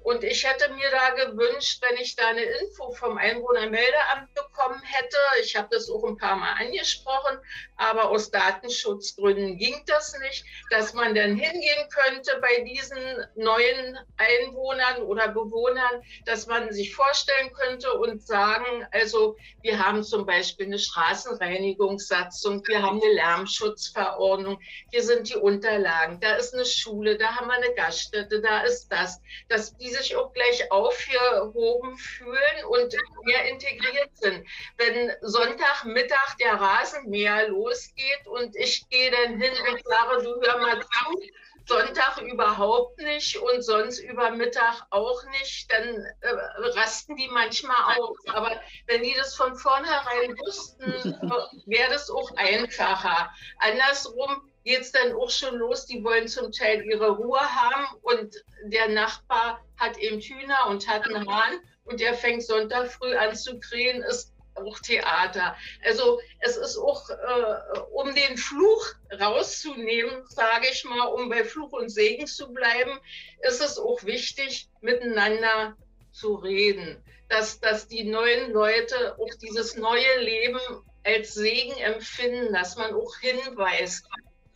[0.05, 5.17] Und ich hätte mir da gewünscht, wenn ich da eine Info vom Einwohnermeldeamt bekommen hätte.
[5.41, 7.39] Ich habe das auch ein paar Mal angesprochen,
[7.75, 15.01] aber aus Datenschutzgründen ging das nicht, dass man dann hingehen könnte bei diesen neuen Einwohnern
[15.01, 20.77] oder Bewohnern, dass man sich vorstellen könnte und sagen, also wir haben zum Beispiel eine
[20.77, 24.59] Straßenreinigungssatzung, wir haben eine Lärmschutzverordnung,
[24.91, 28.87] hier sind die Unterlagen, da ist eine Schule, da haben wir eine Gaststätte, da ist
[28.89, 34.45] das, dass diese sich auch gleich aufgehoben fühlen und mehr integriert sind.
[34.77, 40.79] Wenn Sonntagmittag der Rasenmäher losgeht und ich gehe dann hin und sage, du hör mal
[40.79, 41.21] zu,
[41.67, 46.29] Sonntag überhaupt nicht und sonst über Mittag auch nicht, dann äh,
[46.77, 48.17] rasten die manchmal aus.
[48.27, 50.85] Aber wenn die das von vornherein wussten,
[51.65, 53.33] wäre das auch einfacher.
[53.57, 58.43] Andersrum geht es dann auch schon los, die wollen zum Teil ihre Ruhe haben und
[58.63, 63.35] der Nachbar hat eben Hühner und hat einen Hahn und der fängt Sonntag früh an
[63.35, 65.55] zu krähen, ist auch Theater.
[65.83, 71.73] Also es ist auch, äh, um den Fluch rauszunehmen, sage ich mal, um bei Fluch
[71.73, 72.99] und Segen zu bleiben,
[73.41, 75.77] ist es auch wichtig, miteinander
[76.11, 77.03] zu reden.
[77.27, 80.59] Dass, dass die neuen Leute auch dieses neue Leben
[81.03, 84.07] als Segen empfinden, dass man auch hinweist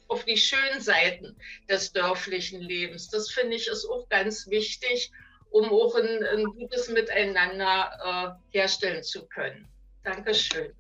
[0.10, 1.38] auf die schönen Seiten
[1.70, 3.10] des dörflichen Lebens.
[3.10, 5.12] Das finde ich ist auch ganz wichtig.
[5.52, 9.68] um auch ein, ein gutes Miteinander äh, herstellen zu können.
[10.04, 10.74] Dankeschön.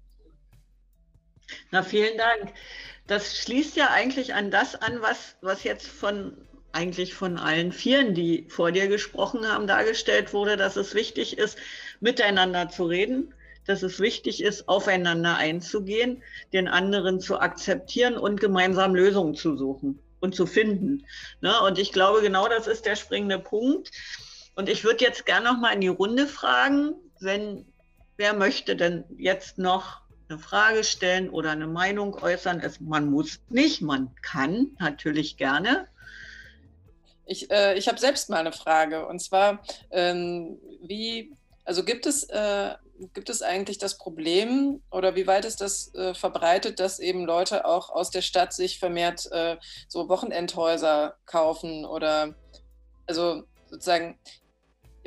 [1.71, 2.53] Na, vielen Dank.
[3.07, 6.37] Das schließt ja eigentlich an das an, was, was jetzt von
[6.71, 11.57] eigentlich von allen Vieren, die vor dir gesprochen haben, dargestellt wurde, dass es wichtig ist,
[11.99, 13.33] miteinander zu reden,
[13.69, 19.99] dass es wichtig ist, aufeinander einzugehen, den anderen zu akzeptieren und gemeinsam Lösungen zu suchen
[20.19, 21.05] und zu finden.
[21.41, 21.53] Ne?
[21.61, 23.91] Und ich glaube, genau das ist der springende Punkt.
[24.55, 27.65] Und ich würde jetzt gerne noch mal in die Runde fragen, wenn
[28.17, 32.61] wer möchte denn jetzt noch eine Frage stellen oder eine Meinung äußern.
[32.61, 35.87] Es, man muss nicht, man kann natürlich gerne.
[37.25, 42.23] Ich, äh, ich habe selbst mal eine Frage und zwar, ähm, wie, also gibt es,
[42.23, 42.73] äh,
[43.13, 47.65] gibt es eigentlich das Problem oder wie weit ist das äh, verbreitet, dass eben Leute
[47.65, 52.35] auch aus der Stadt sich vermehrt äh, so Wochenendhäuser kaufen oder
[53.07, 54.19] also sozusagen,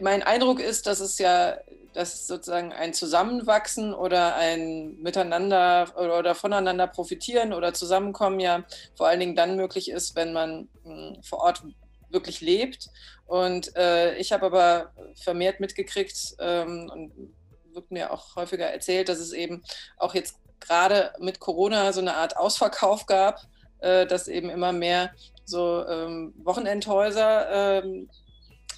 [0.00, 1.58] mein Eindruck ist, dass es ja
[1.92, 8.64] dass sozusagen ein Zusammenwachsen oder ein Miteinander oder, oder, voneinander profitieren oder Zusammenkommen ja
[8.96, 11.62] vor allen Dingen dann möglich ist, wenn man mh, hm, vor Ort
[12.08, 12.88] wirklich lebt.
[13.26, 17.12] Und äh, ich habe aber vermehrt mitgekriegt ähm, und
[17.74, 19.62] wird mir auch häufiger erzählt, dass es eben
[19.96, 23.40] auch jetzt gerade mit Corona so eine Art Ausverkauf gab,
[23.80, 25.12] äh, dass eben immer mehr
[25.44, 28.08] so ähm, Wochenendhäuser ähm,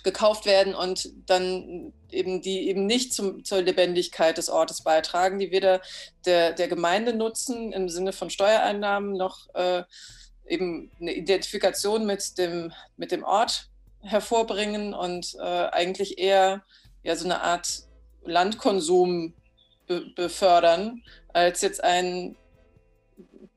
[0.03, 5.51] gekauft werden und dann eben die eben nicht zum, zur Lebendigkeit des Ortes beitragen, die
[5.51, 5.80] weder
[6.26, 9.82] der, der Gemeinde nutzen im Sinne von Steuereinnahmen noch äh,
[10.47, 13.68] eben eine Identifikation mit dem, mit dem Ort
[14.03, 16.62] hervorbringen und äh, eigentlich eher
[17.03, 17.84] ja, so eine Art
[18.25, 19.35] Landkonsum
[19.87, 21.03] be befördern,
[21.33, 22.37] als jetzt ein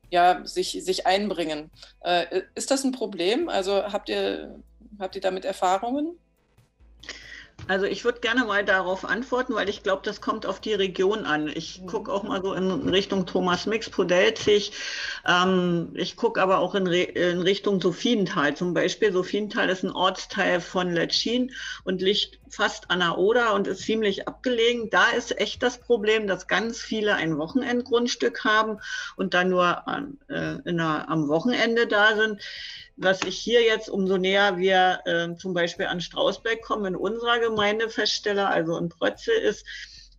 [0.10, 1.70] ja, sich, sich einbringen.
[2.02, 3.50] Äh, ist das ein Problem?
[3.50, 4.64] Also habt ihr,
[5.00, 6.18] habt ihr damit Erfahrungen?
[7.68, 11.26] Also ich würde gerne mal darauf antworten, weil ich glaube, das kommt auf die Region
[11.26, 11.48] an.
[11.48, 11.88] Ich mhm.
[11.88, 14.72] gucke auch mal so in Richtung Thomas Mix, Podelzig.
[15.28, 19.12] Ähm, ich gucke aber auch in, Re in, Richtung Sophienthal zum Beispiel.
[19.12, 21.52] Sophienthal ist ein Ortsteil von Letschin
[21.84, 24.90] und liegt fast an der Oder und ist ziemlich abgelegen.
[24.90, 28.80] Da ist echt das Problem, dass ganz viele ein Wochenendgrundstück haben
[29.18, 32.42] und dann nur an, äh, einer, am Wochenende da sind
[32.98, 37.40] was ich hier jetzt, umso näher wir äh, zum Beispiel an Strausberg kommen, in unserer
[37.40, 39.66] Gemeinde feststelle, also in Prötze, ist,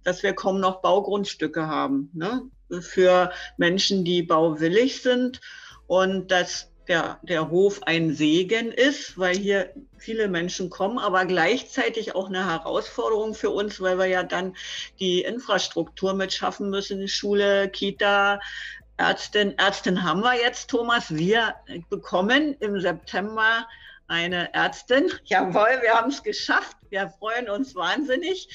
[0.05, 2.43] dass wir kaum noch Baugrundstücke haben ne?
[2.81, 5.41] für Menschen, die bauwillig sind
[5.87, 12.15] und dass der, der Hof ein Segen ist, weil hier viele Menschen kommen, aber gleichzeitig
[12.15, 14.57] auch eine Herausforderung für uns, weil wir ja dann
[14.99, 18.41] die Infrastruktur mit schaffen müssen, Schule, Kita,
[18.99, 21.15] Ärztin, Ärztin haben wir jetzt, Thomas.
[21.15, 21.55] Wir
[21.89, 23.65] bekommen im September
[24.09, 25.13] eine Ärztin.
[25.25, 26.77] Jawohl, wir haben es geschafft.
[26.89, 28.49] Wir freuen uns wahnsinnig.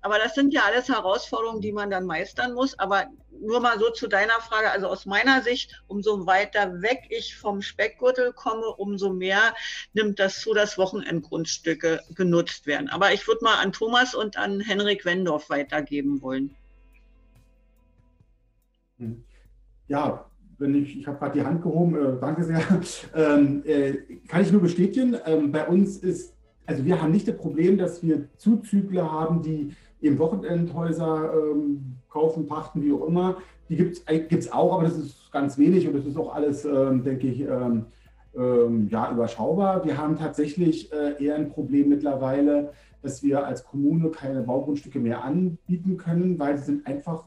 [0.00, 2.78] Aber das sind ja alles Herausforderungen, die man dann meistern muss.
[2.78, 4.70] Aber nur mal so zu deiner Frage.
[4.70, 9.54] Also aus meiner Sicht, umso weiter weg ich vom Speckgürtel komme, umso mehr
[9.92, 12.88] nimmt das zu, dass Wochenendgrundstücke genutzt werden.
[12.88, 16.56] Aber ich würde mal an Thomas und an Henrik Wendorf weitergeben wollen.
[18.96, 19.26] Hm
[19.88, 20.24] ja,
[20.58, 22.60] wenn ich, ich habe gerade die Hand gehoben, äh, danke sehr,
[23.14, 23.94] ähm, äh,
[24.28, 25.16] kann ich nur bestätigen.
[25.26, 26.34] Ähm, bei uns ist,
[26.66, 32.46] also wir haben nicht das Problem, dass wir Zuzügler haben, die eben Wochenendhäuser ähm, kaufen,
[32.46, 33.38] pachten, wie auch immer.
[33.68, 37.02] Die gibt es auch, aber das ist ganz wenig und das ist auch alles, ähm,
[37.02, 37.86] denke ich, ähm,
[38.36, 39.84] ähm, ja, überschaubar.
[39.84, 45.24] Wir haben tatsächlich äh, eher ein Problem mittlerweile, dass wir als Kommune keine Baugrundstücke mehr
[45.24, 47.26] anbieten können, weil sie sind einfach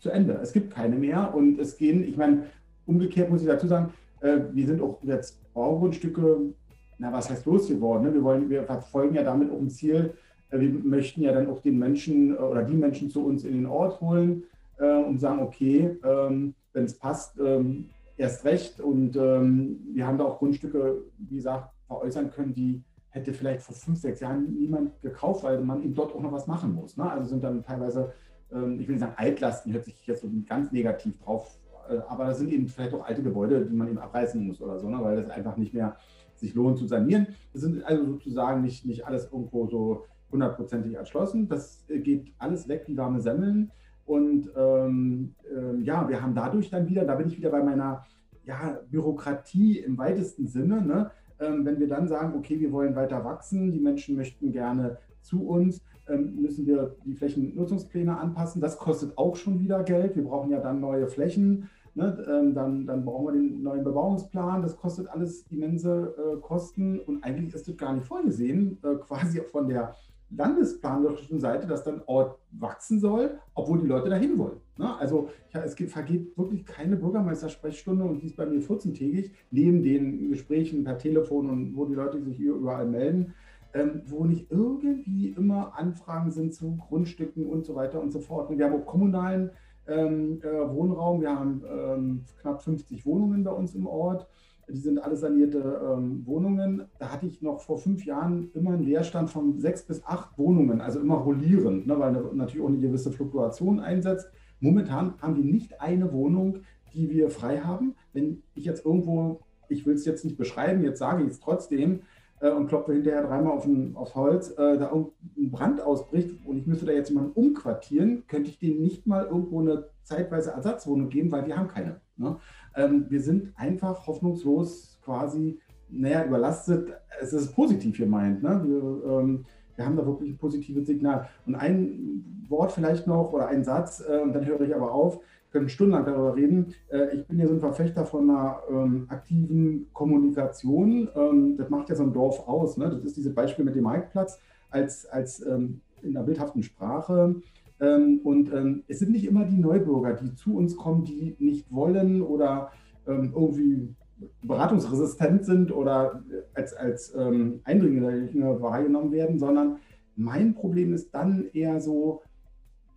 [0.00, 0.38] zu Ende.
[0.42, 2.44] Es gibt keine mehr und es gehen, ich meine,
[2.86, 6.52] umgekehrt muss ich dazu sagen, äh, wir sind auch jetzt Baugrundstücke,
[6.98, 8.06] na was heißt losgeworden?
[8.06, 8.14] Ne?
[8.14, 10.14] Wir, wollen, wir verfolgen ja damit auch ein Ziel,
[10.50, 13.52] äh, wir möchten ja dann auch den Menschen äh, oder die Menschen zu uns in
[13.52, 14.42] den Ort holen
[14.78, 17.86] äh, und sagen, okay, ähm, wenn es passt, ähm,
[18.20, 18.80] erst recht.
[18.80, 23.74] Und ähm, wir haben da auch Grundstücke, wie gesagt, veräußern können, die hätte vielleicht vor
[23.74, 26.96] fünf, sechs Jahren niemand gekauft, weil man eben dort auch noch was machen muss.
[26.96, 27.10] Ne?
[27.10, 28.12] Also sind dann teilweise
[28.50, 31.58] ich will nicht sagen Altlasten, hört sich jetzt so ganz negativ drauf,
[31.88, 34.78] äh, aber das sind eben vielleicht auch alte Gebäude, die man eben abreißen muss oder
[34.78, 35.96] so, ne, weil das einfach nicht mehr
[36.34, 37.28] sich lohnt zu sanieren.
[37.52, 41.48] Das sind also sozusagen nicht, nicht alles irgendwo so hundertprozentig erschlossen.
[41.48, 43.70] Das äh, geht alles weg wie warme Semmeln.
[44.06, 48.04] Und ähm, äh, ja, wir haben dadurch dann wieder, da bin ich wieder bei meiner
[48.44, 51.10] ja, Bürokratie im weitesten Sinne, ne?
[51.38, 55.46] ähm, wenn wir dann sagen, okay, wir wollen weiter wachsen, die Menschen möchten gerne zu
[55.46, 58.60] uns, ähm, müssen wir die Flächennutzungspläne anpassen.
[58.60, 60.16] Das kostet auch schon wieder Geld.
[60.16, 61.68] Wir brauchen ja dann neue Flächen.
[61.94, 64.62] Ne, ähm, dann, dann brauchen wir den neuen Bebauungsplan.
[64.62, 69.40] Das kostet alles immense äh, Kosten und eigentlich ist das gar nicht vorgesehen, äh, quasi
[69.40, 69.94] von der
[70.30, 74.60] landesplanerischen Seite, dass dann Ort wachsen soll, obwohl die Leute dahin wollen.
[74.78, 74.96] Ne?
[74.98, 79.82] Also ja, es gibt, vergeht wirklich keine Bürgermeistersprechstunde und die ist bei mir 14-tägig, neben
[79.82, 83.34] den Gesprächen per Telefon und wo die Leute sich überall melden,
[83.74, 88.50] ähm, wo nicht irgendwie immer Anfragen sind zu Grundstücken und so weiter und so fort.
[88.50, 89.50] Und wir haben auch kommunalen
[89.86, 91.20] ähm, äh, Wohnraum.
[91.20, 94.26] Wir haben ähm, knapp 50 Wohnungen bei uns im Ort.
[94.68, 96.84] Die sind alle sanierte ähm, Wohnungen.
[96.98, 100.80] Da hatte ich noch vor fünf Jahren immer einen Leerstand von sechs bis acht Wohnungen,
[100.80, 104.30] also immer rollierend, ne, weil natürlich auch eine gewisse Fluktuation einsetzt.
[104.60, 106.58] Momentan haben wir nicht eine Wohnung,
[106.94, 107.94] die wir frei haben.
[108.12, 112.02] Wenn ich jetzt irgendwo, ich will es jetzt nicht beschreiben, jetzt sage ich es trotzdem,
[112.40, 116.58] äh, und klopfe hinterher dreimal auf ein, aufs Holz, äh, da ein Brand ausbricht und
[116.58, 121.08] ich müsste da jetzt jemanden umquartieren, könnte ich denen nicht mal irgendwo eine zeitweise Ersatzwohnung
[121.08, 122.00] geben, weil wir haben keine.
[122.16, 122.36] Ne?
[122.74, 125.58] Ähm, wir sind einfach hoffnungslos quasi,
[125.88, 126.92] naja, überlastet.
[127.20, 128.42] Es ist positiv gemeint.
[128.42, 128.62] Ne?
[128.64, 129.44] Wir, ähm,
[129.76, 131.28] wir haben da wirklich ein positives Signal.
[131.46, 135.20] Und ein Wort vielleicht noch oder ein Satz, äh, und dann höre ich aber auf
[135.50, 136.74] können stundenlang darüber reden.
[136.88, 141.08] Äh, ich bin ja so ein Verfechter von einer ähm, aktiven Kommunikation.
[141.14, 142.76] Ähm, das macht ja so ein Dorf aus.
[142.76, 142.90] Ne?
[142.90, 144.38] Das ist dieses Beispiel mit dem Marktplatz
[144.70, 147.36] als, als ähm, in einer bildhaften Sprache.
[147.80, 151.72] Ähm, und ähm, es sind nicht immer die Neubürger, die zu uns kommen, die nicht
[151.72, 152.70] wollen oder
[153.06, 153.94] ähm, irgendwie
[154.42, 156.22] beratungsresistent sind oder
[156.52, 159.78] als, als Eindringlinge wahrgenommen werden, sondern
[160.14, 162.20] mein Problem ist dann eher so,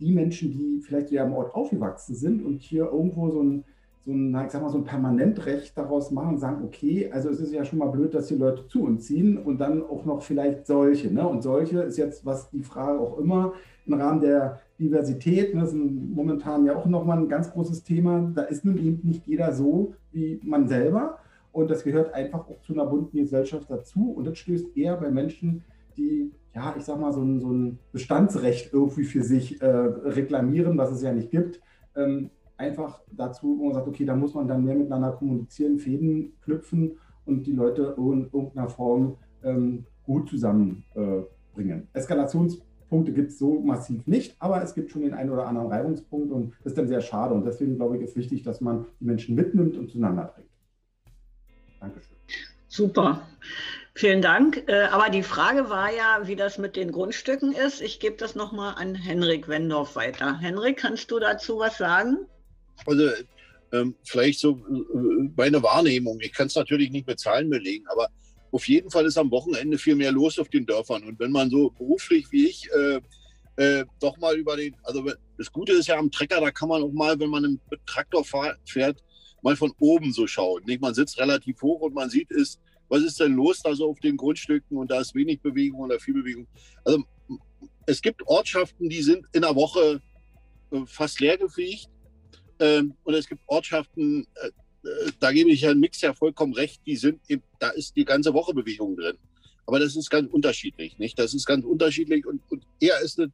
[0.04, 3.64] die Menschen, die vielleicht ja am Ort aufgewachsen sind und hier irgendwo so ein,
[4.06, 7.54] so ein, ich sag mal, so ein Permanentrecht daraus machen sagen, okay, also es ist
[7.54, 10.68] ja schon mal blöd, dass die Leute zu uns ziehen und dann auch noch vielleicht
[10.68, 11.14] solche.
[11.14, 11.26] Ne?
[11.26, 13.54] Und solche ist jetzt, was die Frage auch immer
[13.86, 18.32] im Rahmen der Diversität, ne, das ist momentan ja auch nochmal ein ganz großes Thema,
[18.34, 21.20] da ist nun eben nicht jeder so wie man selber.
[21.52, 24.12] Und das gehört einfach auch zu einer bunten Gesellschaft dazu.
[24.12, 25.64] Und das stößt eher bei Menschen,
[25.98, 30.78] die ja, ich sag mal, so ein, so ein Bestandsrecht irgendwie für sich äh, reklamieren,
[30.78, 31.60] was es ja nicht gibt.
[31.96, 36.34] Ähm, einfach dazu, wo man sagt, okay, da muss man dann mehr miteinander kommunizieren, Fäden
[36.44, 40.84] knüpfen und die Leute in irgendeiner Form ähm, gut zusammenbringen.
[41.94, 45.70] Äh, Eskalationspunkte gibt es so massiv nicht, aber es gibt schon den einen oder anderen
[45.70, 47.34] Reibungspunkt und das ist dann sehr schade.
[47.34, 50.50] Und deswegen glaube ich, ist wichtig, dass man die Menschen mitnimmt und zueinander trägt.
[51.80, 52.18] Dankeschön.
[52.68, 53.22] Super.
[53.96, 54.64] Vielen Dank.
[54.68, 57.82] Äh, aber die Frage war ja, wie das mit den Grundstücken ist.
[57.82, 60.40] Ich gebe das nochmal an Henrik Wendorf weiter.
[60.40, 62.26] Henrik, kannst du dazu was sagen?
[62.88, 63.10] Also
[63.72, 66.20] ähm, vielleicht so äh, meine Wahrnehmung.
[66.22, 68.10] Ich kann es natürlich nicht mit Zahlen belegen, aber
[68.52, 71.04] auf jeden Fall ist am Wochenende viel mehr los auf den Dörfern.
[71.04, 73.00] Und wenn man so beruflich wie ich äh,
[73.58, 75.08] äh, doch mal über den, also
[75.38, 78.24] das Gute ist ja am Trecker, da kann man auch mal, wenn man mit Traktor
[78.66, 79.04] fährt,
[79.44, 80.64] mal von oben so schauen.
[80.66, 80.82] Nicht?
[80.82, 82.60] Man sitzt relativ hoch und man sieht, ist
[82.94, 86.00] was ist denn los da so auf den Grundstücken und da ist wenig Bewegung oder
[86.00, 86.46] viel Bewegung.
[86.86, 87.04] Also
[87.88, 90.00] es gibt Ortschaften, die sind in der Woche
[90.72, 91.90] äh, fast leergefegt
[92.60, 94.48] ähm, und es gibt Ortschaften, äh,
[94.88, 97.20] äh, da gebe ich Herrn Mix ja vollkommen recht, die sind,
[97.60, 99.18] da ist die ganze Woche Bewegung drin.
[99.66, 101.18] Aber das ist ganz unterschiedlich, nicht?
[101.18, 103.32] Das ist ganz unterschiedlich und, und eher ist eine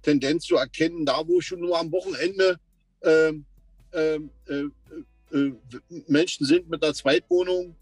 [0.00, 2.58] Tendenz zu erkennen, da wo schon nur am Wochenende
[3.02, 3.44] ähm,
[3.92, 5.52] ähm, äh, äh,
[6.06, 7.76] Menschen sind mit einer Zweitwohnung,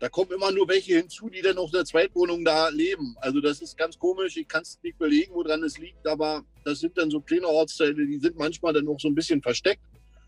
[0.00, 3.14] da kommen immer nur welche hinzu, die dann auf der Zweitwohnung da leben.
[3.20, 4.34] Also das ist ganz komisch.
[4.38, 8.06] Ich kann es nicht belegen, woran es liegt, aber das sind dann so kleine Ortsteile,
[8.06, 9.82] die sind manchmal dann noch so ein bisschen versteckt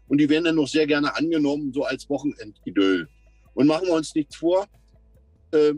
[0.09, 3.09] und die werden dann noch sehr gerne angenommen, so als Wochenendidyll.
[3.55, 4.67] Und machen wir uns nichts vor,
[5.53, 5.73] äh,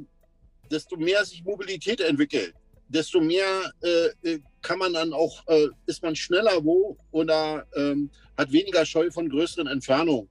[0.69, 2.53] desto mehr sich Mobilität entwickelt,
[2.89, 8.11] desto mehr äh, äh, kann man dann auch, äh, ist man schneller wo oder ähm,
[8.37, 10.29] hat weniger Scheu von größeren Entfernungen.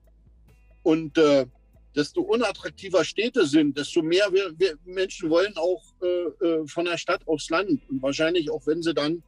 [0.82, 1.46] Und äh,
[1.94, 6.98] desto unattraktiver Städte sind, desto mehr wir, wir Menschen wollen auch äh, äh, von der
[6.98, 7.80] Stadt aufs Land.
[7.88, 9.22] Und wahrscheinlich auch, wenn sie dann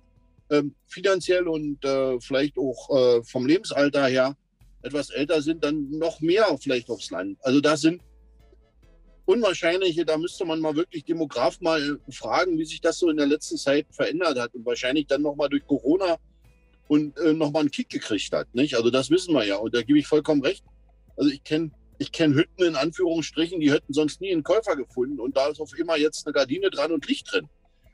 [0.50, 4.36] ähm, finanziell und äh, vielleicht auch äh, vom Lebensalter her
[4.82, 7.38] etwas älter sind, dann noch mehr vielleicht aufs Land.
[7.42, 8.00] Also da sind
[9.24, 13.26] unwahrscheinliche, da müsste man mal wirklich Demograf mal fragen, wie sich das so in der
[13.26, 16.16] letzten Zeit verändert hat und wahrscheinlich dann nochmal durch Corona
[16.88, 18.54] und äh, nochmal einen Kick gekriegt hat.
[18.54, 18.76] Nicht?
[18.76, 20.64] Also das wissen wir ja und da gebe ich vollkommen recht.
[21.16, 25.20] Also ich kenne ich kenne Hütten in Anführungsstrichen, die hätten sonst nie einen Käufer gefunden
[25.20, 27.48] und da ist auf immer jetzt eine Gardine dran und Licht drin.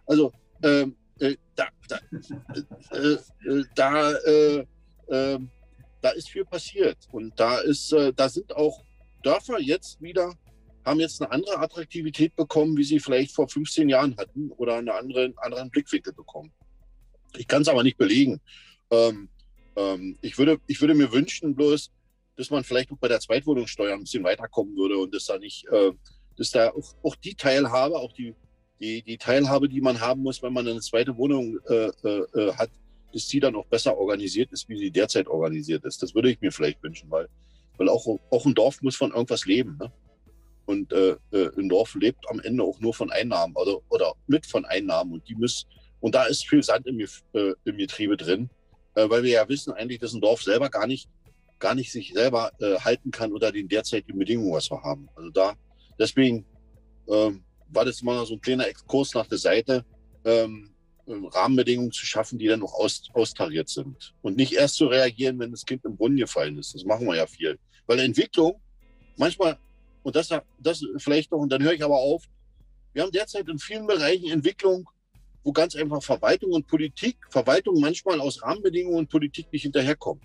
[0.06, 1.98] Also ähm, äh, da, da,
[2.92, 3.16] äh,
[3.48, 4.64] äh, da, äh,
[6.00, 8.84] da ist viel passiert und da ist, äh, da sind auch
[9.22, 10.34] Dörfer jetzt wieder
[10.84, 14.88] haben jetzt eine andere Attraktivität bekommen, wie sie vielleicht vor 15 Jahren hatten oder einen
[14.88, 16.52] anderen, anderen Blickwinkel bekommen.
[17.36, 18.40] Ich kann es aber nicht belegen.
[18.90, 19.28] Ähm,
[19.76, 21.90] ähm, ich, würde, ich würde mir wünschen bloß,
[22.36, 25.66] dass man vielleicht auch bei der Zweitwohnungssteuer ein bisschen weiterkommen würde und dass da nicht,
[25.68, 25.92] äh,
[26.36, 28.34] dass da auch, auch die Teilhabe, auch die,
[28.80, 32.52] die, die Teilhabe, die man haben muss, wenn man eine zweite Wohnung äh, äh, äh
[32.54, 32.70] hat,
[33.12, 36.02] dass die dann auch besser organisiert ist, wie sie derzeit organisiert ist.
[36.02, 37.28] Das würde ich mir vielleicht wünschen, weil,
[37.76, 39.76] weil auch, auch ein Dorf muss von irgendwas leben.
[39.78, 39.92] Ne?
[40.64, 44.46] Und äh, äh, ein Dorf lebt am Ende auch nur von Einnahmen oder, oder mit
[44.46, 45.12] von Einnahmen.
[45.12, 45.68] Und die müssen,
[46.00, 46.98] und da ist viel Sand im,
[47.64, 48.48] im Getriebe drin,
[48.94, 51.08] weil wir ja wissen eigentlich, dass ein Dorf selber gar nicht,
[51.62, 55.08] gar nicht sich selber äh, halten kann unter den derzeitigen Bedingungen, was wir haben.
[55.14, 55.54] Also da,
[55.98, 56.44] deswegen
[57.08, 59.84] ähm, war das mal so ein kleiner Exkurs nach der Seite.
[60.24, 60.68] Ähm,
[61.06, 64.14] Rahmenbedingungen zu schaffen, die dann noch aus, austariert sind.
[64.22, 66.74] Und nicht erst zu reagieren, wenn das Kind im Brunnen gefallen ist.
[66.74, 67.58] Das machen wir ja viel.
[67.86, 68.60] Weil Entwicklung,
[69.16, 69.58] manchmal,
[70.02, 70.28] und das,
[70.58, 72.24] das vielleicht noch, und dann höre ich aber auf,
[72.92, 74.88] wir haben derzeit in vielen Bereichen Entwicklung,
[75.42, 80.22] wo ganz einfach Verwaltung und Politik, Verwaltung manchmal aus Rahmenbedingungen und Politik nicht hinterherkommen.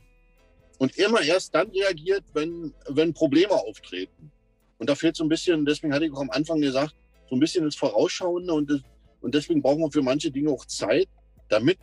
[0.77, 4.31] Und immer erst dann reagiert, wenn, wenn Probleme auftreten.
[4.77, 6.95] Und da fehlt so ein bisschen, deswegen hatte ich auch am Anfang gesagt,
[7.29, 8.81] so ein bisschen das Vorausschauende und das,
[9.21, 11.07] und deswegen brauchen wir für manche Dinge auch Zeit,
[11.49, 11.79] damit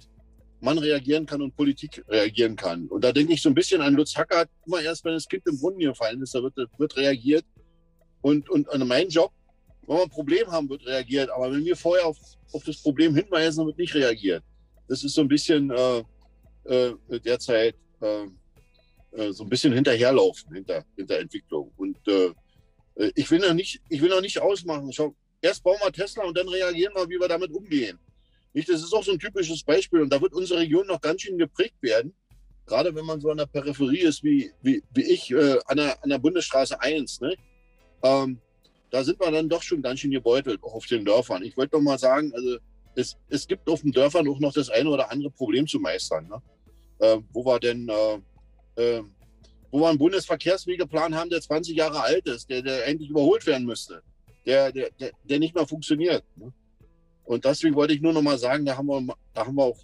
[0.60, 2.86] man reagieren kann und Politik reagieren kann.
[2.86, 5.46] Und da denke ich so ein bisschen an Lutz Hackert, immer erst, wenn das Kind
[5.46, 7.44] im Brunnen gefallen ist, da wird, wird reagiert.
[8.22, 9.32] Und, und an meinen Job,
[9.86, 11.28] wenn wir ein Problem haben, wird reagiert.
[11.30, 12.16] Aber wenn wir vorher auf,
[12.52, 14.42] auf das Problem hinweisen, wird nicht reagiert.
[14.88, 16.04] Das ist so ein bisschen äh,
[16.64, 18.26] äh, derzeit äh,
[19.16, 21.72] äh so ein bisschen hinterherlaufen hinter, hinter Entwicklung.
[21.76, 22.30] Und äh,
[23.14, 24.92] ich will noch nicht, ich will noch nicht ausmachen.
[24.92, 27.98] Schau, erst bauen wir Tesla und dann reagieren wir, wie wir damit umgehen.
[28.52, 31.22] Nicht, das ist auch so ein typisches Beispiel und da wird unsere Region noch ganz
[31.22, 32.14] schön geprägt werden.
[32.66, 36.02] Gerade wenn man so an der Peripherie ist wie, wie, wie ich äh, an, der,
[36.02, 37.20] an der Bundesstraße 1.
[37.20, 37.34] Ne?
[38.02, 38.38] Ähm,
[38.90, 41.42] da sind wir dann doch schon ganz schön gebeutelt, auch auf den Dörfern.
[41.42, 42.58] Ich wollte doch mal sagen, also
[42.94, 46.28] es, es gibt auf den Dörfern auch noch das eine oder andere Problem zu meistern.
[46.28, 46.40] Ne?
[47.00, 48.18] Äh, wo wir denn, äh,
[48.76, 49.00] äh,
[49.70, 53.66] wo wir einen Bundesverkehrswegeplan haben, der 20 Jahre alt ist, der, der eigentlich überholt werden
[53.66, 54.02] müsste
[54.46, 54.90] der, der,
[55.24, 56.24] der nicht mehr funktioniert.
[56.36, 56.52] Ne?
[57.24, 59.78] Und deswegen wollte ich nur noch mal sagen, da haben, wir, da haben wir auch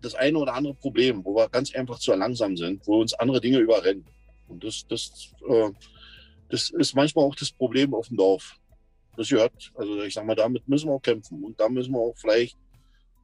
[0.00, 3.40] das eine oder andere Problem, wo wir ganz einfach zu langsam sind, wo uns andere
[3.40, 4.04] Dinge überrennen.
[4.46, 5.70] Und das, das, äh,
[6.48, 8.56] das ist manchmal auch das Problem auf dem Dorf.
[9.16, 11.98] Das gehört, also ich sag mal, damit müssen wir auch kämpfen und da müssen wir
[11.98, 12.56] auch vielleicht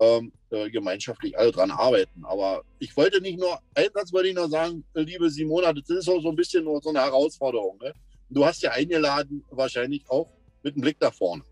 [0.00, 2.24] ähm, äh, gemeinschaftlich alle dran arbeiten.
[2.24, 6.08] Aber ich wollte nicht nur, einen Satz wollte ich noch sagen, liebe Simona, das ist
[6.08, 7.78] auch so ein bisschen nur so eine Herausforderung.
[7.78, 7.92] Ne?
[8.30, 10.30] Du hast ja eingeladen, wahrscheinlich auch
[10.62, 11.44] mit einem Blick nach vorne.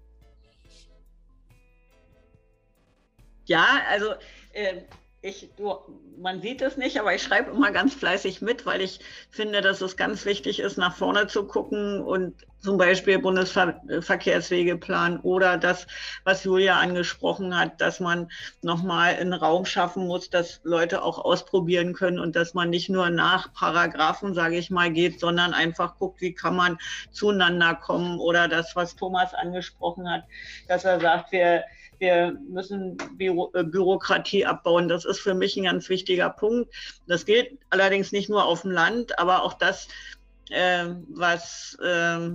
[3.45, 4.15] Ja, also
[4.53, 4.83] äh,
[5.25, 5.77] ich, du,
[6.19, 8.99] man sieht es nicht, aber ich schreibe immer ganz fleißig mit, weil ich
[9.31, 15.59] finde, dass es ganz wichtig ist, nach vorne zu gucken und zum Beispiel Bundesverkehrswegeplan oder
[15.59, 15.87] das,
[16.25, 18.33] was Julia angesprochen hat, dass man
[18.63, 23.09] nochmal einen Raum schaffen muss, dass Leute auch ausprobieren können und dass man nicht nur
[23.11, 26.79] nach Paragraphen, sage ich mal, geht, sondern einfach guckt, wie kann man
[27.13, 30.25] zueinander kommen oder das, was Thomas angesprochen hat,
[30.67, 31.63] dass er sagt, wir
[32.03, 34.89] wir müssen Büro, äh, Bürokratie abbauen.
[34.89, 36.75] Das ist für mich ein ganz wichtiger Punkt.
[37.07, 39.87] Das gilt allerdings nicht nur auf dem Land, aber auch das,
[40.51, 42.31] äh, was, äh,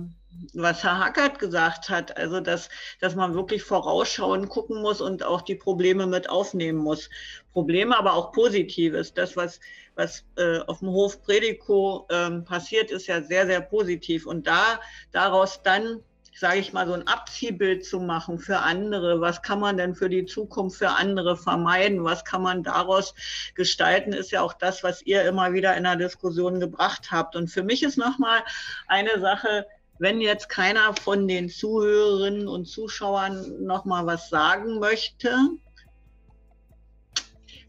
[0.54, 2.70] was Herr Hackert gesagt hat, also dass,
[3.00, 7.10] dass man wirklich vorausschauen, gucken muss und auch die Probleme mit aufnehmen muss.
[7.52, 9.12] Probleme, aber auch Positives.
[9.12, 9.60] Das, was,
[9.96, 14.26] was äh, auf dem Hof Prediko ähm, passiert, ist ja sehr, sehr positiv.
[14.26, 14.80] Und da
[15.12, 16.02] daraus dann
[16.38, 19.20] sage ich mal, so ein Abziehbild zu machen für andere.
[19.20, 22.04] Was kann man denn für die Zukunft für andere vermeiden?
[22.04, 23.14] Was kann man daraus
[23.54, 24.12] gestalten?
[24.12, 27.36] Ist ja auch das, was ihr immer wieder in der Diskussion gebracht habt.
[27.36, 28.40] Und für mich ist nochmal
[28.86, 29.66] eine Sache,
[29.98, 35.36] wenn jetzt keiner von den Zuhörerinnen und Zuschauern nochmal was sagen möchte,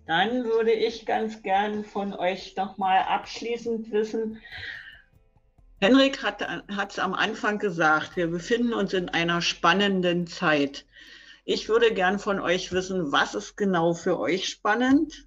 [0.06, 4.42] dann würde ich ganz gern von euch nochmal abschließend wissen,
[5.82, 6.42] Henrik hat
[6.92, 10.86] es am Anfang gesagt, wir befinden uns in einer spannenden Zeit.
[11.46, 15.26] Ich würde gern von euch wissen, was ist genau für euch spannend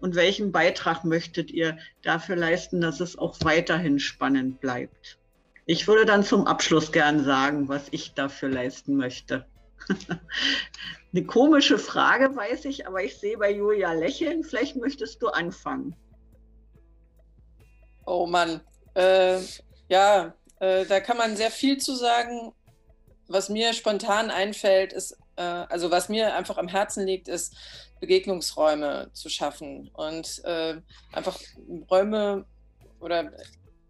[0.00, 5.18] und welchen Beitrag möchtet ihr dafür leisten, dass es auch weiterhin spannend bleibt.
[5.66, 9.46] Ich würde dann zum Abschluss gern sagen, was ich dafür leisten möchte.
[11.12, 14.42] Eine komische Frage, weiß ich, aber ich sehe bei Julia lächeln.
[14.42, 15.94] Vielleicht möchtest du anfangen.
[18.06, 18.60] Oh Mann,
[18.94, 19.38] äh,
[19.92, 22.54] ja, äh, da kann man sehr viel zu sagen.
[23.28, 27.54] Was mir spontan einfällt, ist, äh, also was mir einfach am Herzen liegt, ist
[28.00, 30.80] Begegnungsräume zu schaffen und äh,
[31.12, 31.38] einfach
[31.90, 32.46] Räume
[33.00, 33.32] oder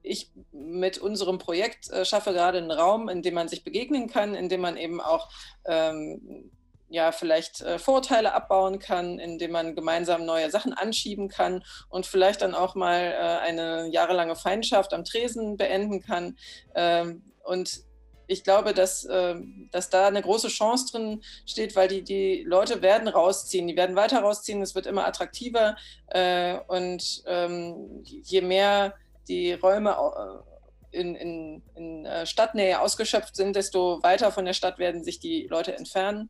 [0.03, 4.35] ich mit unserem Projekt äh, schaffe gerade einen Raum, in dem man sich begegnen kann,
[4.35, 5.31] in dem man eben auch
[5.65, 6.51] ähm,
[6.93, 12.43] ja vielleicht äh, Vorurteile abbauen kann, indem man gemeinsam neue Sachen anschieben kann und vielleicht
[12.43, 16.37] dann auch mal äh, eine jahrelange Feindschaft am Tresen beenden kann.
[16.75, 17.83] Ähm, und
[18.27, 19.35] ich glaube, dass, äh,
[19.71, 23.97] dass da eine große Chance drin steht, weil die, die Leute werden rausziehen, die werden
[23.97, 25.77] weiter rausziehen, es wird immer attraktiver
[26.09, 28.95] äh, und ähm, je mehr
[29.29, 30.53] die Räume äh,
[30.93, 35.47] in, in, in äh, Stadtnähe ausgeschöpft sind, desto weiter von der Stadt werden sich die
[35.49, 36.29] Leute entfernen.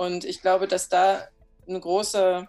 [0.00, 1.28] Und ich glaube, dass da
[1.68, 2.48] eine große,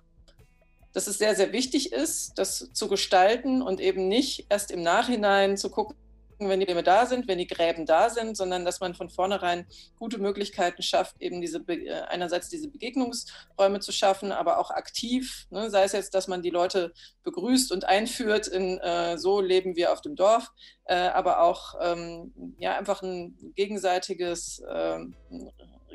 [0.94, 5.57] dass es sehr, sehr wichtig ist, das zu gestalten und eben nicht erst im Nachhinein
[5.57, 5.98] zu gucken,
[6.40, 9.68] wenn die Probleme da sind, wenn die Gräben da sind, sondern dass man von vornherein
[9.99, 15.69] gute Möglichkeiten schafft, eben diese äh, einerseits diese Begegnungsräume zu schaffen, aber auch aktiv, ne,
[15.69, 19.91] sei es jetzt, dass man die Leute begrüßt und einführt in äh, so leben wir
[19.91, 20.48] auf dem Dorf,
[20.86, 24.99] äh, aber auch ähm, ja einfach ein gegenseitiges äh,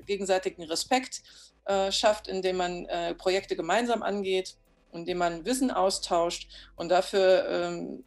[0.06, 1.22] gegenseitigen Respekt
[1.64, 4.56] äh, schafft, indem man äh, Projekte gemeinsam angeht,
[4.92, 6.48] indem man Wissen austauscht.
[6.76, 8.04] Und dafür ähm,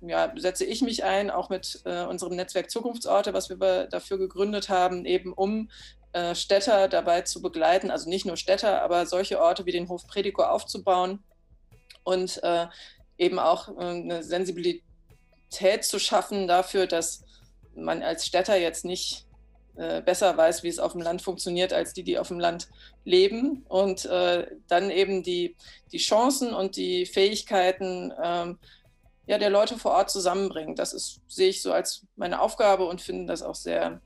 [0.00, 4.68] ja, setze ich mich ein, auch mit äh, unserem Netzwerk Zukunftsorte, was wir dafür gegründet
[4.68, 5.70] haben, eben um
[6.12, 10.06] äh, Städter dabei zu begleiten, also nicht nur Städter, aber solche Orte wie den Hof
[10.06, 11.22] Predico aufzubauen
[12.04, 12.66] und äh,
[13.18, 14.84] eben auch äh, eine Sensibilität
[15.82, 17.24] zu schaffen dafür, dass
[17.74, 19.26] man als Städter jetzt nicht
[19.78, 22.68] äh, besser weiß, wie es auf dem Land funktioniert, als die, die auf dem Land
[23.04, 23.64] leben.
[23.68, 25.56] Und äh, dann eben die,
[25.92, 28.58] die Chancen und die Fähigkeiten ähm,
[29.26, 30.74] ja, der Leute vor Ort zusammenbringen.
[30.74, 34.00] Das ist, sehe ich so als meine Aufgabe und finde das auch sehr,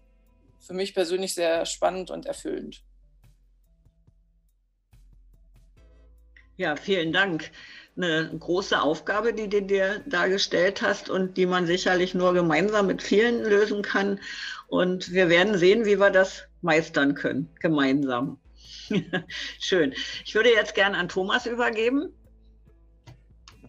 [0.58, 2.82] für mich persönlich sehr spannend und erfüllend.
[6.56, 7.50] Ja, vielen Dank.
[7.96, 13.02] Eine große Aufgabe, die du dir dargestellt hast und die man sicherlich nur gemeinsam mit
[13.02, 14.18] vielen lösen kann.
[14.68, 18.38] Und wir werden sehen, wie wir das meistern können, gemeinsam.
[19.60, 19.92] Schön.
[20.24, 22.08] Ich würde jetzt gerne an Thomas übergeben.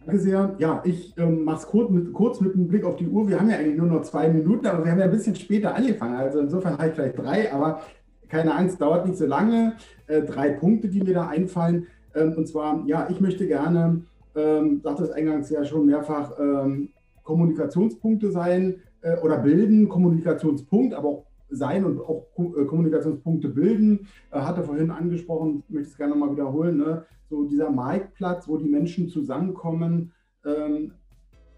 [0.06, 0.54] Danke sehr.
[0.58, 3.28] Ja, ich ähm, mache es kurz mit, kurz mit einem Blick auf die Uhr.
[3.28, 5.74] Wir haben ja eigentlich nur noch zwei Minuten, aber wir haben ja ein bisschen später
[5.74, 6.16] angefangen.
[6.16, 7.82] Also insofern habe ich vielleicht drei, aber
[8.28, 9.76] keine Angst, dauert nicht so lange.
[10.06, 11.86] Äh, drei Punkte, die mir da einfallen.
[12.14, 14.02] Ähm, und zwar, ja, ich möchte gerne,
[14.34, 16.90] ähm, sagte es eingangs ja schon mehrfach, ähm,
[17.22, 24.06] Kommunikationspunkte sein, äh, oder bilden, Kommunikationspunkt, aber auch sein und auch äh, Kommunikationspunkte bilden.
[24.30, 27.04] Äh, hatte vorhin angesprochen, möchte es gerne mal wiederholen, ne?
[27.30, 30.12] so dieser Marktplatz, wo die Menschen zusammenkommen,
[30.44, 30.92] ähm,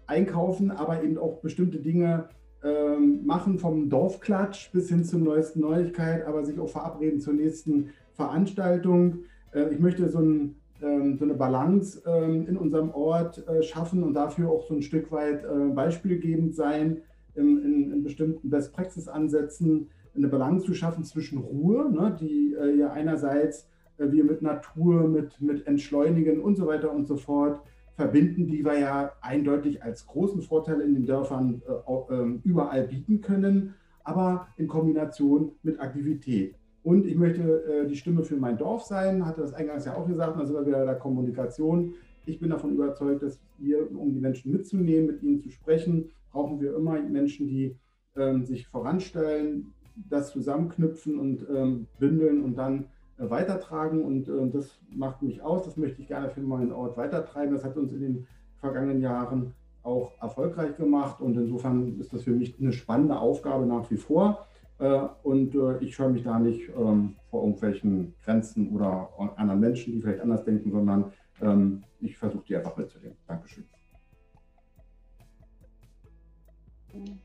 [0.05, 2.29] einkaufen, aber eben auch bestimmte Dinge
[2.63, 7.89] ähm, machen, vom Dorfklatsch bis hin zur neuesten Neuigkeit, aber sich auch verabreden zur nächsten
[8.13, 9.19] Veranstaltung.
[9.53, 14.03] Äh, ich möchte so, ein, ähm, so, eine Balance ähm, in unserem Ort äh, schaffen
[14.03, 17.01] und dafür auch so ein Stück weit äh, beispielgebend sein
[17.35, 22.91] in, in, in bestimmten Best-Practice-Ansätzen eine Balance zu schaffen zwischen Ruhe, ne, die äh, ja
[22.91, 23.67] einerseits
[23.99, 27.61] wir mit Natur, mit, mit Entschleunigen und so weiter und so fort
[27.97, 33.21] verbinden, die wir ja eindeutig als großen Vorteil in den Dörfern äh, äh, überall bieten
[33.21, 33.73] können,
[34.03, 36.55] aber in Kombination mit Aktivität.
[36.87, 40.07] Und ich möchte äh, die Stimme für mein Dorf sein, hatte das eingangs ja auch
[40.07, 41.95] gesagt, da sind wir wieder der Kommunikation.
[42.25, 46.61] Ich bin davon überzeugt, dass wir, um die Menschen mitzunehmen, mit ihnen zu sprechen, brauchen
[46.61, 47.75] wir immer Menschen, die
[48.15, 49.73] ähm, sich voranstellen,
[50.09, 52.85] das zusammenknüpfen und ähm, bündeln und dann
[53.17, 54.05] äh, weitertragen.
[54.05, 55.65] Und äh, das macht mich aus.
[55.65, 57.53] Das möchte ich gerne für meinen Ort weitertreiben.
[57.53, 58.27] Das hat uns in den
[58.61, 59.53] vergangenen Jahren
[59.83, 61.19] auch erfolgreich gemacht.
[61.19, 64.46] Und insofern ist das für mich eine spannende Aufgabe nach wie vor.
[64.79, 69.93] Äh, und äh, ich höre mich da nicht ähm, vor irgendwelchen Grenzen oder anderen Menschen,
[69.93, 73.17] die vielleicht anders denken, sondern ähm, ich versuche die einfach mitzunehmen.
[73.27, 73.65] Dankeschön.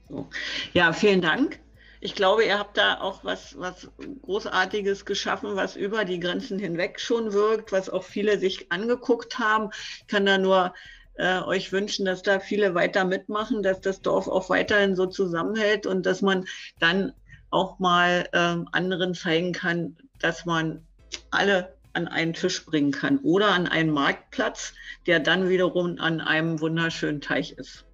[0.09, 0.29] So.
[0.73, 1.61] Ja, vielen Dank.
[2.01, 3.89] Ich glaube, ihr habt da auch was, was
[4.23, 9.71] Großartiges geschaffen, was über die Grenzen hinweg schon wirkt, was auch viele sich angeguckt haben.
[10.01, 10.75] Ich kann da nur
[11.15, 15.87] äh, euch wünschen, dass da viele weiter mitmachen, dass das Dorf auch weiterhin so zusammenhält
[15.87, 16.45] und dass man
[16.81, 17.13] dann
[17.53, 20.85] auch mal äh, anderen zeigen kann, dass man
[21.31, 24.73] alle an einen Tisch bringen kann oder an einen Marktplatz,
[25.07, 27.85] der dann wiederum an einem wunderschönen Teich ist.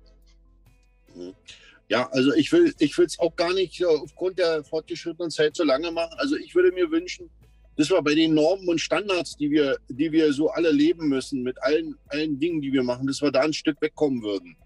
[1.88, 5.90] Ja, also ich will ich es auch gar nicht aufgrund der fortgeschrittenen Zeit so lange
[5.90, 6.14] machen.
[6.18, 7.30] Also ich würde mir wünschen,
[7.76, 11.42] dass wir bei den Normen und Standards, die wir, die wir so alle leben müssen,
[11.42, 14.56] mit allen, allen Dingen, die wir machen, dass wir da ein Stück wegkommen würden.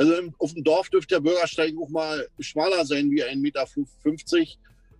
[0.00, 3.66] Also im, auf dem Dorf dürfte der Bürgersteig auch mal schmaler sein wie 1,50 Meter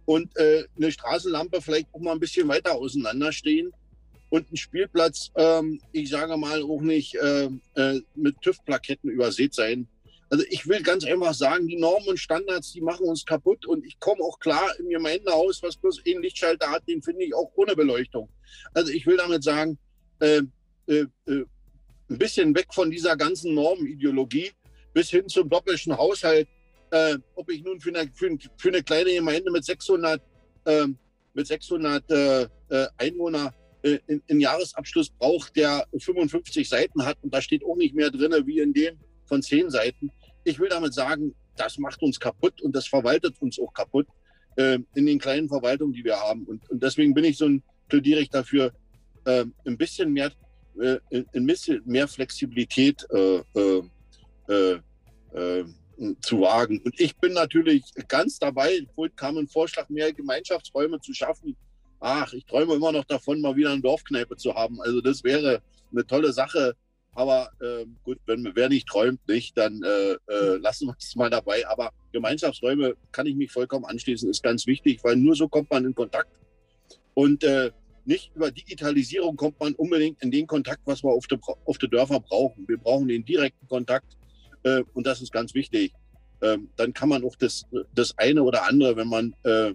[0.05, 3.73] und äh, eine Straßenlampe vielleicht auch mal ein bisschen weiter auseinander stehen.
[4.29, 9.89] Und ein Spielplatz, ähm, ich sage mal, auch nicht äh, äh, mit TÜV-Plaketten übersät sein,
[10.29, 13.65] Also ich will ganz einfach sagen, die Normen und Standards, die machen uns kaputt.
[13.65, 17.35] Und ich komme auch klar mir Gemeindehaus, was bloß einen Lichtschalter hat, den finde ich
[17.35, 18.29] auch ohne Beleuchtung.
[18.75, 19.79] Also ich will damit sagen,
[20.19, 20.43] äh,
[20.89, 21.45] äh, äh,
[22.11, 24.53] ein bisschen weg von dieser ganzen Normideologie
[24.93, 26.49] bis hin zum doppelten Haushalt.
[26.91, 30.21] Äh, ob ich nun für eine, für, für eine kleine Gemeinde mit 600,
[30.67, 30.99] ähm,
[31.35, 32.49] mit 600 äh, äh,
[32.99, 38.35] Einwohner einen Jahresabschluss braucht, der 55 Seiten hat und da steht auch nicht mehr drin
[38.47, 40.11] wie in den von 10 Seiten
[40.45, 44.07] ich will damit sagen, das macht uns kaputt und das verwaltet uns auch kaputt
[44.57, 46.45] äh, in den kleinen Verwaltungen, die wir haben.
[46.45, 48.73] Und, und deswegen bin ich so ein, plädiere ich dafür,
[49.25, 50.33] äh, ein bisschen mehr,
[50.81, 50.99] äh,
[51.35, 53.07] ein bisschen mehr Flexibilität
[54.51, 54.81] äh,
[55.33, 55.65] äh,
[56.21, 56.81] zu wagen.
[56.85, 58.81] Und ich bin natürlich ganz dabei.
[58.95, 61.57] Vorhin kam ein Vorschlag, mehr Gemeinschaftsräume zu schaffen.
[62.01, 64.81] Ach, ich träume immer noch davon, mal wieder eine Dorfkneipe zu haben.
[64.81, 65.63] Also das wäre
[65.93, 66.75] eine tolle Sache.
[67.13, 71.29] Aber äh, gut, wenn wer nicht träumt, nicht, dann äh, äh, lassen wir es mal
[71.29, 71.67] dabei.
[71.69, 75.85] Aber Gemeinschaftsräume kann ich mich vollkommen anschließen, ist ganz wichtig, weil nur so kommt man
[75.85, 76.31] in Kontakt.
[77.15, 77.73] Und äh,
[78.05, 81.89] nicht über Digitalisierung kommt man unbedingt in den Kontakt, was wir auf den auf die
[81.89, 82.67] Dörfer brauchen.
[82.67, 84.17] Wir brauchen den direkten Kontakt
[84.63, 85.93] äh, und das ist ganz wichtig.
[86.43, 87.65] Ähm, dann kann man auch das,
[87.95, 89.75] das eine oder andere, wenn man äh,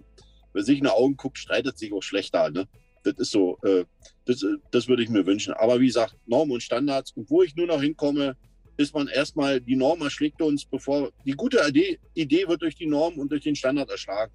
[0.54, 2.50] sich in die Augen guckt, streitet sich auch schlechter.
[2.50, 2.66] Ne?
[3.04, 3.84] Das ist so, äh,
[4.24, 5.54] das, das würde ich mir wünschen.
[5.54, 7.12] Aber wie gesagt, Normen und Standards.
[7.12, 8.36] Und wo ich nur noch hinkomme,
[8.76, 12.86] ist man erstmal, die Norm erschlägt uns, bevor die gute Idee, Idee wird durch die
[12.86, 14.32] Norm und durch den Standard erschlagen.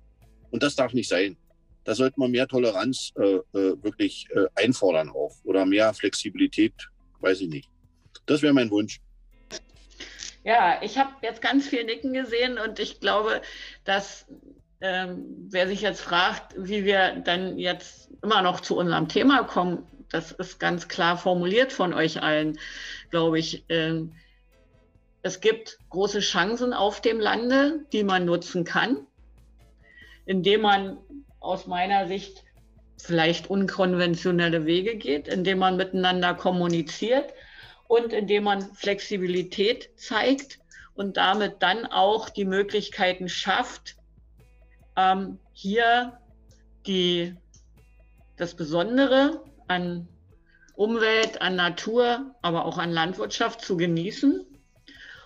[0.50, 1.38] Und das darf nicht sein.
[1.84, 3.24] Da sollte man mehr Toleranz äh,
[3.58, 6.74] äh, wirklich äh, einfordern auch oder mehr Flexibilität,
[7.20, 7.70] weiß ich nicht.
[8.26, 9.00] Das wäre mein Wunsch.
[10.44, 13.42] Ja, ich habe jetzt ganz viel Nicken gesehen und ich glaube,
[13.84, 14.26] dass
[14.82, 19.86] ähm, wer sich jetzt fragt, wie wir dann jetzt immer noch zu unserem Thema kommen,
[20.10, 22.60] das ist ganz klar formuliert von euch allen,
[23.12, 23.64] glaube ich.
[23.70, 24.14] Ähm,
[25.22, 29.06] es gibt große Chancen auf dem Lande, die man nutzen kann,
[30.26, 30.98] indem man
[31.40, 32.44] aus meiner Sicht
[32.98, 37.34] vielleicht unkonventionelle Wege geht, indem man miteinander kommuniziert
[37.92, 40.60] und indem man Flexibilität zeigt
[40.94, 43.98] und damit dann auch die Möglichkeiten schafft,
[44.96, 46.18] ähm, hier
[46.88, 47.36] die,
[48.38, 50.08] das Besondere an
[50.74, 54.46] Umwelt, an Natur, aber auch an Landwirtschaft zu genießen.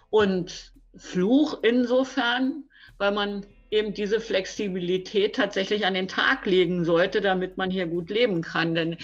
[0.09, 2.63] Und Fluch insofern,
[2.97, 8.09] weil man eben diese Flexibilität tatsächlich an den Tag legen sollte, damit man hier gut
[8.09, 8.73] leben kann.
[8.73, 8.97] Denn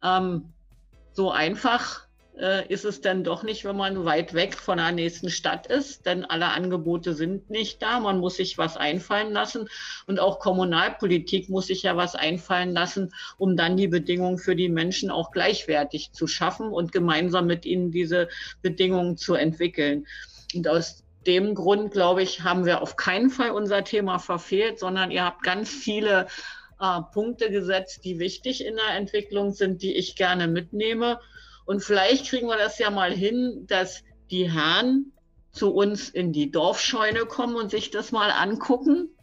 [0.00, 0.52] ähm,
[1.12, 2.08] so einfach
[2.68, 6.24] ist es dann doch nicht, wenn man weit weg von der nächsten Stadt ist, denn
[6.24, 8.00] alle Angebote sind nicht da.
[8.00, 9.68] Man muss sich was einfallen lassen
[10.06, 14.70] und auch Kommunalpolitik muss sich ja was einfallen lassen, um dann die Bedingungen für die
[14.70, 18.28] Menschen auch gleichwertig zu schaffen und gemeinsam mit ihnen diese
[18.62, 20.06] Bedingungen zu entwickeln.
[20.54, 25.10] Und aus dem Grund, glaube ich, haben wir auf keinen Fall unser Thema verfehlt, sondern
[25.10, 26.26] ihr habt ganz viele
[26.80, 31.20] äh, Punkte gesetzt, die wichtig in der Entwicklung sind, die ich gerne mitnehme.
[31.70, 34.02] Und vielleicht kriegen wir das ja mal hin, dass
[34.32, 35.12] die Herren
[35.52, 39.16] zu uns in die Dorfscheune kommen und sich das mal angucken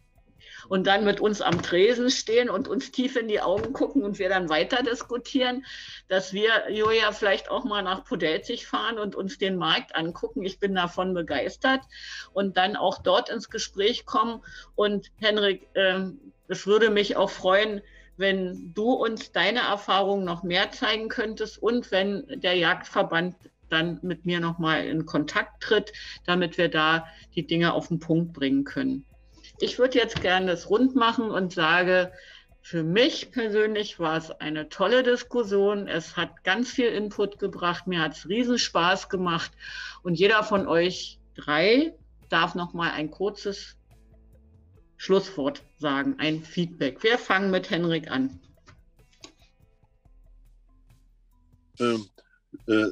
[0.70, 4.18] und dann mit uns am Tresen stehen und uns tief in die Augen gucken und
[4.18, 5.66] wir dann weiter diskutieren,
[6.08, 10.42] dass wir, Julia, vielleicht auch mal nach Podelzig fahren und uns den Markt angucken.
[10.42, 11.82] Ich bin davon begeistert
[12.32, 14.42] und dann auch dort ins Gespräch kommen.
[14.74, 16.00] Und Henrik, äh,
[16.48, 17.82] es würde mich auch freuen,
[18.18, 23.36] wenn du uns deine Erfahrungen noch mehr zeigen könntest und wenn der Jagdverband
[23.68, 25.92] dann mit mir nochmal in Kontakt tritt,
[26.24, 29.04] damit wir da die Dinge auf den Punkt bringen können.
[29.60, 32.12] Ich würde jetzt gerne das rund machen und sage,
[32.60, 35.88] für mich persönlich war es eine tolle Diskussion.
[35.88, 37.86] Es hat ganz viel Input gebracht.
[37.86, 39.52] Mir hat es riesen Spaß gemacht.
[40.02, 41.94] Und jeder von euch drei
[42.28, 43.77] darf noch mal ein kurzes
[44.98, 47.02] Schlusswort sagen, ein Feedback.
[47.02, 48.40] Wir fangen mit Henrik an.
[51.80, 52.04] Ähm,
[52.66, 52.88] äh,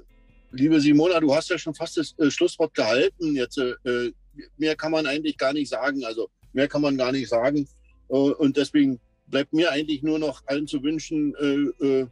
[0.53, 3.35] liebe Simona, du hast ja schon fast das äh, Schlusswort gehalten.
[3.35, 4.12] Jetzt äh,
[4.57, 6.05] mehr kann man eigentlich gar nicht sagen.
[6.05, 7.69] Also mehr kann man gar nicht sagen.
[8.09, 11.35] Äh, und deswegen bleibt mir eigentlich nur noch allen zu wünschen,
[11.83, 12.07] äh,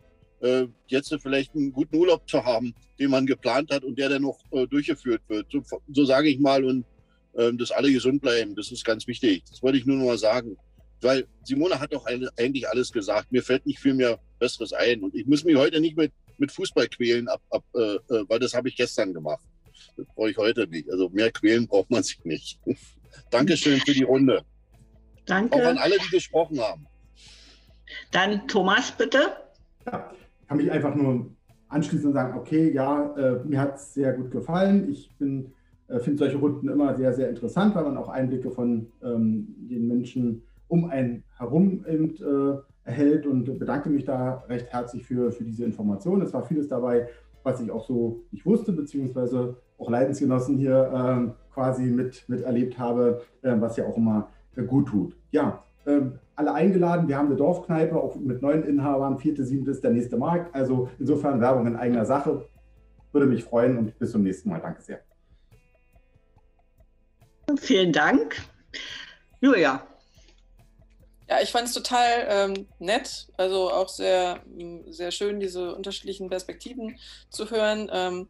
[0.45, 4.23] äh, jetzt vielleicht einen guten Urlaub zu haben, den man geplant hat und der dann
[4.23, 4.39] noch
[4.69, 5.47] durchgeführt wird.
[5.51, 6.65] So, so sage ich mal.
[6.65, 6.85] Und
[7.35, 8.55] dass alle gesund bleiben.
[8.55, 9.43] Das ist ganz wichtig.
[9.51, 10.57] Das wollte ich nur noch mal sagen.
[11.01, 13.31] Weil Simone hat doch eigentlich alles gesagt.
[13.31, 15.03] Mir fällt nicht viel mehr Besseres ein.
[15.03, 18.39] Und ich muss mich heute nicht mit, mit Fußball quälen, ab, ab, äh, äh weil
[18.39, 19.45] das habe ich gestern gemacht.
[19.97, 20.91] Das brauche ich heute nicht.
[20.91, 22.59] Also mehr quälen braucht man sich nicht.
[23.31, 24.43] Dankeschön für die Runde.
[25.27, 25.57] Danke.
[25.57, 26.87] Auch an alle, die gesprochen haben.
[28.11, 29.37] Dann Thomas, bitte.
[29.87, 31.35] Ja, ich kann mich einfach nur
[31.69, 34.91] anschließen und sagen, okay, ja, äh, mir hat es sehr gut gefallen.
[34.91, 35.53] Ich bin
[35.89, 39.87] äh, finde solche Runden immer sehr, sehr interessant, weil man auch Einblicke von ähm, den
[39.87, 45.45] Menschen um einen herum eben, äh, erhält und bedanke mich da recht herzlich für, für
[45.45, 46.21] diese Information.
[46.23, 47.09] Es war vieles dabei,
[47.43, 53.23] was ich auch so nicht wusste, beziehungsweise auch Leidensgenossen hier ähm, quasi mit, miterlebt habe,
[53.43, 55.17] äh, was ja auch immer äh, gut tut.
[55.31, 57.09] Ja, ähm, alle eingeladen.
[57.09, 59.19] Wir haben eine Dorfkneipe, auch mit neuen Inhabern.
[59.19, 60.55] Vierte, siebte ist der nächste Markt.
[60.55, 62.47] Also insofern Werbung in eigener Sache.
[63.13, 64.61] Würde mich freuen und bis zum nächsten Mal.
[64.61, 65.01] Danke sehr.
[67.59, 68.43] Vielen Dank.
[69.41, 69.87] Julia.
[71.29, 74.43] Ja, ich fand es total ähm, nett, also auch sehr,
[74.89, 76.99] sehr schön, diese unterschiedlichen Perspektiven
[77.31, 77.89] zu hören.
[77.93, 78.29] Ähm,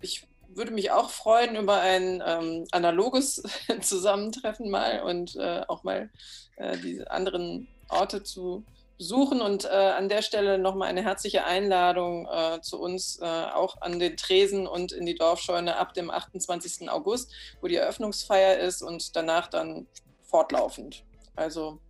[0.00, 3.42] ich würde mich auch freuen über ein ähm, analoges
[3.80, 6.10] Zusammentreffen mal und äh, auch mal
[6.56, 8.64] äh, diese anderen Orte zu
[9.00, 9.40] besuchen.
[9.40, 13.98] Und äh, an der Stelle nochmal eine herzliche Einladung äh, zu uns, äh, auch an
[13.98, 16.90] den Tresen und in die Dorfscheune ab dem 28.
[16.90, 17.32] August,
[17.62, 19.86] wo die Eröffnungsfeier ist und danach dann
[20.22, 21.02] fortlaufend.
[21.34, 21.80] Also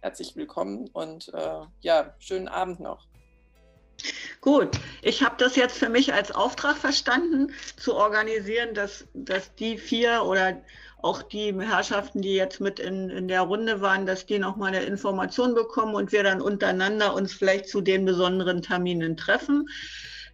[0.00, 3.06] herzlich willkommen und äh, ja, schönen Abend noch.
[4.40, 9.76] Gut, ich habe das jetzt für mich als Auftrag verstanden, zu organisieren, dass, dass die
[9.76, 10.62] vier oder
[11.02, 14.84] auch die Herrschaften, die jetzt mit in, in der Runde waren, dass die nochmal eine
[14.84, 19.68] Information bekommen und wir dann untereinander uns vielleicht zu den besonderen Terminen treffen.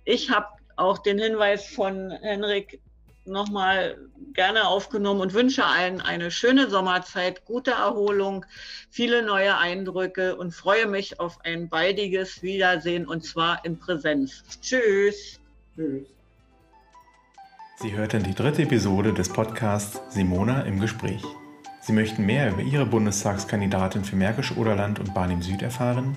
[0.05, 2.81] Ich habe auch den Hinweis von Henrik
[3.25, 3.99] nochmal
[4.33, 8.45] gerne aufgenommen und wünsche allen eine schöne Sommerzeit, gute Erholung,
[8.91, 14.43] viele neue Eindrücke und freue mich auf ein baldiges Wiedersehen und zwar in Präsenz.
[14.61, 15.39] Tschüss.
[15.77, 16.07] Tschüss.
[17.77, 21.25] Sie hörten die dritte Episode des Podcasts Simona im Gespräch.
[21.81, 26.17] Sie möchten mehr über Ihre Bundestagskandidatin für Märkisch-Oderland und Barnim Süd erfahren?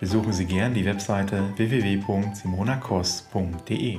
[0.00, 3.98] Besuchen Sie gern die Webseite www.simonakoss.de.